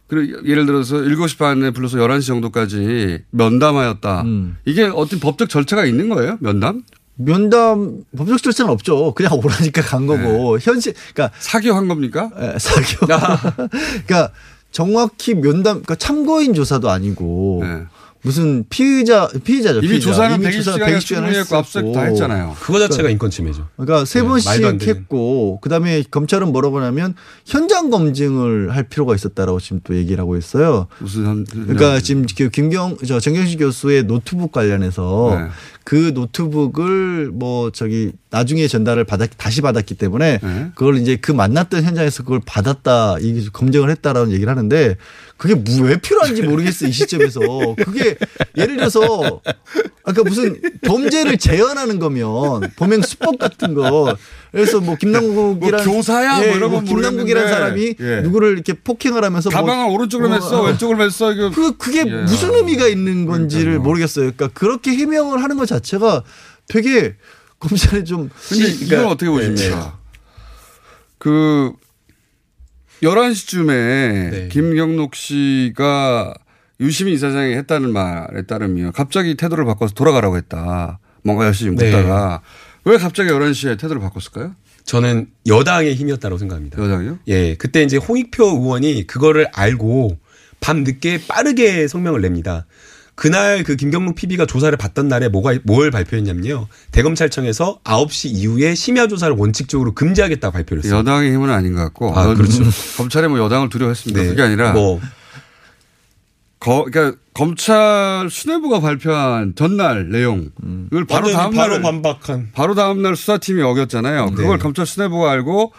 그리고 0.07 0.47
예를 0.47 0.65
들어서 0.65 0.97
7시 0.97 1.37
반에 1.37 1.71
불러서 1.71 1.97
11시 1.97 2.27
정도까지 2.27 3.23
면담하였다. 3.31 4.23
이게 4.65 4.83
어떤 4.83 5.19
법적 5.19 5.49
절차가 5.49 5.85
있는 5.85 6.09
거예요? 6.09 6.37
면담? 6.39 6.83
면담 7.15 8.03
법적 8.15 8.41
절차는 8.43 8.71
없죠. 8.71 9.13
그냥 9.13 9.33
오라니까 9.33 9.81
간 9.81 10.05
거고 10.05 10.59
현실 10.59 10.93
그러니까 11.13 11.35
사교한 11.39 11.87
겁니까? 11.87 12.29
예, 12.39 12.55
사교. 12.57 13.07
그러니까 14.05 14.31
정확히 14.71 15.33
면담 15.33 15.81
그러니까 15.81 15.95
참고인 15.95 16.53
조사도 16.53 16.89
아니고 16.89 17.63
무슨 18.23 18.65
피의자 18.69 19.29
피의자죠. 19.43 19.79
이미 19.79 19.87
피의자. 19.89 20.05
조사는 20.05 20.35
이미 20.35 20.43
120 20.45 20.63
조사 20.63 20.71
시간이나 20.73 20.85
120 20.97 21.07
시간 21.07 21.21
충분히 21.23 21.39
했고 21.39 21.55
압수수색 21.55 21.93
다 21.93 22.01
했잖아요. 22.03 22.55
그거 22.59 22.79
자체가 22.79 23.09
인권 23.09 23.29
침해죠. 23.29 23.67
그러니까 23.77 24.05
세 24.05 24.21
네, 24.21 24.27
번씩. 24.27 24.87
했고 24.87 25.59
그다음에 25.61 26.03
검찰은 26.09 26.51
뭐라고 26.51 26.79
하냐면 26.79 27.15
현장 27.45 27.89
검증을 27.89 28.75
할 28.75 28.83
필요가 28.83 29.15
있었다라고 29.15 29.59
지금 29.59 29.79
또 29.83 29.95
얘기를 29.95 30.19
하고 30.19 30.35
있어요. 30.37 30.87
무슨 30.99 31.25
현, 31.25 31.45
그러니까 31.45 31.99
지금 31.99 32.25
그 32.37 32.49
김경 32.49 32.97
저 33.05 33.19
정경식 33.19 33.59
교수의 33.59 34.03
노트북 34.03 34.51
관련해서 34.51 35.37
네. 35.37 35.47
그 35.83 36.11
노트북을 36.13 37.31
뭐 37.33 37.71
저기 37.71 38.11
나중에 38.29 38.67
전달을 38.67 39.05
받았 39.05 39.29
다시 39.37 39.61
받았기 39.61 39.95
때문에 39.95 40.39
네. 40.43 40.67
그걸 40.75 40.97
이제 40.97 41.15
그 41.15 41.31
만났던 41.31 41.83
현장에서 41.83 42.23
그걸 42.23 42.41
받았다 42.45 43.17
이게 43.21 43.47
검증을 43.53 43.89
했다라는 43.89 44.31
얘기를 44.33 44.49
하는데 44.51 44.97
그게 45.37 45.55
무- 45.55 45.85
왜 45.87 45.97
필요한지 45.97 46.41
모르겠어 46.41 46.87
이 46.87 46.91
시점에서 46.91 47.39
그게 47.77 48.17
예를 48.57 48.75
들어서 48.77 49.39
아까 50.03 50.23
무슨 50.23 50.59
범죄를 50.85 51.37
재현하는 51.37 51.99
거면 51.99 52.71
범행 52.75 53.01
수법 53.03 53.39
같은 53.39 53.73
거 53.73 54.15
그래서 54.51 54.79
뭐 54.81 54.95
김남국이란 54.95 55.85
뭐 55.85 55.95
교사야? 55.95 56.37
뭐 56.37 56.45
이런 56.55 56.71
건 56.71 56.83
김남국이라는 56.85 57.49
모르겠는데. 57.49 57.49
사람이 57.49 57.95
예. 57.99 58.21
누구를 58.21 58.53
이렇게 58.53 58.73
폭행을 58.73 59.23
하면서 59.23 59.49
뭐 59.49 59.59
가방을 59.61 59.93
오른쪽으로 59.93 60.29
맸어, 60.29 60.65
왼쪽으로 60.65 60.97
맸어. 60.97 61.33
이거 61.35 61.51
그 61.51 61.77
그게 61.77 61.99
예. 61.99 62.21
무슨 62.23 62.53
의미가 62.55 62.87
있는 62.87 63.25
건지를 63.25 63.79
모르겠어요. 63.79 64.31
그러니까 64.35 64.47
그렇게 64.53 64.91
해명을 64.91 65.43
하는 65.43 65.57
것 65.57 65.65
자체가 65.67 66.23
되게 66.67 67.15
검찰이 67.59 68.05
좀 68.05 68.29
근데 68.49 68.65
시- 68.67 68.75
이건 68.75 68.87
그러니까 68.89 69.11
어떻게 69.11 69.29
보십니까? 69.29 69.97
그 71.17 71.73
11시쯤에 73.03 74.49
김경록 74.49 75.15
씨가 75.15 76.33
유시민 76.79 77.13
이사장이 77.15 77.53
했다는 77.55 77.91
말에 77.91 78.43
따르면 78.47 78.91
갑자기 78.91 79.35
태도를 79.35 79.65
바꿔서 79.65 79.93
돌아가라고 79.93 80.37
했다. 80.37 80.99
뭔가 81.23 81.45
열심히 81.45 81.75
네. 81.75 81.85
묻다가 81.91 82.41
왜 82.85 82.97
갑자기 82.97 83.29
11시에 83.31 83.79
태도를 83.79 84.01
바꿨을까요? 84.01 84.55
저는 84.85 85.29
여당의 85.47 85.95
힘이었다고 85.95 86.37
생각합니다. 86.37 86.81
여당이요? 86.81 87.19
예. 87.27 87.55
그때 87.55 87.83
이제 87.83 87.97
홍익표 87.97 88.45
의원이 88.45 89.05
그거를 89.07 89.47
알고 89.53 90.17
밤 90.59 90.83
늦게 90.83 91.21
빠르게 91.27 91.87
성명을 91.87 92.21
냅니다. 92.21 92.65
그날 93.21 93.63
그 93.63 93.75
김경록 93.75 94.13
PB가 94.13 94.45
조사를 94.45 94.77
받던 94.77 95.07
날에 95.07 95.27
뭐가 95.27 95.55
뭘 95.63 95.89
발표했냐면요. 95.89 96.67
대검찰청에서 96.91 97.79
9시 97.83 98.29
이후에 98.29 98.75
심야 98.75 99.07
조사를 99.07 99.35
원칙적으로 99.35 99.95
금지하겠다고 99.95 100.53
발표를 100.53 100.83
했어요. 100.83 100.99
여당의 100.99 101.31
힘은 101.33 101.49
아닌 101.49 101.73
것 101.73 101.81
같고. 101.81 102.15
아, 102.15 102.29
여- 102.29 102.35
그렇죠. 102.35 102.63
검찰이 102.97 103.27
뭐 103.27 103.39
여당을 103.39 103.69
두려워했습니다. 103.69 104.21
네. 104.21 104.29
그게 104.29 104.43
아니라. 104.43 104.71
뭐. 104.73 105.01
거, 106.59 106.85
그러니까 106.85 107.17
검찰 107.33 108.27
수뇌부가 108.29 108.81
발표한 108.81 109.53
전날 109.55 110.09
내용을 110.09 110.51
바로 111.07 111.27
완전히 111.27 111.33
다음 111.33 111.51
바로 111.55 111.73
날 111.73 111.81
반박한. 111.81 112.49
바로 112.53 112.75
다음 112.75 113.01
날 113.01 113.15
수사팀이 113.15 113.63
어겼잖아요. 113.63 114.31
그걸 114.35 114.57
네. 114.57 114.61
검찰 114.61 114.85
수뇌부가 114.85 115.31
알고 115.31 115.73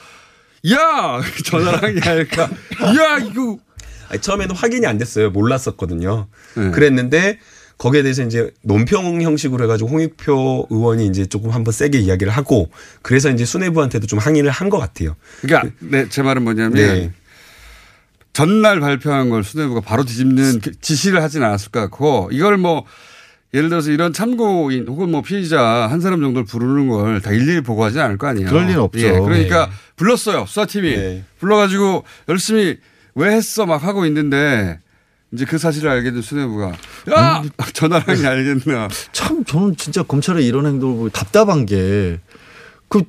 야 0.72 1.20
전화를 1.46 1.82
한게 1.82 2.08
아닐까. 2.10 2.50
야 2.82 3.18
이거 3.18 3.58
아니, 4.08 4.20
처음에는 4.20 4.54
확인이 4.54 4.86
안 4.86 4.98
됐어요. 4.98 5.30
몰랐었거든요. 5.30 6.26
네. 6.56 6.70
그랬는데 6.70 7.38
거기에 7.78 8.02
대해서 8.02 8.24
이제 8.24 8.50
논평 8.62 9.22
형식으로 9.22 9.62
해가지고 9.64 9.90
홍익표 9.90 10.66
의원이 10.70 11.06
이제 11.06 11.26
조금 11.26 11.50
한번 11.50 11.72
세게 11.72 11.98
이야기를 12.00 12.32
하고 12.32 12.70
그래서 13.02 13.30
이제 13.30 13.44
수뇌부한테도 13.44 14.06
좀 14.06 14.18
항의를 14.18 14.50
한 14.50 14.68
것 14.68 14.78
같아요. 14.78 15.14
그러니까 15.42 15.70
네, 15.78 16.08
제 16.08 16.22
말은 16.22 16.42
뭐냐면 16.42 16.72
네. 16.74 17.12
전날 18.32 18.80
발표한 18.80 19.30
걸 19.30 19.44
수뇌부가 19.44 19.80
바로 19.80 20.04
뒤집는 20.04 20.60
그 20.60 20.72
지시를 20.80 21.22
하진 21.22 21.42
않았을 21.42 21.70
것 21.70 21.80
같고 21.80 22.30
이걸 22.32 22.56
뭐 22.56 22.84
예를 23.54 23.68
들어서 23.68 23.90
이런 23.90 24.12
참고인 24.12 24.86
혹은 24.88 25.10
뭐 25.10 25.22
피의자 25.22 25.60
한 25.88 26.00
사람 26.00 26.20
정도를 26.20 26.44
부르는 26.46 26.88
걸 26.88 27.20
다 27.20 27.32
일일이 27.32 27.62
보고하지 27.62 27.98
않을 28.00 28.18
거 28.18 28.26
아니에요. 28.26 28.48
그럴 28.48 28.66
리는 28.66 28.78
없죠. 28.80 29.00
예, 29.06 29.12
그러니까 29.12 29.66
네. 29.66 29.72
불렀어요 29.96 30.44
수사팀이 30.46 30.96
네. 30.96 31.24
불러가지고 31.40 32.04
열심히 32.28 32.76
왜 33.18 33.34
했어 33.34 33.66
막 33.66 33.82
하고 33.82 34.06
있는데 34.06 34.78
이제 35.32 35.44
그 35.44 35.58
사실을 35.58 35.90
알게 35.90 36.12
된 36.12 36.22
수뇌부가 36.22 36.72
야 37.14 37.42
전화를 37.74 38.08
한게 38.08 38.26
알겠나. 38.26 38.88
참 39.12 39.44
저는 39.44 39.76
진짜 39.76 40.02
검찰의 40.02 40.46
이런 40.46 40.66
행동을 40.66 40.96
보고 40.96 41.08
답답한 41.10 41.66
게 41.66 42.18
그 42.88 43.02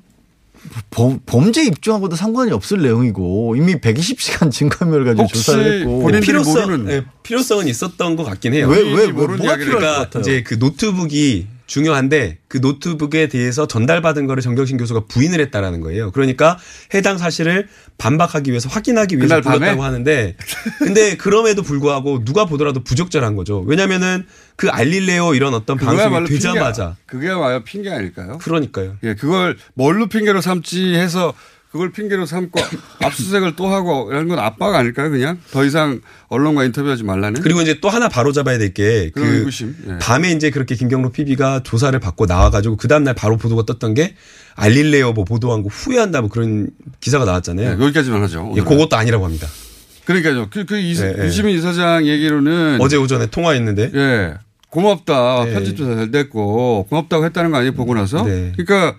범죄 1.25 1.63
입증하고도 1.65 2.15
상관이 2.15 2.51
없을 2.51 2.81
내용이고 2.81 3.55
이미 3.55 3.75
120시간 3.75 4.51
증거인멸 4.51 5.05
가지고 5.05 5.27
조사를 5.27 5.79
했고 5.79 6.07
필요성, 6.21 6.89
예, 6.89 7.05
필요성은 7.23 7.67
있었던 7.67 8.15
것 8.15 8.23
같긴 8.25 8.53
해요. 8.53 8.67
왜, 8.67 8.81
왜, 8.81 8.93
왜, 8.93 9.07
모르는 9.07 9.37
뭐가 9.37 9.53
이야기를 9.53 9.65
필요할 9.65 9.79
그러니까 9.79 9.97
것 9.97 10.03
같아요? 10.03 10.21
이제 10.21 10.43
그 10.43 10.55
노트북이 10.55 11.47
중요한데 11.69 12.39
그 12.47 12.57
노트북에 12.57 13.27
대해서 13.27 13.67
전달받은 13.67 14.25
거를 14.25 14.41
정경심 14.41 14.77
교수가 14.77 15.05
부인을 15.07 15.39
했다라는 15.39 15.81
거예요. 15.81 16.11
그러니까 16.11 16.57
해당 16.95 17.19
사실을 17.19 17.67
반박하기 17.99 18.49
위해서 18.49 18.67
확인하기 18.69 19.17
위해서? 19.17 19.39
불렀다고 19.39 19.83
하는데 19.83 20.35
근데 20.79 21.15
그럼에도 21.15 21.61
불구하고 21.61 22.25
누가 22.25 22.45
보더라도 22.45 22.83
부적절한 22.83 23.35
거죠. 23.35 23.59
왜냐면은 23.59 24.25
그 24.55 24.67
알릴레오 24.69 25.35
이런 25.35 25.53
어떤 25.53 25.77
방송이 25.77 26.25
되자마자 26.25 26.97
핑계, 26.97 27.05
그게야말로 27.05 27.63
핑계 27.63 27.91
아닐까요? 27.91 28.39
그러니까요. 28.39 28.97
예, 29.03 29.13
그걸 29.13 29.55
뭘로 29.75 30.07
핑계로 30.07 30.41
삼지 30.41 30.95
해서 30.95 31.33
그걸 31.71 31.91
핑계로 31.91 32.25
삼고 32.25 32.59
압수수색을 33.03 33.55
또 33.55 33.67
하고 33.67 34.07
이런 34.09 34.27
건 34.27 34.39
압박 34.39 34.73
아닐까요? 34.73 35.11
그냥 35.11 35.37
더 35.51 35.63
이상 35.63 36.01
언론과 36.29 36.63
인터뷰하지 36.65 37.03
말라는. 37.03 37.41
그리고 37.41 37.61
이제 37.61 37.79
또 37.79 37.89
하나 37.89 38.09
바로 38.09 38.31
잡아야 38.31 38.57
될 38.57 38.73
게 38.73 39.11
그런 39.11 39.29
그 39.29 39.35
의구심. 39.37 39.75
예. 39.87 39.97
밤에 39.99 40.31
이제 40.31 40.49
그렇게 40.49 40.75
김경록 40.75 41.13
PB가 41.13 41.61
조사를 41.63 41.97
받고 41.99 42.25
나와가지고 42.25 42.77
그 42.77 42.87
다음날 42.87 43.13
바로 43.13 43.37
보도가 43.37 43.63
떴던 43.65 43.93
게 43.93 44.15
알릴레오 44.55 45.13
뭐 45.13 45.25
보도한 45.25 45.61
거 45.63 45.69
후회한다 45.69 46.21
뭐 46.21 46.29
그런 46.29 46.69
기사가 47.01 47.25
나왔잖아요. 47.25 47.77
네, 47.77 47.83
여기까지만 47.83 48.23
하죠. 48.23 48.51
예. 48.57 48.61
그것도 48.61 48.95
아니라고 48.95 49.25
합니다. 49.25 49.47
그러니까요. 50.05 50.47
그, 50.49 50.65
그 50.65 50.77
이, 50.79 50.95
예, 50.99 51.15
예. 51.19 51.25
유시민 51.25 51.55
이사장 51.55 52.07
얘기로는 52.07 52.79
어제 52.81 52.97
오전에 52.97 53.27
통화했는데 53.27 53.91
예. 53.93 54.33
고맙다. 54.69 55.45
네. 55.45 55.53
편집 55.53 55.77
조사 55.77 55.95
잘 55.95 56.09
됐고 56.11 56.87
고맙다고 56.89 57.25
했다는 57.25 57.51
거 57.51 57.57
아니에요? 57.57 57.73
보고 57.73 57.93
나서. 57.93 58.23
네. 58.23 58.53
그러니까 58.57 58.97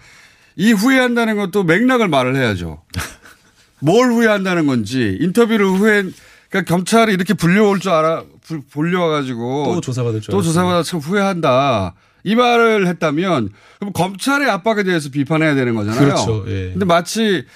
이 0.57 0.73
후회한다는 0.73 1.37
것도 1.37 1.65
맥락을 1.65 2.09
말을 2.09 2.37
해야죠. 2.37 2.83
뭘 3.81 4.11
후회한다는 4.13 4.67
건지 4.67 5.17
인터뷰를 5.21 5.67
후회 5.67 6.03
그러니까 6.51 6.63
경찰이 6.75 7.13
이렇게 7.15 7.33
불려올 7.35 7.81
줄 7.81 7.93
알아 7.93 8.25
불- 8.43 8.61
불려와가지고 8.71 9.65
또 9.75 9.81
조사받을 9.81 10.21
줄 10.21 10.33
또. 10.33 10.43
조사받아 10.43 10.83
참 10.83 11.01
후회한다 11.01 11.95
이 12.25 12.35
말을 12.35 12.87
했다면 12.89 13.49
그럼 13.79 13.93
검찰의 13.95 14.51
압박에 14.51 14.83
대해서 14.83 15.09
비판해야 15.09 15.55
되는 15.55 15.75
거잖아요. 15.75 16.01
그렇죠. 16.01 16.45
예. 16.49 16.71
근데 16.73 16.85
마치 16.85 17.47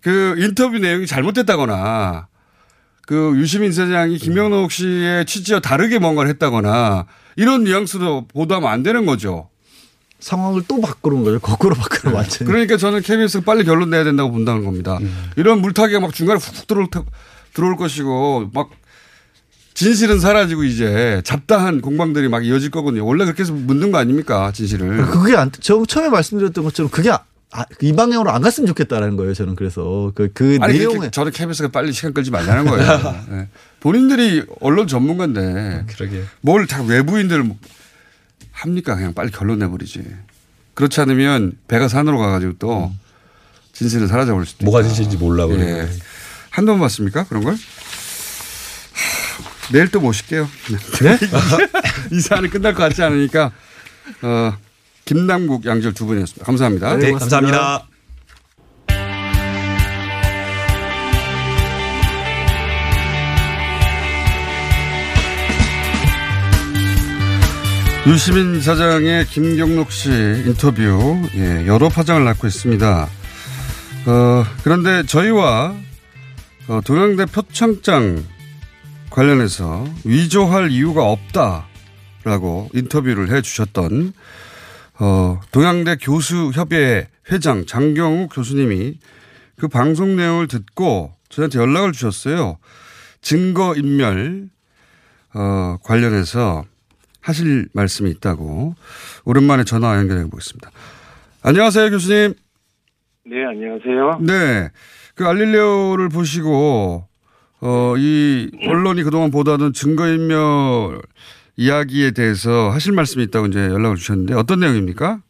그 0.00 0.36
인터뷰 0.38 0.78
내용이 0.78 1.06
잘못됐다거나 1.06 2.28
그 3.06 3.32
유시민 3.36 3.72
사장이 3.72 4.18
김영록 4.18 4.70
씨의 4.70 5.26
취지와 5.26 5.58
다르게 5.60 5.98
뭔가를 5.98 6.30
했다거나 6.30 7.06
이런 7.36 7.64
뉘앙스로 7.64 8.28
보도하면 8.28 8.70
안 8.70 8.82
되는 8.84 9.06
거죠. 9.06 9.48
상황을 10.22 10.62
또 10.68 10.80
바꾸는 10.80 11.24
거죠. 11.24 11.40
거꾸로 11.40 11.74
바꾸는 11.74 12.14
완전히. 12.14 12.48
그러니까 12.50 12.76
저는 12.76 13.02
KBS가 13.02 13.44
빨리 13.44 13.64
결론 13.64 13.90
내야 13.90 14.04
된다고 14.04 14.30
본다는 14.30 14.64
겁니다. 14.64 14.98
이런 15.36 15.60
물타기가 15.60 15.98
막 16.00 16.14
중간에 16.14 16.38
훅 16.40 16.66
들어올, 16.66 16.88
테- 16.90 17.00
들어올 17.52 17.76
것이고 17.76 18.50
막 18.54 18.70
진실은 19.74 20.20
사라지고 20.20 20.64
이제 20.64 21.20
잡다한 21.24 21.80
공방들이 21.80 22.28
막 22.28 22.44
이어질 22.46 22.70
거거든요. 22.70 23.04
원래 23.04 23.24
그렇게 23.24 23.42
해서 23.42 23.52
묻는 23.52 23.90
거 23.90 23.98
아닙니까 23.98 24.52
진실을. 24.52 25.06
그게 25.06 25.34
안, 25.36 25.50
저 25.60 25.84
처음에 25.84 26.08
말씀드렸던 26.10 26.62
것처럼 26.64 26.90
그게 26.90 27.10
아- 27.10 27.24
아, 27.54 27.64
이 27.80 27.92
방향으로 27.92 28.30
안 28.30 28.40
갔으면 28.42 28.66
좋겠다라는 28.68 29.16
거예요. 29.16 29.34
저는 29.34 29.56
그래서 29.56 30.12
그, 30.14 30.30
그 30.32 30.56
아니 30.62 30.78
내용에 30.78 31.10
저는 31.10 31.32
KBS가 31.32 31.68
빨리 31.68 31.92
시간 31.92 32.14
끌지 32.14 32.30
말라는 32.30 32.64
거예요. 32.66 33.14
네. 33.28 33.48
본인들이 33.80 34.44
언론 34.60 34.86
전문가인데 34.86 35.84
그러게. 35.88 36.22
뭘 36.42 36.66
다 36.66 36.82
외부인들 36.82 37.44
합니까? 38.62 38.94
그냥 38.94 39.12
빨리 39.14 39.30
결론 39.30 39.58
내버리지. 39.58 40.04
그렇지 40.74 41.00
않으면 41.00 41.58
배가 41.68 41.88
산으로 41.88 42.18
가가지고 42.18 42.54
또 42.58 42.92
진실은 43.72 44.06
사라져 44.06 44.32
버릴 44.32 44.46
수도 44.46 44.64
뭐가. 44.64 44.82
진실인지 44.82 45.16
몰라 45.16 45.46
그러고. 45.46 45.62
예. 45.64 45.88
한번 46.50 46.78
봤습니까? 46.78 47.24
그런 47.24 47.42
걸? 47.44 47.54
하, 47.54 47.58
내일 49.72 49.90
또 49.90 50.00
모실게요. 50.00 50.48
네? 51.02 51.18
이 52.16 52.20
사안이 52.20 52.48
끝날 52.50 52.74
것 52.74 52.82
같지 52.84 53.02
않으니까 53.02 53.52
어, 54.22 54.56
김남국 55.04 55.66
양절 55.66 55.94
두 55.94 56.06
분이었습니다. 56.06 56.44
감사합니다. 56.44 56.96
네, 56.96 57.12
감사합니다. 57.12 57.86
유시민 68.04 68.60
사장의 68.60 69.26
김경록 69.26 69.92
씨 69.92 70.10
인터뷰 70.10 71.16
예, 71.36 71.64
여러 71.68 71.88
파장을 71.88 72.24
낳고 72.24 72.48
있습니다. 72.48 73.08
어, 74.06 74.44
그런데 74.64 75.04
저희와 75.06 75.76
어, 76.66 76.80
동양대 76.84 77.26
표창장 77.26 78.24
관련해서 79.08 79.84
위조할 80.04 80.72
이유가 80.72 81.04
없다라고 81.04 82.70
인터뷰를 82.74 83.32
해 83.32 83.40
주셨던 83.40 84.12
어, 84.98 85.40
동양대 85.52 85.98
교수협의회 86.00 87.08
회장 87.30 87.66
장경우 87.66 88.26
교수님이 88.28 88.98
그 89.56 89.68
방송 89.68 90.16
내용을 90.16 90.48
듣고 90.48 91.12
저한테 91.28 91.60
연락을 91.60 91.92
주셨어요. 91.92 92.58
증거인멸 93.20 94.48
어, 95.34 95.76
관련해서 95.84 96.64
하실 97.26 97.68
말씀이 97.74 98.10
있다고 98.10 98.74
오랜만에 99.24 99.64
전화 99.64 99.96
연결해 99.96 100.24
보겠습니다. 100.28 100.70
안녕하세요, 101.44 101.90
교수님. 101.90 102.34
네, 103.24 103.44
안녕하세요. 103.44 104.18
네. 104.20 104.68
그 105.14 105.26
알릴레오를 105.26 106.08
보시고 106.08 107.04
어, 107.60 107.94
이 107.96 108.50
언론이 108.66 109.04
그동안 109.04 109.30
보도하던 109.30 109.72
증거인멸 109.72 111.00
이야기에 111.56 112.10
대해서 112.10 112.70
하실 112.70 112.92
말씀이 112.92 113.22
있다고 113.24 113.46
이제 113.46 113.60
연락을 113.60 113.96
주셨는데 113.96 114.34
어떤 114.34 114.60
내용입니까? 114.60 115.20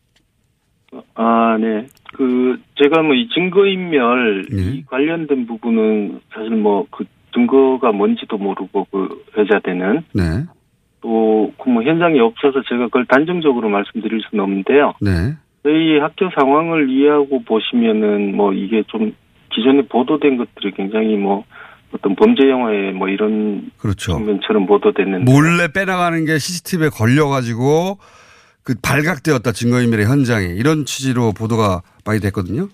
아, 1.15 1.57
네. 1.61 1.87
그, 2.15 2.57
제가 2.83 3.03
뭐 3.03 3.15
이 3.15 3.29
증거인멸 3.35 4.47
네. 4.51 4.63
이 4.77 4.85
관련된 4.87 5.47
부분은 5.47 6.21
사실 6.33 6.51
뭐 6.57 6.87
그 6.91 7.05
증거가 7.35 7.93
뭔지도 7.93 8.37
모르고 8.37 8.87
그 8.91 9.25
회자되는 9.37 10.03
네. 10.13 10.45
또그뭐 11.03 11.83
현장에 11.83 12.19
없어서 12.21 12.63
제가 12.69 12.85
그걸 12.85 13.05
단정적으로 13.07 13.69
말씀드릴 13.69 14.23
수는 14.31 14.43
없는데요. 14.45 14.95
네. 15.01 15.35
저희 15.63 15.99
학교 15.99 16.31
상황을 16.31 16.89
이해하고 16.91 17.43
보시면은 17.45 18.35
뭐 18.35 18.53
이게 18.53 18.83
좀 18.89 19.15
기존에 19.55 19.83
보도된 19.83 20.37
것들이 20.39 20.73
굉장히 20.73 21.17
뭐 21.17 21.45
어떤 21.93 22.17
범죄 22.17 22.49
영화에 22.49 22.93
뭐 22.93 23.09
이런 23.09 23.71
그렇죠. 23.79 24.13
장면처럼 24.13 24.67
보도됐는데 24.67 25.31
몰래 25.31 25.69
빼나가는 25.73 26.25
게 26.25 26.39
CCTV에 26.39 26.89
걸려가지고 26.89 27.99
그 28.65 28.75
발각되었다 28.83 29.53
증거인멸의 29.53 30.07
현장에 30.07 30.47
이런 30.47 30.85
취지로 30.85 31.33
보도가 31.33 31.83
많이 32.07 32.21
됐거든요. 32.21 32.69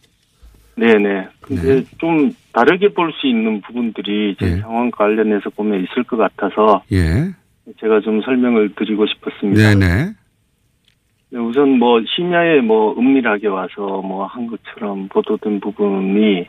네네. 0.77 1.27
근데 1.41 1.85
좀 1.99 2.31
다르게 2.53 2.95
볼 2.95 3.11
수 3.13 3.27
있는 3.27 3.61
부분들이 3.63 4.37
제 4.39 4.47
예. 4.47 4.57
상황 4.61 4.91
관련해서 4.93 5.51
보면 5.51 5.83
있을 5.85 6.05
것 6.05 6.17
같아서 6.17 6.83
예. 6.93 7.35
제가 7.81 8.01
좀 8.01 8.23
설명을 8.23 8.75
드리고 8.75 9.07
싶었습니다. 9.07 9.75
네네. 9.75 10.13
네, 11.31 11.39
우선 11.39 11.79
뭐 11.79 12.01
심야에 12.17 12.61
뭐 12.61 12.99
은밀하게 12.99 13.49
와서 13.49 14.01
뭐 14.03 14.25
한 14.27 14.47
것처럼 14.47 15.09
보도된 15.09 15.61
부분이 15.61 16.47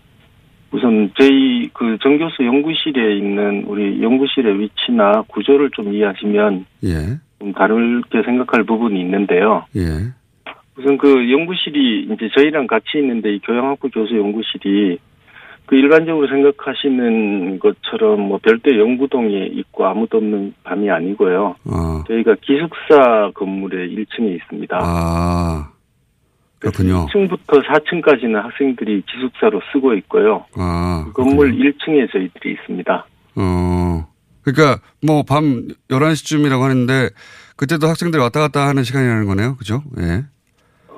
우선 0.71 1.11
저희 1.19 1.69
그 1.73 1.97
정교수 2.01 2.45
연구실에 2.45 3.17
있는 3.17 3.63
우리 3.65 4.01
연구실의 4.01 4.59
위치나 4.59 5.23
구조를 5.27 5.71
좀 5.71 5.93
이해하시면 5.93 6.65
예. 6.83 7.17
좀 7.39 7.53
다르게 7.53 8.21
생각할 8.23 8.63
부분이 8.63 8.99
있는데요. 9.01 9.65
예. 9.75 9.81
우선 10.77 10.97
그 10.97 11.31
연구실이 11.31 12.03
이제 12.11 12.29
저희랑 12.37 12.67
같이 12.67 12.99
있는데 12.99 13.33
이 13.33 13.39
교양학부 13.39 13.89
교수 13.89 14.15
연구실이 14.15 14.99
그 15.69 15.75
일반적으로 15.75 16.27
생각하시는 16.27 17.59
것처럼 17.59 18.21
뭐 18.21 18.39
별도 18.41 18.75
연구동에 18.75 19.49
있고 19.53 19.85
아무도 19.85 20.17
없는 20.17 20.55
밤이 20.63 20.89
아니고요. 20.89 21.55
어. 21.63 22.03
저희가 22.07 22.37
기숙사 22.41 23.29
건물의 23.35 23.89
1층에 23.95 24.35
있습니다. 24.35 24.79
아. 24.81 25.69
그렇군요. 26.57 27.05
1층부터 27.05 27.63
4층까지는 27.67 28.33
학생들이 28.41 29.03
기숙사로 29.11 29.61
쓰고 29.71 29.93
있고요. 29.93 30.45
아. 30.57 31.05
그 31.13 31.21
건물 31.21 31.51
1층에 31.51 32.11
저희들이 32.11 32.53
있습니다. 32.53 33.05
어. 33.35 34.07
그러니까 34.41 34.81
뭐 35.05 35.21
밤 35.21 35.67
11시쯤이라고 35.89 36.61
하는데 36.61 37.09
그때도 37.57 37.87
학생들이 37.87 38.19
왔다 38.19 38.39
갔다 38.39 38.67
하는 38.67 38.81
시간이라는 38.83 39.27
거네요. 39.27 39.55
그죠? 39.57 39.83
예. 39.99 40.23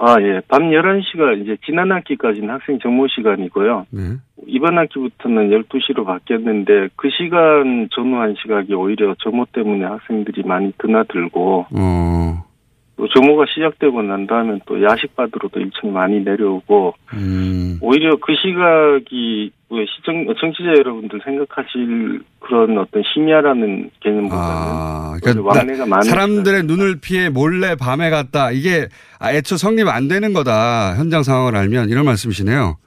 아, 0.04 0.20
예. 0.20 0.42
밤 0.48 0.72
11시가 0.72 1.40
이제 1.40 1.56
지난 1.64 1.92
학기까지는 1.92 2.50
학생 2.50 2.80
정모 2.80 3.08
시간이고요. 3.08 3.86
네. 3.92 4.02
이번 4.48 4.80
학기부터는 4.80 5.52
12시로 5.52 6.04
바뀌었는데 6.06 6.90
그 6.96 7.10
시간 7.12 7.88
전후한 7.92 8.34
시각이 8.42 8.74
오히려 8.74 9.14
점호 9.20 9.46
때문에 9.54 9.86
학생들이 9.86 10.42
많이 10.44 10.74
드나들고 10.80 11.68
어. 11.72 12.44
또 12.98 13.08
점호가 13.08 13.46
시작되고 13.54 14.02
난 14.04 14.28
다음에 14.28 14.60
또 14.68 14.82
야식 14.84 15.16
받으러도 15.16 15.60
1층 15.60 15.88
많이 15.90 16.20
내려오고 16.22 16.94
음. 17.14 17.78
오히려 17.82 18.16
그 18.18 18.34
시각이 18.36 19.52
왜 19.70 19.86
시청 19.96 20.26
청취자 20.40 20.70
여러분들 20.78 21.20
생각하실 21.24 22.22
그런 22.40 22.78
어떤 22.78 23.02
심야라는 23.14 23.90
개념보다는 24.02 24.44
아, 24.44 25.14
오히려 25.26 25.42
왕래가 25.42 25.86
많은 25.86 26.04
사람들의 26.04 26.64
눈을 26.64 27.00
피해 27.02 27.30
몰래 27.30 27.76
밤에 27.76 28.10
갔다. 28.10 28.52
이게 28.52 28.88
아, 29.20 29.32
애초 29.34 29.56
성립 29.58 29.88
안 29.88 30.08
되는 30.08 30.34
거다. 30.34 30.96
현장 30.98 31.24
상황을 31.24 31.56
알면 31.56 31.90
이런 31.90 32.06
말씀이시네요. 32.06 32.78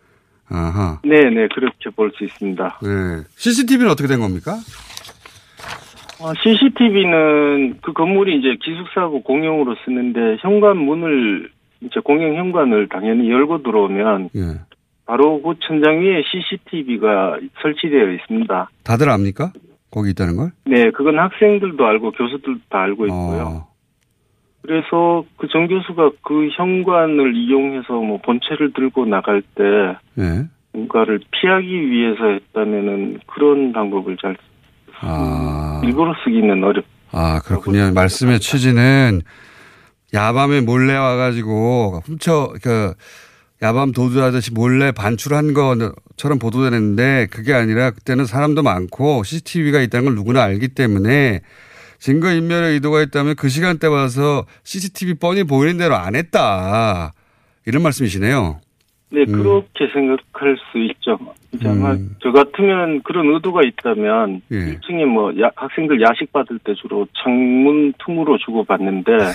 아하. 0.50 1.00
네네 1.02 1.48
그렇게 1.54 1.88
볼 1.96 2.12
수 2.16 2.22
있습니다. 2.24 2.80
네. 2.82 2.88
CCTV는 3.36 3.90
어떻게 3.90 4.06
된 4.06 4.20
겁니까? 4.20 4.56
CCTV는 6.42 7.72
어, 7.74 7.78
그 7.82 7.92
건물이 7.92 8.38
이제 8.38 8.56
기숙사하고 8.62 9.22
공용으로 9.22 9.74
쓰는데 9.84 10.36
현관문을 10.40 11.50
이제 11.82 12.00
공용 12.02 12.34
현관을 12.36 12.88
당연히 12.88 13.30
열고 13.30 13.62
들어오면 13.62 14.30
예. 14.36 14.40
바로 15.06 15.42
그 15.42 15.54
천장 15.60 16.00
위에 16.00 16.22
CCTV가 16.24 17.38
설치되어 17.60 18.10
있습니다. 18.12 18.70
다들 18.84 19.10
압니까? 19.10 19.52
거기 19.90 20.10
있다는 20.10 20.36
걸? 20.36 20.50
네, 20.64 20.90
그건 20.90 21.18
학생들도 21.18 21.84
알고 21.86 22.12
교수들도 22.12 22.60
다 22.70 22.80
알고 22.82 23.06
있고요. 23.06 23.42
어. 23.42 23.74
그래서 24.62 25.24
그 25.36 25.46
정 25.48 25.66
교수가 25.68 26.12
그 26.22 26.48
현관을 26.56 27.36
이용해서 27.36 27.92
뭐 28.00 28.18
본체를 28.18 28.72
들고 28.72 29.04
나갈 29.04 29.42
때 29.42 29.62
예. 30.18 30.48
뭔가를 30.72 31.20
피하기 31.30 31.90
위해서 31.90 32.24
했다면은 32.24 33.20
그런 33.26 33.72
방법을 33.72 34.16
잘 34.16 34.36
아. 35.00 35.63
일부러 35.84 36.14
쓰기는 36.24 36.62
어렵. 36.62 36.84
아, 37.12 37.40
그렇군요. 37.44 37.92
말씀의 37.92 38.40
취지는 38.40 39.22
야밤에 40.12 40.60
몰래 40.60 40.96
와가지고 40.96 42.02
훔쳐, 42.04 42.52
그, 42.62 42.94
야밤 43.62 43.92
도주하듯이 43.92 44.52
몰래 44.52 44.92
반출한 44.92 45.54
것처럼 45.54 46.38
보도되는데 46.38 47.28
그게 47.30 47.54
아니라 47.54 47.92
그때는 47.92 48.26
사람도 48.26 48.62
많고 48.62 49.22
CCTV가 49.22 49.80
있다는 49.80 50.04
걸 50.06 50.14
누구나 50.16 50.42
알기 50.42 50.68
때문에 50.68 51.40
증거 51.98 52.30
인멸의 52.30 52.74
의도가 52.74 53.00
있다면 53.00 53.36
그 53.36 53.48
시간대 53.48 53.86
와서 53.86 54.44
CCTV 54.64 55.14
뻔히 55.14 55.44
보이는 55.44 55.78
대로 55.78 55.94
안 55.94 56.14
했다. 56.14 57.14
이런 57.64 57.82
말씀이시네요. 57.82 58.60
네, 59.10 59.24
그렇게 59.24 59.86
생각할 59.94 60.58
수 60.70 60.78
있죠. 60.90 61.18
이제 61.54 61.68
아마 61.68 61.96
저 62.22 62.32
같으면 62.32 63.02
그런 63.02 63.32
의도가 63.34 63.62
있다면 63.62 64.42
예. 64.50 64.56
1층에 64.56 65.04
뭐 65.06 65.32
야- 65.40 65.50
학생들 65.54 66.00
야식 66.02 66.32
받을 66.32 66.58
때 66.58 66.74
주로 66.74 67.06
창문 67.22 67.92
틈으로 68.04 68.36
주고 68.38 68.64
받는데 68.64 69.12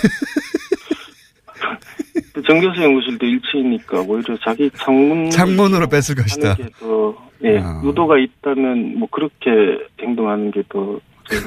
정교수 2.46 2.82
연구실도 2.82 3.26
1층이니까 3.26 4.08
오히려 4.08 4.36
자기 4.44 4.70
창문 4.74 5.30
창문으로 5.30 5.88
뺐을 5.88 6.16
것이다. 6.16 6.54
게 6.56 6.64
더, 6.78 7.14
예, 7.44 7.58
아. 7.58 7.80
의도가 7.84 8.18
있다면 8.18 8.98
뭐 8.98 9.08
그렇게 9.10 9.50
행동하는 10.00 10.50
게 10.50 10.62
더 10.68 10.98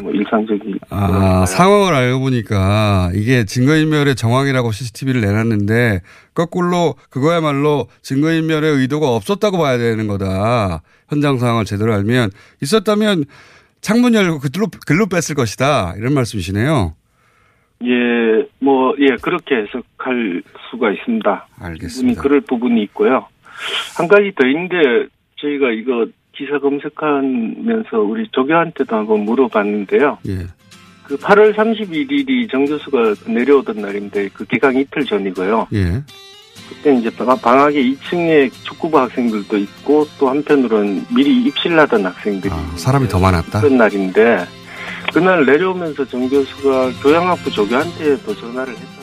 뭐 0.02 0.12
일상적인. 0.12 0.80
아, 0.90 1.46
상황을 1.46 1.94
알고 1.94 2.20
보니까 2.20 3.12
이게 3.14 3.46
증거인멸의 3.46 4.16
정황이라고 4.16 4.72
CCTV를 4.72 5.22
내놨는데 5.22 6.02
거꾸로 6.34 6.96
그거야말로 7.10 7.88
증거인멸의 8.02 8.72
의도가 8.72 9.10
없었다고 9.10 9.58
봐야 9.58 9.78
되는 9.78 10.08
거다. 10.08 10.82
현장 11.10 11.38
상황을 11.38 11.66
제대로 11.66 11.94
알면 11.94 12.32
있었다면 12.62 13.26
창문 13.82 14.14
열고 14.14 14.40
글로, 14.40 14.68
글로 14.88 15.08
뺐을 15.08 15.36
것이다. 15.36 15.96
이런 15.98 16.14
말씀이시네요. 16.14 16.96
예, 17.84 18.48
뭐, 18.60 18.96
예, 19.00 19.18
그렇게 19.22 19.56
해석할 19.56 20.42
수가 20.70 20.92
있습니다. 20.92 21.48
알겠습니다. 21.60 22.22
그럴 22.22 22.40
부분이 22.40 22.82
있고요. 22.84 23.28
한 23.98 24.08
가지 24.08 24.32
더 24.40 24.48
있는데, 24.48 25.08
저희가 25.36 25.72
이거 25.72 26.08
기사 26.36 26.58
검색하면서 26.60 28.00
우리 28.00 28.28
조교한테도 28.32 28.96
한번 28.96 29.20
물어봤는데요. 29.22 30.18
예. 30.28 30.48
그 31.04 31.18
8월 31.18 31.54
31일이 31.54 32.50
정 32.50 32.66
교수가 32.66 33.16
내려오던 33.28 33.78
날인데, 33.82 34.30
그 34.34 34.46
개강 34.46 34.76
이틀 34.76 35.06
전이고요. 35.06 35.68
예. 35.74 36.02
그때 36.70 36.96
이제 36.96 37.10
방- 37.12 37.38
방학에 37.40 37.82
2층에 37.84 38.52
축구부 38.64 38.98
학생들도 38.98 39.58
있고, 39.58 40.08
또 40.18 40.30
한편으로는 40.30 41.06
미리 41.14 41.44
입실 41.44 41.78
하던 41.80 42.06
학생들이 42.06 42.54
사람이 42.78 43.08
더 43.10 43.20
많았다. 43.20 43.62
그런 43.62 43.78
날인데, 43.78 44.46
그날 45.14 45.46
내려오면서 45.46 46.06
정 46.06 46.28
교수가 46.30 46.92
교양학부 47.04 47.52
조교한테도 47.52 48.36
전화를 48.36 48.74
합니다. 48.74 49.03